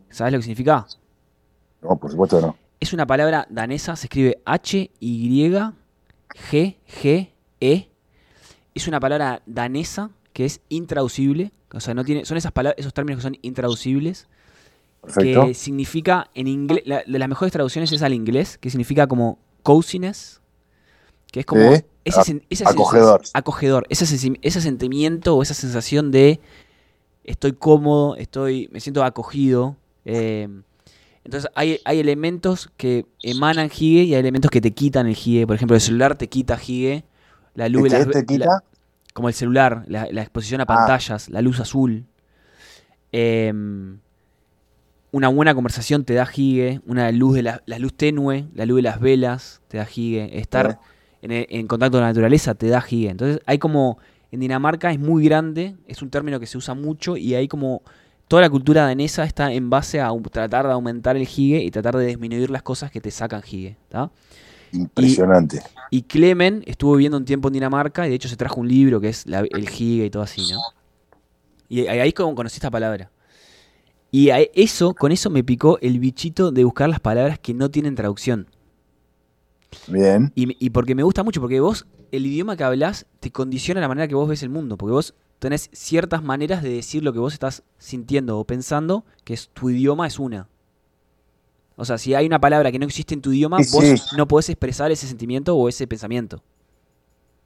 ¿Sabes 0.09 0.33
lo 0.33 0.39
que 0.39 0.45
significa? 0.45 0.87
No, 1.83 1.97
por 1.97 2.11
supuesto 2.11 2.41
no. 2.41 2.57
Es 2.79 2.93
una 2.93 3.05
palabra 3.05 3.49
danesa. 3.51 3.97
Se 3.97 4.07
escribe 4.07 4.41
H-Y-G-G-E. 4.45 5.91
Es 8.75 8.87
una 8.87 9.01
palabra 9.01 9.43
danesa 9.45 10.11
que 10.33 10.45
es 10.45 10.61
intraducible. 10.69 11.51
O 11.73 11.81
sea, 11.81 11.95
no 11.95 12.05
tiene. 12.05 12.25
Son 12.25 12.37
esas 12.37 12.53
palabras, 12.53 12.79
esos 12.79 12.95
términos 12.95 13.19
que 13.19 13.23
son 13.25 13.37
intraducibles. 13.43 14.29
Perfecto. 15.07 15.47
Que 15.47 15.55
significa 15.55 16.31
en 16.35 16.47
inglés. 16.47 16.85
de 16.85 17.19
las 17.19 17.29
mejores 17.29 17.53
traducciones 17.53 17.91
es 17.93 18.03
al 18.03 18.13
inglés. 18.13 18.59
Que 18.59 18.71
significa 18.71 19.07
como 19.07 19.39
coziness 19.63 20.41
que 21.33 21.41
es 21.41 21.47
como 21.47 21.63
ese, 22.05 22.65
acogedor. 22.65 23.23
acogedor. 23.35 23.87
Ese, 23.91 24.39
ese 24.41 24.61
sentimiento 24.61 25.37
o 25.37 25.43
esa 25.43 25.55
sensación 25.55 26.11
de 26.11 26.41
estoy 27.25 27.53
cómodo, 27.53 28.17
estoy, 28.17 28.69
me 28.73 28.81
siento 28.81 29.05
acogido. 29.05 29.77
Eh, 30.05 30.49
entonces 31.25 31.51
hay, 31.57 31.81
hay, 31.85 31.99
elementos 31.99 32.71
que 32.77 33.07
emanan 33.23 33.67
Hige 33.67 34.05
y 34.05 34.15
hay 34.15 34.21
elementos 34.21 34.51
que 34.51 34.61
te 34.61 34.71
quitan 34.71 35.07
el 35.09 35.17
Hige. 35.17 35.47
Por 35.47 35.57
ejemplo, 35.57 35.75
el 35.75 35.81
celular 35.81 36.17
te 36.17 36.29
quita 36.29 36.57
Hige. 36.57 37.05
La 37.55 37.69
luz 37.69 37.91
la, 37.91 38.07
te 38.07 38.25
quita? 38.25 38.63
como 39.13 39.29
el 39.29 39.35
celular, 39.35 39.85
la, 39.89 40.05
exposición 40.05 40.61
a 40.61 40.65
ah. 40.65 40.67
pantallas, 40.67 41.29
la 41.31 41.43
luz 41.43 41.59
azul. 41.59 42.05
Em, 43.13 43.99
una 45.17 45.29
buena 45.29 45.55
conversación 45.55 46.05
te 46.05 46.13
da 46.15 46.29
Hige. 46.31 46.81
Una 46.87 47.11
luz 47.11 47.35
de 47.35 47.43
la, 47.43 47.63
luz 47.79 47.95
tenue, 47.95 48.47
la 48.55 48.67
luz 48.67 48.77
de 48.77 48.83
las 48.83 49.01
velas 49.01 49.63
te 49.69 49.79
da 49.79 49.87
Hige. 49.91 50.39
Estar 50.39 50.79
en, 51.23 51.67
contacto 51.67 51.97
con 51.97 52.03
la 52.03 52.09
naturaleza 52.09 52.55
te 52.55 52.69
da 52.69 52.85
hige. 52.89 53.09
Entonces 53.09 53.41
hay 53.47 53.59
como, 53.59 53.99
en 54.31 54.41
Dinamarca 54.41 54.91
es 54.93 54.99
muy 54.99 55.25
grande, 55.25 55.75
es 55.87 56.03
un 56.03 56.11
término 56.11 56.39
que 56.41 56.47
se 56.47 56.59
usa 56.59 56.75
mucho 56.75 57.17
y 57.17 57.35
hay 57.35 57.49
como, 57.49 57.83
toda 58.29 58.43
la 58.43 58.51
cultura 58.51 58.83
danesa 58.83 59.25
está 59.25 59.53
en 59.53 59.71
base 59.71 60.01
a 60.01 60.11
tratar 60.31 60.67
de 60.67 60.73
aumentar 60.73 61.17
el 61.17 61.23
hige 61.23 61.63
y 61.63 61.71
tratar 61.71 61.97
de 61.97 62.07
disminuir 62.07 62.51
las 62.51 62.63
cosas 62.63 62.91
que 62.91 63.01
te 63.01 63.11
sacan 63.11 63.43
hige. 63.51 63.77
Impresionante. 64.73 65.63
Y, 65.91 66.03
Clemen 66.03 66.63
estuvo 66.67 66.93
viviendo 66.93 67.17
un 67.17 67.25
tiempo 67.25 67.49
en 67.49 67.55
Dinamarca 67.55 68.07
y 68.07 68.11
de 68.11 68.17
hecho 68.17 68.29
se 68.29 68.37
trajo 68.37 68.61
un 68.61 68.69
libro 68.69 69.01
que 69.01 69.09
es 69.09 69.25
el 69.27 69.65
hige 69.65 70.05
y 70.05 70.11
todo 70.11 70.23
así, 70.23 70.43
¿no? 70.53 70.61
Y 71.69 71.87
ahí 71.87 72.09
es 72.09 72.15
como 72.15 72.35
conocí 72.35 72.57
esta 72.57 72.71
palabra. 72.71 73.11
Y 74.17 74.31
a 74.31 74.39
eso, 74.55 74.95
con 74.95 75.13
eso 75.13 75.29
me 75.29 75.45
picó 75.45 75.79
el 75.83 75.99
bichito 75.99 76.51
de 76.51 76.65
buscar 76.65 76.89
las 76.89 77.01
palabras 77.01 77.39
que 77.39 77.53
no 77.53 77.71
tienen 77.71 77.95
traducción. 77.95 78.47
Bien. 79.89 80.33
Y, 80.35 80.65
y 80.65 80.71
porque 80.71 80.95
me 80.95 81.03
gusta 81.03 81.23
mucho, 81.23 81.43
porque 81.43 81.61
vos, 81.61 81.85
el 82.13 82.25
idioma 82.25 82.57
que 82.57 82.65
hablas 82.65 83.05
te 83.21 83.31
condiciona 83.31 83.79
la 83.83 83.89
manera 83.89 84.09
que 84.09 84.15
vos 84.15 84.27
ves 84.27 84.43
el 84.43 84.49
mundo. 84.49 84.79
Porque 84.79 84.93
vos 84.93 85.15
tenés 85.39 85.69
ciertas 85.75 86.23
maneras 86.23 86.63
de 86.63 86.71
decir 86.71 87.03
lo 87.05 87.13
que 87.13 87.19
vos 87.19 87.35
estás 87.35 87.63
sintiendo 87.77 88.39
o 88.39 88.45
pensando, 88.47 89.05
que 89.23 89.35
es 89.35 89.51
tu 89.51 89.69
idioma 89.69 90.07
es 90.07 90.19
una. 90.19 90.49
O 91.77 91.85
sea, 91.85 91.99
si 91.99 92.15
hay 92.15 92.25
una 92.25 92.41
palabra 92.41 92.73
que 92.73 92.79
no 92.79 92.87
existe 92.87 93.13
en 93.13 93.21
tu 93.21 93.33
idioma, 93.33 93.63
Sí, 93.63 93.71
vos 93.71 93.85
sí. 93.85 94.17
no 94.17 94.27
podés 94.27 94.49
expresar 94.49 94.91
ese 94.91 95.07
sentimiento 95.07 95.55
o 95.55 95.69
ese 95.69 95.87
pensamiento. 95.87 96.43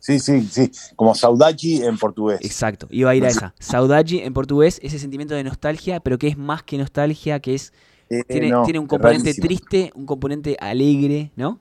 Sí, 0.01 0.18
sí, 0.18 0.42
sí. 0.51 0.72
Como 0.96 1.14
saudade 1.14 1.86
en 1.86 1.96
portugués. 1.98 2.40
Exacto, 2.42 2.88
iba 2.90 3.11
a 3.11 3.14
ir 3.14 3.24
a 3.24 3.28
esa. 3.28 3.55
Saudade 3.61 4.24
en 4.24 4.32
portugués, 4.32 4.80
ese 4.82 4.98
sentimiento 4.98 5.34
de 5.34 5.44
nostalgia, 5.44 6.01
pero 6.01 6.18
que 6.18 6.26
es 6.28 6.36
más 6.36 6.62
que 6.62 6.78
nostalgia, 6.78 7.38
que 7.38 7.55
es 7.55 7.72
Eh, 8.09 8.24
tiene, 8.24 8.48
no, 8.48 8.64
tiene 8.64 8.80
un 8.80 8.88
componente 8.88 9.32
triste, 9.34 9.92
un 9.94 10.05
componente 10.05 10.57
alegre, 10.59 11.30
¿no? 11.36 11.61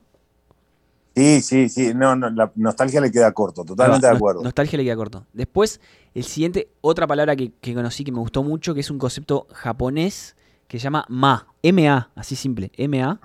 Sí, 1.14 1.42
sí, 1.42 1.68
sí. 1.68 1.92
No, 1.94 2.16
no, 2.16 2.28
la 2.30 2.50
nostalgia 2.56 3.00
le 3.00 3.10
queda 3.12 3.30
corto. 3.32 3.64
Totalmente 3.64 4.06
de 4.06 4.12
acuerdo. 4.12 4.42
Nostalgia 4.42 4.76
le 4.78 4.84
queda 4.84 4.96
corto. 4.96 5.26
Después, 5.32 5.80
el 6.14 6.24
siguiente, 6.24 6.68
otra 6.80 7.06
palabra 7.06 7.36
que, 7.36 7.52
que 7.60 7.74
conocí 7.74 8.02
que 8.02 8.10
me 8.10 8.18
gustó 8.18 8.42
mucho, 8.42 8.74
que 8.74 8.80
es 8.80 8.90
un 8.90 8.98
concepto 8.98 9.46
japonés 9.52 10.34
que 10.66 10.78
se 10.78 10.84
llama 10.84 11.04
ma, 11.08 11.46
M-A, 11.62 12.10
así 12.14 12.36
simple, 12.36 12.72
M-A, 12.76 13.20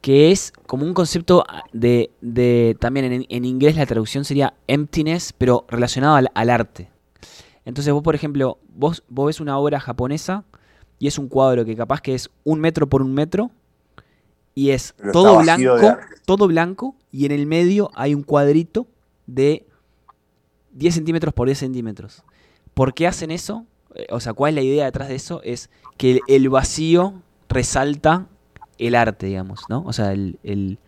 que 0.00 0.30
es 0.30 0.52
como 0.66 0.84
un 0.86 0.94
concepto 0.94 1.44
de, 1.72 2.10
de 2.20 2.76
también 2.78 3.12
en, 3.12 3.26
en 3.28 3.44
inglés 3.44 3.76
la 3.76 3.86
traducción 3.86 4.24
sería 4.24 4.54
emptiness, 4.66 5.32
pero 5.36 5.64
relacionado 5.68 6.16
al, 6.16 6.30
al 6.34 6.50
arte. 6.50 6.90
Entonces 7.64 7.92
vos, 7.92 8.02
por 8.02 8.14
ejemplo, 8.14 8.58
vos, 8.74 9.02
vos 9.08 9.26
ves 9.26 9.40
una 9.40 9.58
obra 9.58 9.80
japonesa 9.80 10.44
y 10.98 11.06
es 11.08 11.18
un 11.18 11.28
cuadro 11.28 11.64
que 11.64 11.76
capaz 11.76 12.00
que 12.00 12.14
es 12.14 12.30
un 12.44 12.60
metro 12.60 12.88
por 12.88 13.02
un 13.02 13.12
metro 13.12 13.50
y 14.54 14.70
es 14.70 14.94
Pero 14.96 15.12
todo 15.12 15.38
blanco, 15.38 15.96
todo 16.24 16.48
blanco 16.48 16.96
y 17.12 17.26
en 17.26 17.32
el 17.32 17.46
medio 17.46 17.90
hay 17.94 18.14
un 18.14 18.22
cuadrito 18.22 18.86
de 19.26 19.66
10 20.72 20.94
centímetros 20.94 21.34
por 21.34 21.46
10 21.46 21.58
centímetros. 21.58 22.24
¿Por 22.74 22.94
qué 22.94 23.06
hacen 23.06 23.30
eso? 23.30 23.66
Eh, 23.94 24.06
O 24.10 24.20
sea, 24.20 24.32
¿cuál 24.32 24.50
es 24.50 24.54
la 24.56 24.62
idea 24.62 24.84
detrás 24.86 25.08
de 25.08 25.16
eso? 25.16 25.40
Es 25.44 25.70
que 25.96 26.12
el, 26.12 26.20
el 26.28 26.48
vacío 26.48 27.22
resalta 27.48 28.26
el 28.78 28.94
arte, 28.94 29.26
digamos, 29.26 29.68
¿no? 29.68 29.82
O 29.86 29.92
sea, 29.92 30.12
el, 30.12 30.38
el- 30.42 30.78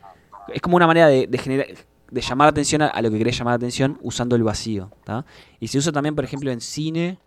es 0.53 0.61
como 0.61 0.77
una 0.77 0.87
manera 0.87 1.07
de, 1.09 1.27
de 1.27 1.39
generar 1.39 1.67
de 2.11 2.21
llamar 2.23 2.47
la 2.47 2.51
atención 2.51 2.83
a, 2.83 2.89
a 2.89 3.03
lo 3.03 3.11
que 3.11 3.19
querés 3.19 3.39
llamar 3.39 3.53
la 3.53 3.57
atención 3.57 3.97
usando 4.03 4.35
el 4.35 4.43
vacío. 4.43 4.91
¿tá? 5.05 5.25
Y 5.61 5.69
se 5.69 5.79
usa 5.79 5.93
también, 5.93 6.17
por 6.17 6.25
ejemplo, 6.25 6.51
en 6.51 6.61
cine. 6.61 7.19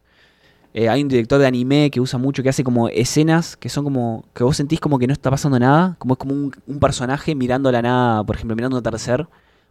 Eh, 0.73 0.89
hay 0.89 1.01
un 1.03 1.07
director 1.07 1.39
de 1.39 1.45
anime 1.47 1.89
que 1.91 2.01
usa 2.01 2.19
mucho, 2.19 2.43
que 2.43 2.49
hace 2.49 2.63
como 2.65 2.89
escenas 2.89 3.55
que 3.55 3.69
son 3.69 3.83
como. 3.85 4.25
que 4.33 4.43
vos 4.43 4.57
sentís 4.57 4.79
como 4.81 4.99
que 4.99 5.07
no 5.07 5.13
está 5.13 5.29
pasando 5.29 5.57
nada. 5.57 5.95
Como 5.99 6.15
es 6.15 6.17
como 6.17 6.33
un, 6.33 6.51
un 6.67 6.79
personaje 6.79 7.33
mirando 7.35 7.71
la 7.71 7.81
nada, 7.81 8.23
por 8.25 8.35
ejemplo, 8.35 8.55
mirando 8.57 8.75
un 8.75 8.79
atardecer. 8.81 9.25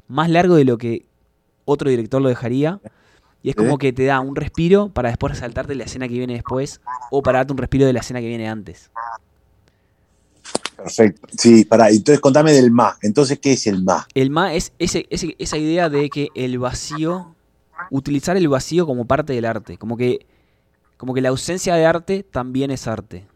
Más 0.09 0.30
largo 0.30 0.55
de 0.55 0.64
lo 0.64 0.78
que 0.78 1.05
otro 1.66 1.90
director 1.90 2.22
lo 2.22 2.28
dejaría. 2.30 2.80
Y 3.43 3.51
es 3.51 3.57
como 3.57 3.76
que 3.78 3.93
te 3.93 4.05
da 4.07 4.20
un 4.20 4.34
respiro 4.36 4.88
para 4.90 5.09
después 5.11 5.32
resaltarte 5.32 5.74
la 5.74 5.84
escena 5.84 6.07
que 6.09 6.14
viene 6.14 6.34
después. 6.34 6.80
O 7.11 7.22
para 7.22 7.40
darte 7.40 7.53
un 7.53 7.59
respiro 7.59 7.84
de 7.84 7.93
la 7.93 8.01
escena 8.01 8.20
que 8.20 8.28
viene 8.28 8.49
antes. 8.49 8.90
Perfecto. 10.83 11.28
Sí, 11.37 11.64
pará. 11.64 11.91
Entonces 11.91 12.20
contame 12.20 12.53
del 12.53 12.70
ma. 12.70 12.97
Entonces, 13.03 13.39
¿qué 13.39 13.53
es 13.53 13.66
el 13.66 13.83
ma? 13.83 14.07
El 14.14 14.30
ma 14.30 14.55
es 14.55 14.72
ese, 14.78 15.07
ese- 15.11 15.37
esa 15.39 15.57
idea 15.59 15.89
de 15.89 16.09
que 16.11 16.28
el 16.35 16.59
vacío, 16.59 17.35
utilizar 17.91 18.37
el 18.37 18.49
vacío 18.49 18.87
como 18.87 19.05
parte 19.07 19.33
del 19.33 19.45
arte, 19.45 19.78
como 19.78 19.97
que, 19.97 20.26
como 20.97 21.14
que 21.14 21.20
la 21.20 21.30
ausencia 21.30 21.74
de 21.74 21.85
arte 21.87 22.22
también 22.22 22.70
es 22.70 22.87
arte. 22.87 23.26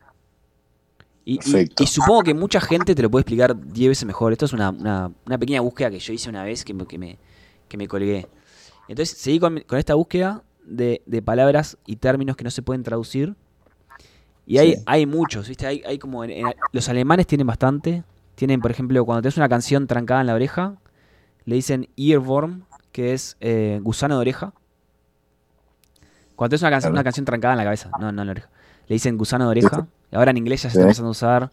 Y, 1.24 1.34
y- 1.34 1.38
Perfecto. 1.38 1.82
y 1.82 1.86
supongo 1.86 2.22
que 2.22 2.34
mucha 2.34 2.61
gente 2.61 2.94
te 2.94 3.03
lo 3.03 3.11
puede 3.11 3.22
explicar 3.22 3.57
10 3.72 3.88
veces 3.88 4.05
mejor. 4.05 4.32
Esto 4.32 4.44
es 4.44 4.53
una, 4.53 4.70
una- 4.70 5.11
una 5.26 5.38
pequeña 5.38 5.61
búsqueda 5.61 5.90
que 5.90 5.99
yo 5.99 6.12
hice 6.12 6.28
una 6.28 6.44
vez 6.44 6.64
que 6.64 6.72
me, 6.74 6.86
que 6.86 6.99
me, 6.99 7.18
que 7.68 7.76
me 7.76 7.88
colgué. 7.88 8.28
Entonces 8.88 9.16
seguí 9.18 9.40
con, 9.40 9.61
con 9.66 9.78
esta 9.78 9.94
búsqueda 9.94 10.42
de, 10.64 11.03
de 11.07 11.22
palabras 11.22 11.76
y 11.86 11.97
términos 11.97 12.36
que 12.36 12.44
no 12.44 12.51
se 12.51 12.62
pueden 12.62 12.82
traducir. 12.84 13.34
Y 14.47 14.59
hay, 14.59 14.74
Sí. 14.76 14.82
hay 14.86 15.07
muchos, 15.07 15.49
¿viste? 15.49 15.66
Hay, 15.66 15.82
hay 15.86 15.99
como. 15.99 16.22
en- 16.24 16.30
en- 16.30 16.55
los 16.72 16.88
alemanes 16.88 17.26
tienen 17.26 17.47
bastante. 17.47 18.05
Tienen, 18.36 18.61
por 18.61 18.70
ejemplo, 18.70 19.05
cuando 19.05 19.22
tenés 19.22 19.36
una 19.36 19.49
canción 19.49 19.86
trancada 19.86 20.20
en 20.20 20.26
la 20.28 20.34
oreja, 20.34 20.74
le 21.44 21.55
dicen 21.57 21.88
earworm, 21.97 22.64
que 22.92 23.12
es 23.12 23.36
eh, 23.40 23.80
gusano 23.82 24.14
de 24.16 24.20
oreja. 24.20 24.53
Cuando 26.36 26.51
tenés 26.51 26.62
una, 26.62 26.70
canción 26.70 26.92
una 26.92 27.05
canción 27.05 27.24
trancada 27.24 27.55
en 27.55 27.59
la 27.59 27.64
cabeza, 27.64 27.90
no, 27.99 28.12
no 28.12 28.22
en 28.22 28.26
la 28.26 28.30
oreja. 28.32 28.51
Le 28.88 28.94
dicen 28.94 29.16
gusano 29.16 29.44
de 29.47 29.51
oreja. 29.51 29.86
Y 30.12 30.16
ahora 30.16 30.30
en 30.30 30.36
inglés 30.36 30.62
ya 30.62 30.70
se 30.70 30.74
está 30.78 30.82
empezando 30.82 31.09
a 31.09 31.12
usar. 31.12 31.51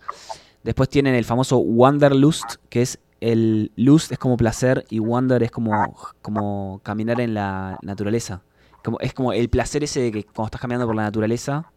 Después 0.64 0.90
tienen 0.90 1.16
el 1.16 1.26
famoso 1.26 1.58
wanderlust, 1.58 2.56
que 2.70 2.82
es 2.82 3.00
el 3.22 3.72
lust 3.78 4.12
es 4.12 4.20
como 4.20 4.36
placer 4.36 4.86
y 4.90 5.00
wander 5.00 5.42
es 5.44 5.52
como, 5.52 5.96
como 6.22 6.82
caminar 6.84 7.22
en 7.22 7.34
la 7.34 7.80
naturaleza. 7.82 8.42
Como, 8.84 9.00
es 9.00 9.14
como 9.14 9.32
el 9.32 9.48
placer 9.50 9.84
ese 9.86 10.02
de 10.02 10.12
que 10.12 10.24
cuando 10.26 10.48
estás 10.48 10.60
caminando 10.62 10.86
por 10.86 10.96
la 10.96 11.04
naturaleza, 11.04 11.72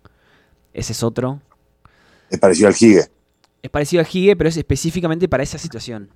ese 0.79 0.93
es 0.93 1.03
otro. 1.03 1.41
Es 2.31 2.39
parecido 2.39 2.69
al 2.69 2.75
Higue. 2.79 3.05
Es 3.63 3.71
parecido 3.71 4.01
al 4.01 4.09
Hige, 4.13 4.37
pero 4.37 4.49
es 4.49 4.57
específicamente 4.57 5.29
para 5.29 5.43
esa 5.43 5.59
situación. 5.59 6.11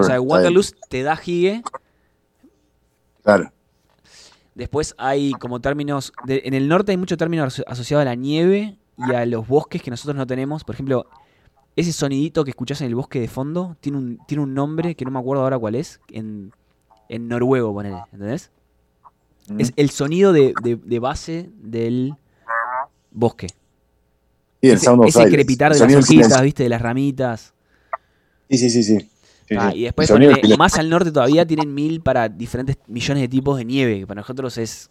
O 0.00 0.02
sea, 0.04 0.20
Wanderlust 0.20 0.74
te 0.88 1.02
da 1.02 1.18
Hige. 1.22 1.62
Claro. 3.22 3.52
Después 4.54 4.94
hay 4.98 5.32
como 5.32 5.60
términos. 5.60 6.12
de- 6.26 6.42
en 6.44 6.54
el 6.54 6.68
norte 6.68 6.92
hay 6.92 6.96
mucho 6.98 7.16
término 7.16 7.44
aso- 7.44 7.64
asociado 7.66 8.00
a 8.00 8.04
la 8.04 8.14
nieve 8.14 8.78
y 8.96 9.12
a 9.12 9.26
los 9.26 9.46
bosques 9.48 9.82
que 9.82 9.90
nosotros 9.90 10.16
no 10.16 10.26
tenemos. 10.26 10.62
Por 10.64 10.74
ejemplo, 10.76 11.06
ese 11.76 11.92
sonidito 11.92 12.44
que 12.44 12.50
escuchás 12.50 12.80
en 12.80 12.86
el 12.86 12.94
bosque 12.94 13.20
de 13.20 13.28
fondo 13.28 13.76
tiene 13.80 13.98
un, 13.98 14.18
tiene 14.28 14.42
un 14.44 14.54
nombre 14.54 14.94
que 14.94 15.04
no 15.04 15.10
me 15.10 15.18
acuerdo 15.18 15.42
ahora 15.42 15.58
cuál 15.58 15.74
es. 15.74 16.00
En, 16.10 16.52
en 17.08 17.28
noruego, 17.28 17.72
ponele. 17.74 17.98
¿Entendés? 18.12 18.50
Mm. 19.48 19.60
Es 19.60 19.72
el 19.76 19.90
sonido 19.90 20.32
de, 20.32 20.54
de- 20.62 20.76
de 20.76 20.98
base 21.00 21.50
del 21.56 22.14
bosque. 23.10 23.48
Sí, 24.66 24.70
el 24.70 24.76
ese 24.76 24.84
Sound 24.86 25.00
of 25.02 25.06
ese 25.08 25.18
Silence. 25.18 25.36
crepitar 25.36 25.72
de 25.74 25.78
las 25.80 26.04
hojitas. 26.08 26.42
¿viste? 26.42 26.62
De 26.62 26.68
las 26.68 26.80
ramitas. 26.82 27.54
Sí, 28.50 28.58
sí, 28.58 28.70
sí, 28.70 28.82
sí. 28.82 29.10
Sí, 29.48 29.54
Ah, 29.58 29.70
sí. 29.72 29.78
y 29.80 29.82
después, 29.84 30.10
ponele, 30.10 30.40
más 30.56 30.78
al 30.78 30.88
norte 30.88 31.12
todavía 31.12 31.46
tienen 31.46 31.74
mil 31.74 32.00
para 32.00 32.28
diferentes 32.30 32.78
millones 32.86 33.20
de 33.22 33.28
tipos 33.28 33.58
de 33.58 33.64
nieve, 33.66 34.00
que 34.00 34.06
para 34.06 34.22
nosotros 34.22 34.56
es, 34.56 34.90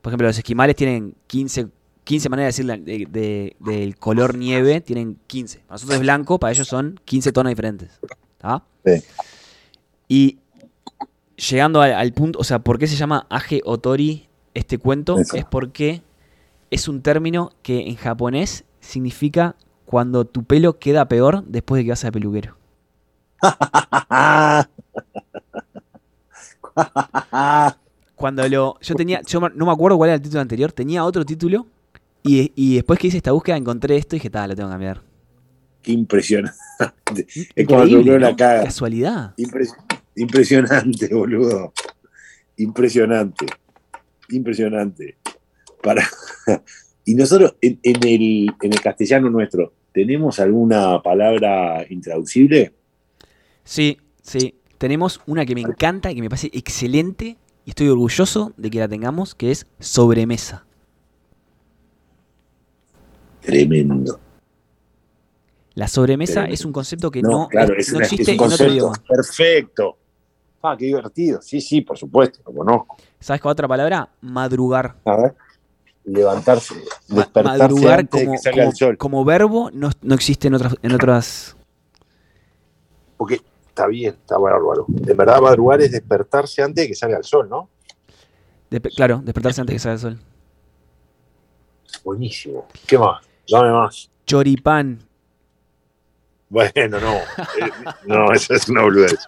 por 0.00 0.10
ejemplo, 0.12 0.28
los 0.28 0.38
esquimales 0.38 0.76
tienen 0.76 1.14
15, 1.26 1.66
15 2.04 2.28
maneras 2.28 2.56
de 2.56 2.62
decir 2.64 2.84
de- 2.84 3.06
de- 3.06 3.56
del 3.72 3.96
color 3.98 4.36
nieve, 4.38 4.80
tienen 4.80 5.18
15. 5.26 5.58
Para 5.60 5.72
nosotros 5.74 5.96
es 5.96 6.00
blanco, 6.02 6.38
para 6.38 6.52
ellos 6.52 6.68
son 6.68 7.00
15 7.04 7.32
tonos 7.32 7.50
diferentes. 7.50 7.90
¿tá? 8.38 8.64
Sí. 8.86 9.02
Y 10.06 10.38
llegando 11.50 11.80
al, 11.82 11.92
al 11.92 12.12
punto, 12.12 12.38
o 12.38 12.44
sea, 12.44 12.60
¿por 12.60 12.78
qué 12.78 12.86
se 12.86 12.94
llama 12.96 13.26
Age 13.30 13.62
Otori 13.64 14.28
este 14.54 14.78
cuento? 14.78 15.18
Eso. 15.18 15.36
Es 15.36 15.44
porque 15.44 16.02
es 16.70 16.86
un 16.88 17.02
término 17.02 17.50
que 17.62 17.88
en 17.88 17.96
japonés 17.96 18.64
significa 18.88 19.54
cuando 19.84 20.24
tu 20.24 20.44
pelo 20.44 20.78
queda 20.78 21.08
peor 21.08 21.44
después 21.44 21.78
de 21.80 21.84
que 21.84 21.90
vas 21.90 22.04
al 22.04 22.12
peluquero. 22.12 22.56
Cuando 28.14 28.48
lo. 28.48 28.78
Yo 28.80 28.94
tenía. 28.94 29.20
Yo 29.22 29.40
no 29.40 29.66
me 29.66 29.72
acuerdo 29.72 29.96
cuál 29.96 30.10
era 30.10 30.16
el 30.16 30.22
título 30.22 30.40
anterior. 30.40 30.72
Tenía 30.72 31.04
otro 31.04 31.24
título. 31.24 31.66
Y, 32.22 32.52
y 32.56 32.74
después 32.76 32.98
que 32.98 33.06
hice 33.06 33.18
esta 33.18 33.32
búsqueda 33.32 33.56
encontré 33.56 33.96
esto 33.96 34.16
y 34.16 34.18
dije, 34.18 34.28
tal, 34.30 34.50
lo 34.50 34.56
tengo 34.56 34.68
que 34.68 34.72
cambiar. 34.72 35.02
Qué 35.82 35.92
impresionante. 35.92 36.56
Es 37.54 37.66
como 37.66 37.82
peluquero 37.82 38.18
la 38.18 38.30
¿no? 38.30 38.36
caga. 38.36 38.64
Casualidad. 38.64 39.34
Impres- 39.36 39.76
impresionante, 40.16 41.08
boludo. 41.14 41.72
Impresionante. 42.56 43.46
Impresionante. 44.30 45.16
Para... 45.82 46.02
Y 47.08 47.14
nosotros, 47.14 47.54
en, 47.62 47.80
en 47.82 47.96
el, 48.06 48.50
en 48.60 48.70
el 48.74 48.80
castellano 48.82 49.30
nuestro, 49.30 49.72
¿tenemos 49.94 50.38
alguna 50.40 51.00
palabra 51.00 51.82
intraducible? 51.88 52.74
Sí, 53.64 53.96
sí. 54.20 54.56
Tenemos 54.76 55.22
una 55.26 55.46
que 55.46 55.54
me 55.54 55.62
encanta 55.62 56.10
y 56.10 56.16
que 56.16 56.20
me 56.20 56.28
parece 56.28 56.50
excelente. 56.52 57.38
Y 57.64 57.70
estoy 57.70 57.88
orgulloso 57.88 58.52
de 58.58 58.68
que 58.68 58.78
la 58.80 58.88
tengamos, 58.88 59.34
que 59.34 59.50
es 59.50 59.66
sobremesa. 59.80 60.66
Tremendo. 63.40 64.20
La 65.76 65.88
sobremesa 65.88 66.32
Tremendo. 66.34 66.54
es 66.54 66.64
un 66.66 66.72
concepto 66.72 67.10
que 67.10 67.22
No, 67.22 67.30
no, 67.30 67.48
claro, 67.48 67.72
es- 67.74 67.88
es, 67.88 67.94
no 67.94 68.00
existe 68.00 68.22
es 68.22 68.28
un 68.28 68.34
en 68.34 68.40
otro 68.40 68.48
concepto 68.50 68.72
idioma. 68.74 69.02
perfecto. 69.08 69.96
Ah, 70.62 70.76
qué 70.78 70.84
divertido. 70.84 71.40
Sí, 71.40 71.62
sí, 71.62 71.80
por 71.80 71.96
supuesto, 71.96 72.40
lo 72.46 72.52
conozco. 72.52 72.98
¿Sabes 73.18 73.40
cuál 73.40 73.52
otra 73.52 73.66
palabra? 73.66 74.10
Madrugar. 74.20 74.96
A 75.06 75.16
ver. 75.16 75.34
Levantarse, 76.10 76.74
despertarse 77.08 77.58
madrugar 77.58 77.98
antes 78.00 78.20
de 78.20 78.26
como, 78.26 78.36
que 78.36 78.42
salga 78.42 78.58
como- 78.62 78.70
el 78.70 78.76
sol. 78.76 78.96
como 78.98 79.24
verbo 79.24 79.70
no, 79.72 79.90
no 80.02 80.14
existe 80.14 80.48
en 80.48 80.54
otras, 80.54 80.74
en 80.82 80.92
otras. 80.94 81.56
Porque 83.16 83.40
está 83.68 83.86
bien, 83.88 84.14
está 84.14 84.38
bárbaro. 84.38 84.86
En 85.06 85.16
verdad, 85.16 85.40
madrugar 85.40 85.80
es 85.82 85.92
despertarse 85.92 86.62
antes 86.62 86.84
de 86.84 86.88
que 86.88 86.94
salga 86.94 87.18
el 87.18 87.24
sol, 87.24 87.48
¿no? 87.48 87.68
de- 88.70 88.80
claro, 88.80 89.20
despertarse 89.24 89.60
antes 89.60 89.72
de 89.72 89.76
que 89.76 89.80
salga 89.80 89.94
el 89.94 90.00
sol. 90.00 90.18
Buenísimo. 92.04 92.66
¿Qué 92.86 92.98
más? 92.98 93.22
Dame 93.50 93.70
más. 93.72 94.10
Choripán. 94.26 94.98
Bueno, 96.48 97.00
no. 97.00 97.14
Eh, 97.16 97.70
no, 98.06 98.32
eso 98.32 98.54
es 98.54 98.68
una 98.68 98.82
boludez. 98.82 99.14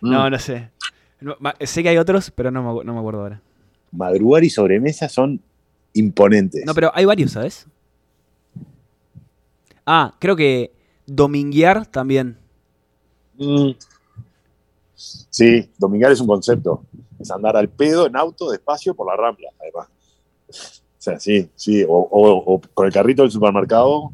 No, 0.00 0.26
Mm. 0.26 0.30
no 0.30 0.38
sé. 0.38 0.70
No, 1.20 1.36
sé 1.60 1.82
que 1.82 1.88
hay 1.88 1.98
otros, 1.98 2.30
pero 2.30 2.50
no 2.52 2.62
me, 2.62 2.84
no 2.84 2.92
me 2.94 2.98
acuerdo 3.00 3.22
ahora. 3.22 3.40
Madrugar 3.92 4.44
y 4.44 4.50
sobremesa 4.50 5.08
son 5.08 5.40
imponentes. 5.94 6.64
No, 6.66 6.74
pero 6.74 6.90
hay 6.94 7.04
varios, 7.04 7.32
¿sabes? 7.32 7.66
Ah, 9.86 10.14
creo 10.18 10.36
que 10.36 10.72
dominguear 11.06 11.86
también. 11.86 12.36
Mm. 13.38 13.70
Sí, 14.94 15.70
domingar 15.78 16.12
es 16.12 16.20
un 16.20 16.26
concepto. 16.26 16.84
Es 17.18 17.30
andar 17.30 17.56
al 17.56 17.68
pedo 17.68 18.06
en 18.06 18.16
auto, 18.16 18.50
despacio, 18.50 18.94
por 18.94 19.06
la 19.06 19.16
rambla, 19.16 19.48
además. 19.60 19.88
O 20.48 21.00
sea, 21.00 21.18
sí, 21.18 21.48
sí. 21.54 21.84
O, 21.84 21.96
o- 22.10 22.54
o 22.54 22.60
con 22.74 22.86
el 22.86 22.92
carrito 22.92 23.22
del 23.22 23.30
supermercado, 23.30 24.12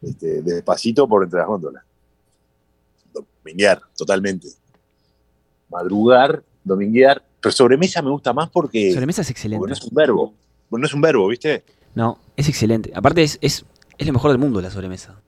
este, 0.00 0.42
despacito 0.42 1.08
por 1.08 1.24
entre 1.24 1.40
las 1.40 1.48
góndolas. 1.48 1.84
Dominguear, 3.12 3.80
totalmente. 3.96 4.48
Madrugar, 5.68 6.42
dominguear. 6.64 7.22
Pero 7.40 7.52
sobremesa 7.52 8.02
me 8.02 8.10
gusta 8.10 8.32
más 8.32 8.50
porque, 8.50 8.92
Sobremesa 8.92 9.22
es 9.22 9.30
excelente. 9.30 9.66
no 9.66 9.72
es 9.72 9.82
un 9.82 9.94
verbo. 9.94 10.34
No 10.70 10.84
es 10.84 10.92
un 10.92 11.00
verbo, 11.00 11.28
¿viste? 11.28 11.64
No, 11.94 12.18
es 12.36 12.48
excelente. 12.48 12.92
Aparte 12.94 13.22
es, 13.22 13.38
es, 13.40 13.64
es 13.96 14.06
lo 14.06 14.12
mejor 14.12 14.30
del 14.30 14.38
mundo 14.38 14.60
la 14.60 14.70
sobremesa. 14.70 15.20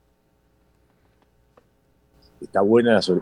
Está 2.39 2.61
buena 2.61 2.93
la 2.93 3.01
sobre... 3.01 3.21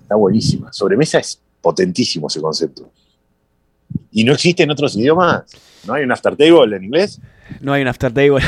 Está 0.00 0.14
buenísima. 0.14 0.72
Sobremesa 0.72 1.18
es 1.18 1.40
potentísimo 1.60 2.28
ese 2.28 2.40
concepto. 2.40 2.90
¿Y 4.10 4.24
no 4.24 4.32
existe 4.32 4.62
en 4.62 4.70
otros 4.70 4.96
idiomas? 4.96 5.44
¿No 5.86 5.94
hay 5.94 6.04
un 6.04 6.12
after 6.12 6.36
table 6.36 6.76
en 6.76 6.84
inglés? 6.84 7.20
No 7.60 7.72
hay 7.72 7.82
un 7.82 7.88
after 7.88 8.12
table. 8.12 8.44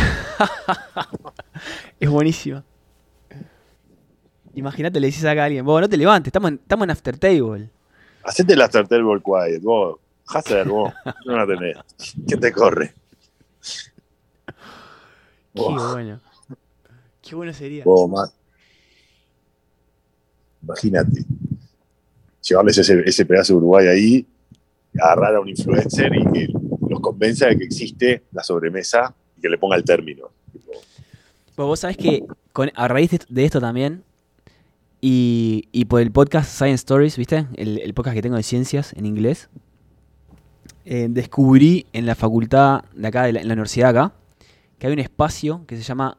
es 2.01 2.09
buenísimo. 2.09 2.63
Imagínate, 4.55 5.01
le 5.01 5.07
dices 5.07 5.25
acá 5.25 5.43
a 5.43 5.45
alguien, 5.47 5.65
vos 5.65 5.81
no 5.81 5.89
te 5.89 5.97
levantes, 5.97 6.29
estamos 6.29 6.51
en, 6.51 6.55
estamos 6.57 6.85
en 6.85 6.91
after 6.91 7.19
table. 7.19 7.71
Hacete 8.25 8.53
el 8.55 8.63
after 8.63 8.87
table 8.87 9.21
quiet, 9.23 9.63
vos. 9.63 9.99
Hacer, 10.29 10.69
vos. 10.69 10.93
No 11.27 11.37
la 11.37 11.47
tenés. 11.47 11.77
¿Quién 12.27 12.41
te 12.41 12.53
corre? 12.53 12.95
Qué 15.55 15.63
bueno. 15.63 16.21
Qué 17.23 17.35
bueno 17.35 17.53
sería. 17.53 17.85
ma- 18.09 18.31
Imagínate. 20.63 21.25
Llevarles 22.43 22.79
ese, 22.79 23.03
ese 23.05 23.25
pedazo 23.27 23.53
de 23.55 23.57
Uruguay 23.59 23.87
ahí, 23.89 24.27
agarrar 25.01 25.37
a 25.37 25.41
un 25.41 25.49
influencer 25.49 26.11
y 26.15 26.25
que 26.33 26.49
los 26.89 27.01
convenza 27.01 27.47
de 27.47 27.57
que 27.59 27.65
existe 27.65 28.25
la 28.33 28.43
sobremesa 28.43 29.15
y 29.37 29.41
que 29.41 29.49
le 29.49 29.59
ponga 29.59 29.77
el 29.77 29.85
término. 29.85 30.31
Tipo, 30.53 30.73
Vos, 31.57 31.81
sabés 31.81 31.97
que 31.97 32.25
con- 32.53 32.71
a 32.75 32.89
raíz 32.89 33.11
de 33.29 33.45
esto 33.45 33.61
también, 33.61 34.03
y, 35.01 35.85
por 35.87 36.01
el 36.01 36.11
podcast 36.13 36.51
Science 36.51 36.81
Stories, 36.83 37.17
¿viste? 37.17 37.47
El, 37.57 37.93
podcast 37.95 38.15
que 38.15 38.23
tengo 38.23 38.37
de 38.37 38.43
ciencias 38.43 38.93
en 38.95 39.07
inglés, 39.07 39.49
eh, 40.85 41.07
descubrí 41.11 41.87
en 41.93 42.07
la 42.07 42.15
facultad 42.15 42.85
de 42.95 43.09
acá, 43.09 43.25
de 43.25 43.33
la- 43.33 43.41
en 43.41 43.49
la 43.49 43.55
universidad 43.55 43.91
acá, 43.91 44.13
que 44.79 44.87
hay 44.87 44.93
un 44.93 44.99
espacio 44.99 45.65
que 45.67 45.77
se 45.77 45.83
llama 45.83 46.19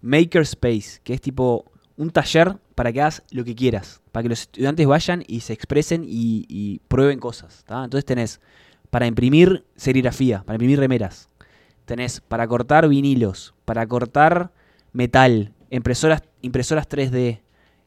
Makerspace, 0.00 1.00
que 1.02 1.14
es 1.14 1.20
tipo 1.20 1.64
un 1.96 2.10
taller 2.10 2.56
para 2.74 2.92
que 2.92 3.00
hagas 3.00 3.22
lo 3.30 3.44
que 3.44 3.54
quieras, 3.54 4.00
para 4.12 4.22
que 4.22 4.28
los 4.30 4.42
estudiantes 4.42 4.86
vayan 4.86 5.24
y 5.26 5.40
se 5.40 5.52
expresen 5.52 6.04
y, 6.06 6.46
y 6.48 6.80
prueben 6.88 7.18
cosas. 7.18 7.64
¿tá? 7.66 7.84
Entonces 7.84 8.04
tenés 8.04 8.40
para 8.90 9.06
imprimir 9.06 9.64
serigrafía, 9.76 10.42
para 10.44 10.56
imprimir 10.56 10.78
remeras, 10.78 11.28
tenés 11.84 12.20
para 12.20 12.46
cortar 12.46 12.88
vinilos, 12.88 13.54
para 13.64 13.86
cortar 13.86 14.52
metal, 14.92 15.52
impresoras, 15.70 16.22
impresoras 16.42 16.88
3D, 16.88 17.40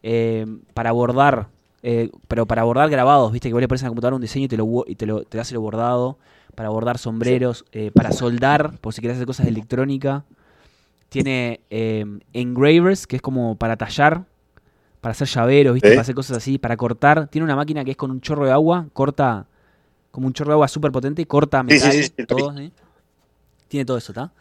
eh, 0.08 0.45
para 0.76 0.91
bordar, 0.91 1.47
eh, 1.82 2.12
pero 2.28 2.45
para 2.45 2.64
bordar 2.64 2.91
grabados, 2.91 3.32
viste 3.32 3.49
que 3.49 3.53
vos 3.53 3.62
le 3.62 3.68
pones 3.68 3.82
en 3.82 3.88
la 3.88 3.89
computadora 3.89 4.16
un 4.16 4.22
diseño 4.22 4.45
y 4.45 4.47
te 4.47 4.56
lo, 4.56 4.86
y 4.86 4.95
te 4.95 5.08
lo 5.08 5.24
te 5.24 5.39
hace 5.39 5.56
lo 5.56 5.62
bordado, 5.62 6.20
para 6.53 6.70
bordar 6.70 6.99
sombreros, 6.99 7.66
eh, 7.72 7.89
para 7.91 8.12
soldar, 8.12 8.78
por 8.82 8.93
si 8.93 9.01
querés 9.01 9.16
hacer 9.16 9.26
cosas 9.26 9.47
de 9.47 9.51
electrónica. 9.51 10.24
Tiene 11.10 11.62
eh, 11.72 12.06
engravers, 12.34 13.08
que 13.08 13.16
es 13.16 13.22
como 13.22 13.56
para 13.56 13.78
tallar, 13.78 14.26
para 15.01 15.14
hacer 15.14 15.28
llaveros, 15.28 15.74
¿viste? 15.74 15.89
¿Eh? 15.89 15.91
para 15.93 16.01
hacer 16.01 16.14
cosas 16.14 16.38
así, 16.38 16.60
para 16.60 16.78
cortar. 16.78 17.28
Tiene 17.28 17.45
una 17.45 17.56
máquina 17.56 17.84
que 17.84 17.91
es 17.91 17.97
con 17.97 18.12
un 18.12 18.22
chorro 18.22 18.45
de 18.45 18.51
agua, 18.51 18.86
corta 18.93 19.47
como 20.12 20.28
un 20.28 20.34
chorro 20.34 20.49
de 20.49 20.53
agua 20.53 20.68
súper 20.68 20.91
potente, 20.91 21.26
corta 21.26 21.64
Sí, 21.68 21.80
sí, 21.80 21.86
metal, 21.86 21.91
sí, 21.91 22.03
sí, 22.03 22.14
lo 22.18 22.26
todo, 22.28 22.58
¿sí? 22.58 22.72
Tiene 23.68 23.86
todo 23.86 23.97
eso, 23.97 24.12
¿está? 24.12 24.32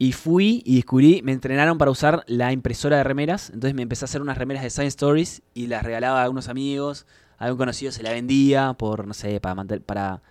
Y 0.00 0.12
fui 0.14 0.62
y 0.64 0.76
descubrí, 0.76 1.20
me 1.22 1.32
entrenaron 1.32 1.78
para 1.78 1.90
usar 1.92 2.24
la 2.26 2.52
impresora 2.52 2.96
de 2.98 3.04
remeras, 3.04 3.50
entonces 3.50 3.74
me 3.74 3.82
empecé 3.82 4.04
a 4.04 4.06
hacer 4.06 4.22
unas 4.22 4.38
remeras 4.38 4.62
de 4.64 4.70
Science 4.70 4.94
Stories 4.94 5.42
y 5.54 5.68
las 5.68 5.82
regalaba 5.84 6.24
a 6.24 6.30
unos 6.30 6.48
amigos, 6.48 7.06
a 7.38 7.44
algún 7.44 7.58
conocido 7.58 7.92
se 7.92 8.02
la 8.02 8.10
vendía 8.10 8.74
por, 8.78 9.06
no 9.06 9.14
sé, 9.14 9.40
para, 9.40 9.54
manter- 9.54 9.82
para 9.82 10.22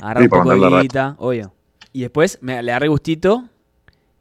agarrar 0.00 0.22
Sí, 0.22 0.26
un 0.26 0.30
poco 0.30 0.50
de 0.50 0.60
guita, 0.82 1.16
obvio. 1.18 1.54
Y 1.92 2.02
después 2.02 2.38
me 2.42 2.62
le 2.62 2.72
agarré 2.72 2.88
gustito 2.88 3.48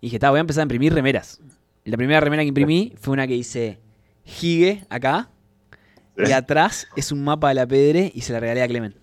y 0.01 0.07
dije, 0.09 0.19
voy 0.29 0.37
a 0.37 0.41
empezar 0.41 0.61
a 0.61 0.65
imprimir 0.65 0.93
remeras. 0.93 1.41
Y 1.85 1.91
la 1.91 1.97
primera 1.97 2.19
remera 2.19 2.43
que 2.43 2.49
imprimí 2.49 2.93
fue 2.99 3.13
una 3.13 3.27
que 3.27 3.33
dice 3.35 3.79
Higue 4.41 4.85
acá, 4.89 5.29
y 6.21 6.31
atrás 6.31 6.89
es 6.95 7.11
un 7.11 7.23
mapa 7.23 7.49
de 7.49 7.55
la 7.55 7.67
pedre 7.67 8.11
y 8.15 8.21
se 8.21 8.33
la 8.33 8.39
regalé 8.39 8.63
a 8.63 8.67
Clemen. 8.67 8.95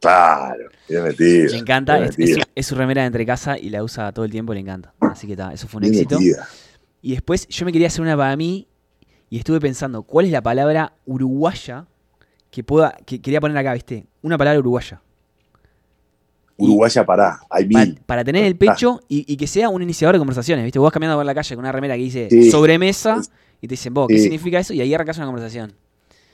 Claro, 0.00 0.68
bien 0.88 1.02
metido. 1.04 1.50
Le 1.50 1.58
encanta, 1.58 1.98
bien 1.98 2.12
es, 2.18 2.40
es 2.54 2.66
su 2.66 2.74
remera 2.74 3.02
de 3.02 3.06
entre 3.08 3.26
casa 3.26 3.58
y 3.58 3.70
la 3.70 3.82
usa 3.84 4.12
todo 4.12 4.24
el 4.24 4.30
tiempo, 4.30 4.54
le 4.54 4.60
encanta. 4.60 4.93
Así 5.14 5.26
que 5.26 5.32
eso 5.52 5.66
fue 5.68 5.78
un 5.78 5.82
bien 5.82 5.94
éxito. 5.94 6.18
metida. 6.18 6.46
Y 7.02 7.12
después 7.12 7.46
yo 7.48 7.64
me 7.64 7.72
quería 7.72 7.86
hacer 7.88 8.02
una 8.02 8.16
para 8.16 8.36
mí 8.36 8.66
y 9.30 9.38
estuve 9.38 9.60
pensando, 9.60 10.02
¿cuál 10.02 10.26
es 10.26 10.32
la 10.32 10.42
palabra 10.42 10.92
uruguaya 11.06 11.86
que 12.50 12.62
pueda, 12.62 12.96
que 13.06 13.20
quería 13.20 13.40
poner 13.40 13.56
acá, 13.56 13.72
viste? 13.74 14.06
Una 14.22 14.36
palabra 14.38 14.58
uruguaya. 14.60 15.00
Uruguaya 16.56 17.04
pará, 17.04 17.40
hay 17.50 17.64
Pa- 17.64 17.80
mil. 17.80 18.00
para 18.06 18.22
tener 18.22 18.42
en 18.42 18.46
el 18.46 18.56
pecho 18.56 19.00
y, 19.08 19.24
y 19.32 19.36
que 19.36 19.48
sea 19.48 19.68
un 19.68 19.82
iniciador 19.82 20.14
de 20.14 20.18
conversaciones, 20.20 20.62
viste? 20.64 20.78
Vos 20.78 20.86
vas 20.86 20.92
caminando 20.92 21.18
por 21.18 21.26
la 21.26 21.34
calle 21.34 21.54
con 21.56 21.64
una 21.64 21.72
remera 21.72 21.96
que 21.96 22.02
dice 22.02 22.28
Sí. 22.30 22.48
sobremesa 22.50 23.20
y 23.60 23.66
te 23.66 23.72
dicen, 23.72 23.92
vos, 23.92 24.06
¿qué 24.08 24.16
Sí. 24.18 24.22
significa 24.24 24.60
eso? 24.60 24.72
Y 24.72 24.80
ahí 24.80 24.94
arrancas 24.94 25.16
una 25.16 25.26
conversación. 25.26 25.72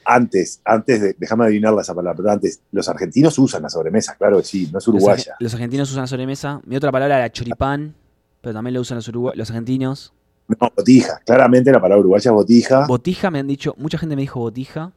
Antes, 0.04 0.60
antes 0.64 1.00
de, 1.00 1.16
déjame 1.18 1.44
adivinarla 1.46 1.80
esa 1.82 1.94
palabra, 1.94 2.16
pero 2.16 2.30
antes, 2.30 2.60
los 2.72 2.86
argentinos 2.88 3.38
usan 3.38 3.62
la 3.62 3.70
sobremesa, 3.70 4.14
claro 4.16 4.38
que 4.38 4.44
sí, 4.44 4.62
no 4.70 4.78
es 4.78 4.86
Los, 4.86 4.88
uruguaya. 4.88 5.22
arge- 5.34 5.36
los 5.40 5.54
argentinos 5.54 5.90
usan 5.90 6.02
la 6.02 6.06
sobremesa. 6.06 6.60
Mi 6.66 6.76
otra 6.76 6.92
palabra 6.92 7.16
era 7.18 7.32
choripán, 7.32 7.94
pero 8.40 8.54
también 8.54 8.74
lo 8.74 8.80
usan 8.80 8.98
los, 8.98 9.50
argentinos. 9.50 10.12
No, 10.48 10.56
botija, 10.76 11.20
claramente 11.24 11.70
la 11.70 11.80
palabra 11.80 12.00
uruguaya 12.00 12.30
es 12.30 12.34
botija, 12.34 12.86
Botija 12.86 13.30
me 13.30 13.38
han 13.38 13.46
dicho, 13.46 13.74
mucha 13.78 13.98
gente 13.98 14.16
me 14.16 14.22
dijo 14.22 14.40
botija. 14.40 14.92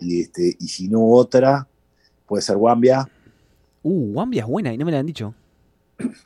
y, 0.00 0.20
este, 0.22 0.56
y 0.58 0.68
si 0.68 0.88
no 0.88 1.04
otra, 1.06 1.66
puede 2.26 2.42
ser 2.42 2.56
guambia. 2.56 3.08
Uh, 3.82 4.12
Wambia 4.12 4.42
es 4.42 4.46
buena 4.48 4.72
y 4.72 4.76
no 4.76 4.84
me 4.84 4.92
la 4.92 4.98
han 4.98 5.06
dicho. 5.06 5.32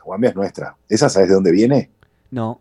Guambia 0.05 0.31
es 0.31 0.37
nuestra. 0.37 0.77
¿Esa 0.89 1.09
sabes 1.09 1.29
de 1.29 1.35
dónde 1.35 1.53
viene? 1.53 1.91
No. 2.31 2.61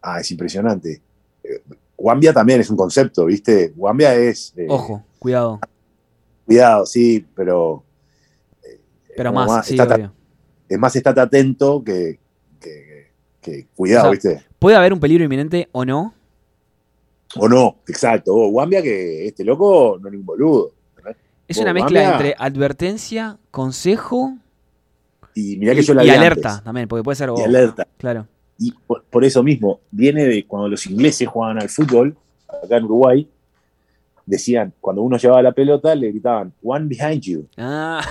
Ah, 0.00 0.20
es 0.20 0.30
impresionante. 0.30 1.02
Eh, 1.42 1.62
Guambia 1.96 2.32
también 2.32 2.60
es 2.60 2.70
un 2.70 2.76
concepto, 2.76 3.26
¿viste? 3.26 3.72
Guambia 3.76 4.14
es. 4.14 4.54
eh, 4.56 4.66
Ojo, 4.68 5.02
cuidado. 5.18 5.60
Cuidado, 6.46 6.86
sí, 6.86 7.26
pero. 7.34 7.82
eh, 8.62 8.80
Pero 9.16 9.30
como 9.32 9.44
más, 9.46 9.66
sí, 9.66 9.76
es 10.68 10.78
más, 10.78 10.96
estate 10.96 11.20
atento 11.20 11.82
que, 11.84 12.18
que- 12.66 13.06
que 13.40 13.66
cuidado, 13.76 14.10
O 14.10 14.14
sea, 14.16 14.30
¿viste? 14.32 14.46
Puede 14.58 14.76
haber 14.76 14.92
un 14.92 15.00
peligro 15.00 15.24
inminente 15.24 15.68
o 15.72 15.84
no. 15.84 16.14
O 17.38 17.48
no, 17.48 17.76
exacto. 17.88 18.34
O 18.34 18.48
Guambia 18.50 18.82
que 18.82 19.26
este 19.26 19.44
loco 19.44 19.98
no 20.00 20.08
es 20.08 20.14
un 20.14 20.24
boludo. 20.24 20.72
Es 21.48 21.58
una 21.58 21.72
mezcla 21.72 22.12
entre 22.12 22.34
advertencia, 22.38 23.38
consejo 23.52 24.34
Y 25.34 25.56
mirá 25.58 25.74
que 25.74 25.80
y, 25.80 25.84
yo 25.84 25.94
la 25.94 26.04
y 26.04 26.10
alerta 26.10 26.50
antes. 26.50 26.64
también, 26.64 26.88
porque 26.88 27.04
puede 27.04 27.14
ser. 27.16 27.30
Y 27.36 27.42
alerta. 27.42 27.86
Claro. 27.98 28.26
Y 28.58 28.72
por, 28.72 29.04
por 29.04 29.24
eso 29.24 29.42
mismo, 29.44 29.80
viene 29.90 30.24
de 30.24 30.44
cuando 30.46 30.68
los 30.68 30.86
ingleses 30.86 31.28
jugaban 31.28 31.60
al 31.60 31.68
fútbol, 31.68 32.16
acá 32.48 32.78
en 32.78 32.84
Uruguay, 32.84 33.28
decían, 34.24 34.72
cuando 34.80 35.02
uno 35.02 35.18
llevaba 35.18 35.42
la 35.42 35.52
pelota, 35.52 35.94
le 35.94 36.08
gritaban, 36.08 36.52
one 36.64 36.86
behind 36.86 37.20
you, 37.22 37.46
Ah. 37.58 38.02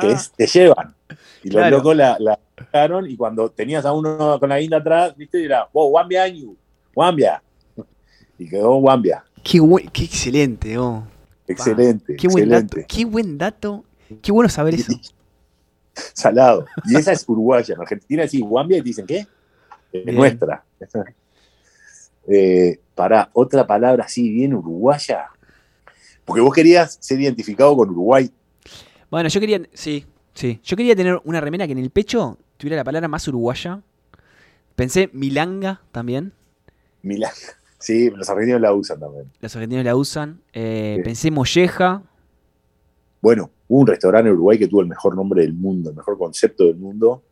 que 0.00 0.12
es, 0.12 0.30
te 0.36 0.46
llevan. 0.46 0.94
Y 1.42 1.50
Claro. 1.50 1.70
los 1.70 1.78
locos 1.78 1.96
la, 1.96 2.16
la 2.18 2.38
sacaron, 2.58 3.08
y 3.10 3.16
cuando 3.16 3.50
tenías 3.50 3.84
a 3.84 3.92
uno 3.92 4.38
con 4.38 4.48
la 4.48 4.58
guinda 4.58 4.78
atrás, 4.78 5.16
viste, 5.16 5.44
era, 5.44 5.68
oh, 5.72 5.86
one 5.98 6.08
behind 6.08 6.36
you, 6.40 6.56
Wambia. 6.94 7.42
Y 8.38 8.48
quedó 8.48 8.76
Wambia. 8.76 9.24
Qué, 9.42 9.58
excelente, 10.04 10.78
oh. 10.78 11.04
Excelente, 11.46 12.16
Qué 12.16 12.28
buen 12.28 12.44
excelente. 12.44 12.76
dato. 12.80 12.86
Qué 12.88 13.04
buen 13.04 13.38
dato. 13.38 13.84
Qué 14.22 14.32
bueno 14.32 14.48
saber 14.48 14.74
eso. 14.74 14.92
Salado. 16.14 16.64
Y 16.86 16.96
esa 16.96 17.12
es 17.12 17.24
uruguaya. 17.28 17.74
En 17.74 17.80
Argentina 17.80 18.22
decís 18.22 18.40
Wambia 18.42 18.78
y 18.78 18.80
te 18.80 18.84
dicen, 18.88 19.06
¿qué? 19.06 19.26
Es 19.92 20.04
Bien. 20.04 20.14
nuestra. 20.16 20.64
Eh, 22.28 22.78
para 22.94 23.30
otra 23.32 23.66
palabra 23.66 24.04
así, 24.04 24.30
bien 24.30 24.54
uruguaya. 24.54 25.26
Porque 26.24 26.40
vos 26.40 26.54
querías 26.54 26.96
ser 27.00 27.20
identificado 27.20 27.76
con 27.76 27.90
Uruguay. 27.90 28.30
Bueno, 29.10 29.28
yo 29.28 29.40
quería. 29.40 29.60
Sí, 29.72 30.06
sí. 30.34 30.60
Yo 30.64 30.76
quería 30.76 30.94
tener 30.96 31.20
una 31.24 31.40
remera 31.40 31.66
que 31.66 31.72
en 31.72 31.78
el 31.78 31.90
pecho 31.90 32.38
tuviera 32.56 32.76
la 32.76 32.84
palabra 32.84 33.08
más 33.08 33.26
uruguaya. 33.28 33.80
Pensé 34.76 35.10
milanga 35.12 35.80
también. 35.92 36.32
Milán. 37.02 37.32
Sí, 37.78 38.10
los 38.10 38.30
argentinos 38.30 38.60
la 38.60 38.72
usan 38.72 39.00
también. 39.00 39.28
Los 39.40 39.56
argentinos 39.56 39.84
la 39.84 39.96
usan. 39.96 40.40
Eh, 40.52 40.94
Sí. 40.98 41.02
Pensé 41.02 41.30
molleja. 41.32 42.00
Bueno, 43.20 43.50
hubo 43.66 43.80
un 43.80 43.86
restaurante 43.88 44.28
en 44.28 44.34
Uruguay 44.36 44.56
que 44.56 44.68
tuvo 44.68 44.82
el 44.82 44.86
mejor 44.86 45.16
nombre 45.16 45.42
del 45.42 45.52
mundo, 45.52 45.90
el 45.90 45.96
mejor 45.96 46.16
concepto 46.16 46.62
del 46.66 46.76
mundo, 46.76 47.24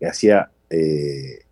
que 0.00 0.08
hacía 0.08 0.50
eh, 0.68 1.44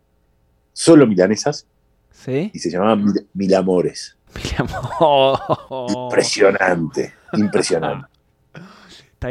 solo 0.73 1.07
milanesas 1.07 1.69
¿Sí? 2.11 2.51
y 2.53 2.59
se 2.59 2.69
llamaba 2.69 2.97
Mil- 2.97 3.29
Milamores. 3.33 4.17
Oh. 4.99 5.87
Impresionante, 6.09 7.15
impresionante. 7.35 8.09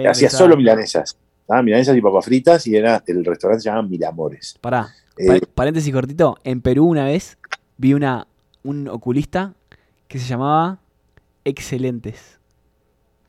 Hacía 0.09 0.29
solo 0.29 0.55
milanesas. 0.55 1.17
Ah, 1.53 1.61
milanesas 1.61 1.97
y 1.97 2.01
papas 2.01 2.23
fritas 2.25 2.65
y 2.67 2.75
era, 2.75 3.03
el 3.07 3.25
restaurante 3.25 3.61
se 3.63 3.69
llamaba 3.69 3.87
Milamores. 3.87 4.55
Pará. 4.61 4.87
Eh, 5.17 5.27
Pa- 5.41 5.47
paréntesis 5.53 5.93
cortito. 5.93 6.37
En 6.45 6.61
Perú 6.61 6.87
una 6.87 7.03
vez 7.05 7.37
vi 7.77 7.93
una, 7.93 8.27
un 8.63 8.87
oculista 8.87 9.53
que 10.07 10.17
se 10.19 10.27
llamaba 10.27 10.79
Excelentes. 11.43 12.39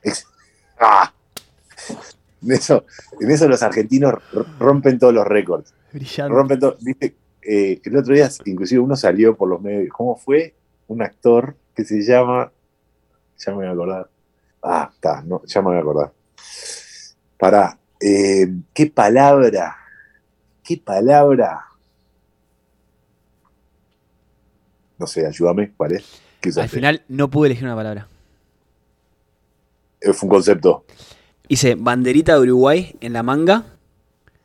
ex- 0.03 0.27
¡Ah! 0.79 1.13
En 2.43 2.53
eso, 2.53 2.85
en 3.21 3.31
eso 3.31 3.49
los 3.49 3.63
argentinos 3.63 4.15
rompen 4.59 4.99
todos 4.99 5.15
los 5.15 5.27
récords. 5.27 5.75
Brillante. 5.93 6.35
Rompen 6.35 6.61
todo. 6.61 6.77
Viste, 6.81 7.17
eh, 7.43 7.81
el 7.85 7.97
otro 7.97 8.15
día, 8.15 8.29
inclusive 8.45 8.81
uno 8.81 8.97
salió 8.97 9.37
por 9.37 9.49
los 9.49 9.61
medios. 9.61 9.93
¿Cómo 9.97 10.17
fue? 10.17 10.55
Un 10.89 11.03
actor 11.03 11.57
que 11.75 11.85
se 11.85 12.03
llama. 12.03 12.53
Ya 13.39 13.51
me 13.53 13.57
voy 13.59 13.67
a 13.67 13.71
acordar. 13.71 14.11
Ah, 14.63 14.91
está, 14.93 15.23
no, 15.23 15.43
ya 15.45 15.61
me 15.63 15.69
voy 15.69 15.77
a 15.77 15.81
acordar. 15.81 16.13
Pará. 17.39 17.79
Eh, 18.03 18.49
¿Qué 18.75 18.87
palabra? 18.87 19.77
¿Qué 20.65 20.77
palabra? 20.77 21.67
No 24.99 25.07
sé, 25.07 25.27
ayúdame, 25.27 25.73
¿cuál 25.77 25.93
es? 25.93 26.21
¿Qué 26.41 26.51
Al 26.61 26.69
final 26.69 27.03
no 27.09 27.31
pude 27.31 27.49
elegir 27.49 27.65
una 27.65 27.75
palabra. 27.77 28.09
Eh, 30.01 30.13
Fue 30.13 30.27
un 30.29 30.35
concepto. 30.35 30.85
Hice 31.49 31.75
banderita 31.75 32.35
de 32.35 32.41
Uruguay 32.41 32.97
en 33.01 33.13
la 33.13 33.23
manga 33.23 33.65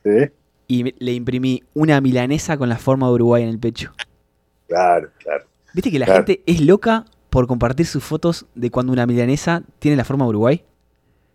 ¿sí? 0.04 0.30
y 0.66 0.94
le 1.04 1.12
imprimí 1.12 1.62
una 1.74 2.00
milanesa 2.00 2.56
con 2.56 2.68
la 2.68 2.78
forma 2.78 3.06
de 3.08 3.12
Uruguay 3.14 3.42
en 3.44 3.48
el 3.48 3.58
pecho. 3.58 3.92
Claro, 4.68 5.10
claro. 5.18 5.46
¿Viste 5.74 5.90
que 5.90 5.98
la 5.98 6.06
Claro. 6.06 6.24
gente 6.24 6.42
es 6.46 6.60
loca 6.60 7.04
por 7.30 7.46
compartir 7.46 7.86
sus 7.86 8.02
fotos 8.04 8.46
de 8.54 8.70
cuando 8.70 8.92
una 8.92 9.06
milanesa 9.06 9.62
tiene 9.78 9.96
la 9.96 10.04
forma 10.04 10.24
de 10.24 10.30
Uruguay? 10.30 10.64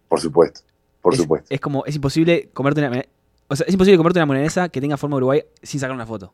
Por 0.08 0.20
supuesto. 0.20 0.62
Por 1.04 1.14
es, 1.14 1.20
supuesto. 1.20 1.54
Es 1.54 1.60
como, 1.60 1.86
es 1.86 1.96
imposible 1.96 2.50
comerte 2.54 2.80
una 2.80 3.04
O 3.50 3.56
sea, 3.58 3.68
es 3.68 3.74
imposible 3.74 3.98
comerte 3.98 4.20
una 4.20 4.26
milanesa 4.26 4.70
que 4.70 4.80
tenga 4.80 4.96
forma 4.96 5.18
de 5.18 5.18
Uruguay 5.18 5.44
sin 5.62 5.80
sacar 5.80 5.94
una 5.94 6.08
foto. 6.08 6.34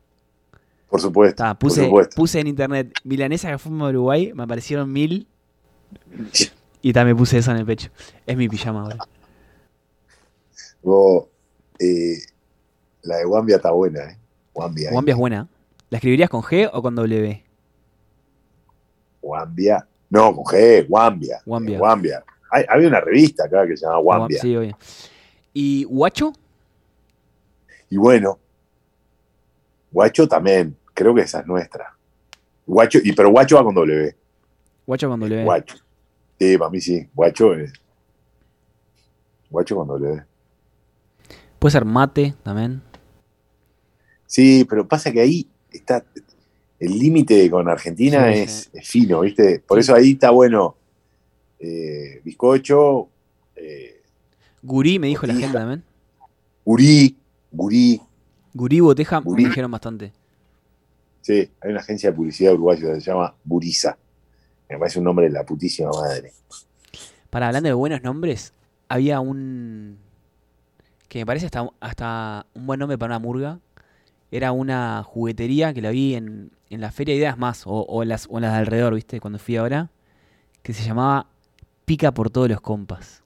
Por 0.88 1.00
supuesto. 1.00 1.42
Ta, 1.42 1.54
por 1.54 1.68
puse, 1.68 1.84
supuesto. 1.84 2.14
puse 2.14 2.38
en 2.38 2.46
internet 2.46 2.92
milanesa 3.02 3.50
con 3.50 3.58
forma 3.58 3.86
de 3.86 3.96
Uruguay, 3.96 4.32
me 4.32 4.44
aparecieron 4.44 4.90
mil 4.92 5.26
y 6.82 6.92
también 6.92 7.16
puse 7.16 7.38
eso 7.38 7.50
en 7.50 7.56
el 7.58 7.66
pecho. 7.66 7.90
Es 8.24 8.36
mi 8.36 8.48
pijama 8.48 8.82
ahora. 8.82 8.98
Vos, 10.84 11.24
eh, 11.80 12.18
la 13.02 13.16
de 13.16 13.26
Wambia 13.26 13.56
está 13.56 13.72
buena, 13.72 14.04
¿eh? 14.04 14.18
Wambia. 14.54 14.92
Wambia 14.92 15.12
es 15.12 15.18
buena. 15.18 15.48
¿La 15.90 15.98
escribirías 15.98 16.30
con 16.30 16.42
G 16.42 16.70
o 16.72 16.80
con 16.80 16.94
W? 16.94 17.44
Wambia. 19.20 19.84
No, 20.08 20.32
con 20.32 20.44
G, 20.44 20.86
Wambia. 20.88 21.42
Wambia. 21.44 21.76
Eh, 21.76 21.80
Wambia. 21.80 22.24
Hay- 22.50 22.64
había 22.68 22.88
una 22.88 23.00
revista 23.00 23.44
acá 23.44 23.66
que 23.66 23.76
se 23.76 23.86
llama 23.86 23.98
Wambia. 24.00 24.40
Sí, 24.40 24.56
obvio. 24.56 24.76
¿Y 25.52 25.84
Guacho? 25.84 26.32
Y 27.88 27.96
bueno, 27.96 28.38
Guacho 29.92 30.28
también. 30.28 30.76
Creo 30.94 31.14
que 31.14 31.22
esa 31.22 31.40
es 31.40 31.46
nuestra. 31.46 31.96
Guacho, 32.66 32.98
y, 33.02 33.12
pero 33.12 33.30
Guacho 33.30 33.56
va 33.56 33.64
con 33.64 33.74
W. 33.74 34.14
Guacho 34.86 35.08
con 35.08 35.20
W. 35.20 35.44
Guacho. 35.44 35.76
Sí, 36.38 36.58
para 36.58 36.70
mí 36.70 36.80
sí. 36.80 37.08
Guacho 37.14 37.54
es. 37.54 37.72
Guacho 39.50 39.76
con 39.76 39.88
W. 39.88 40.22
Puede 41.58 41.72
ser 41.72 41.84
mate 41.84 42.34
también. 42.42 42.82
Sí, 44.26 44.64
pero 44.68 44.86
pasa 44.86 45.10
que 45.12 45.20
ahí 45.20 45.48
está. 45.72 46.04
El 46.78 46.98
límite 46.98 47.50
con 47.50 47.68
Argentina 47.68 48.32
Sí, 48.32 48.38
es, 48.40 48.50
sí. 48.52 48.70
es 48.78 48.88
fino, 48.88 49.20
¿viste? 49.20 49.58
Por 49.66 49.78
Sí. 49.78 49.80
eso 49.80 49.94
ahí 49.94 50.12
está 50.12 50.30
bueno. 50.30 50.76
Eh, 51.60 52.20
bizcocho, 52.24 53.08
eh, 53.56 54.02
Gurí 54.62 54.98
me 54.98 55.06
dijo 55.06 55.26
la 55.26 55.34
gente 55.34 55.56
también. 55.56 55.84
gurí, 56.64 57.16
gurí. 57.50 58.00
Gurí 58.52 58.80
Boteja 58.80 59.18
Gurí. 59.20 59.44
me 59.44 59.48
dijeron 59.50 59.70
bastante. 59.70 60.12
Sí, 61.22 61.50
hay 61.60 61.70
una 61.70 61.80
agencia 61.80 62.10
de 62.10 62.16
publicidad 62.16 62.54
uruguaya 62.54 62.94
que 62.94 63.00
se 63.00 63.10
llama 63.10 63.34
Buriza. 63.44 63.96
Me 64.68 64.78
parece 64.78 64.98
un 64.98 65.04
nombre 65.04 65.26
de 65.26 65.32
la 65.32 65.44
putísima 65.44 65.90
madre. 65.90 66.32
Para 67.30 67.46
hablando 67.48 67.68
de 67.68 67.74
buenos 67.74 68.02
nombres, 68.02 68.52
había 68.88 69.20
un. 69.20 69.98
que 71.08 71.20
me 71.20 71.26
parece 71.26 71.46
hasta, 71.46 71.68
hasta 71.80 72.46
un 72.54 72.66
buen 72.66 72.80
nombre 72.80 72.98
para 72.98 73.16
una 73.16 73.18
murga. 73.18 73.58
Era 74.30 74.52
una 74.52 75.02
juguetería 75.02 75.74
que 75.74 75.82
la 75.82 75.90
vi 75.90 76.14
en, 76.14 76.50
en 76.70 76.80
la 76.80 76.92
Feria 76.92 77.14
de 77.14 77.18
Ideas 77.18 77.36
Más, 77.38 77.62
o, 77.66 78.04
las, 78.04 78.26
o 78.30 78.38
en 78.38 78.42
las 78.42 78.52
de 78.52 78.58
alrededor, 78.58 78.94
¿viste? 78.94 79.20
Cuando 79.20 79.38
fui 79.38 79.56
ahora. 79.56 79.90
Que 80.62 80.72
se 80.72 80.84
llamaba 80.84 81.26
Pica 81.90 82.14
por 82.14 82.30
todos 82.30 82.48
los 82.48 82.60
compas. 82.60 83.20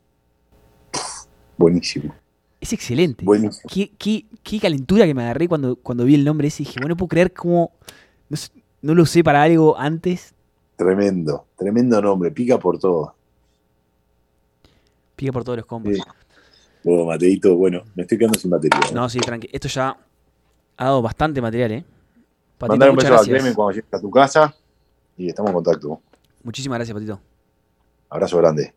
Buenísimo. 1.59 2.15
Es 2.63 2.73
excelente. 2.73 3.23
Buenísimo. 3.23 3.69
Qué, 3.71 3.93
qué- 3.99 4.25
qué 4.43 4.59
calentura 4.59 5.05
que 5.05 5.13
me 5.13 5.23
agarré 5.23 5.49
cuando, 5.49 5.77
cuando 5.77 6.07
vi 6.07 6.15
el 6.15 6.25
nombre 6.25 6.49
ese. 6.49 6.63
y 6.63 6.67
Dije, 6.67 6.81
bueno, 6.81 6.95
no 6.95 6.97
puedo 6.97 7.09
creer 7.11 7.35
cómo. 7.35 7.73
No, 8.31 8.39
sé- 8.39 8.53
no 8.81 8.95
lo 8.95 9.03
usé 9.03 9.23
para 9.23 9.43
algo 9.43 9.77
antes. 9.79 10.33
Tremendo, 10.77 11.45
tremendo 11.59 12.01
nombre. 12.01 12.31
Pica 12.31 12.59
por 12.59 12.79
todo. 12.79 13.15
Pica 15.15 15.31
por 15.31 15.45
todos 15.45 15.59
los 15.59 15.67
compas. 15.67 15.99
Bueno, 16.85 17.05
Mateito, 17.05 17.55
bueno, 17.57 17.83
me 17.95 18.05
estoy 18.05 18.17
quedando 18.17 18.39
sin 18.39 18.51
batería. 18.51 18.81
¿eh? 18.89 18.95
No, 18.95 19.11
sí, 19.11 19.19
tranqui. 19.21 19.47
Esto 19.53 19.69
ya 19.69 19.95
ha 20.79 20.85
dado 20.85 21.03
bastante 21.03 21.43
material, 21.43 21.71
¿eh? 21.73 21.85
Patito, 22.57 22.69
Mandar 22.73 22.89
un 22.89 22.97
beso 22.97 23.15
a. 23.15 23.23
Clemen 23.25 23.53
cuando 23.53 23.73
llegues 23.73 23.93
a 23.93 24.01
tu 24.01 24.11
casa 24.11 24.55
y 25.19 25.29
estamos 25.29 25.51
en 25.51 25.55
contacto. 25.55 26.01
Muchísimas 26.43 26.79
gracias, 26.79 26.95
Patito. 26.95 27.21
Abrazo 28.15 28.39
grande. 28.39 28.73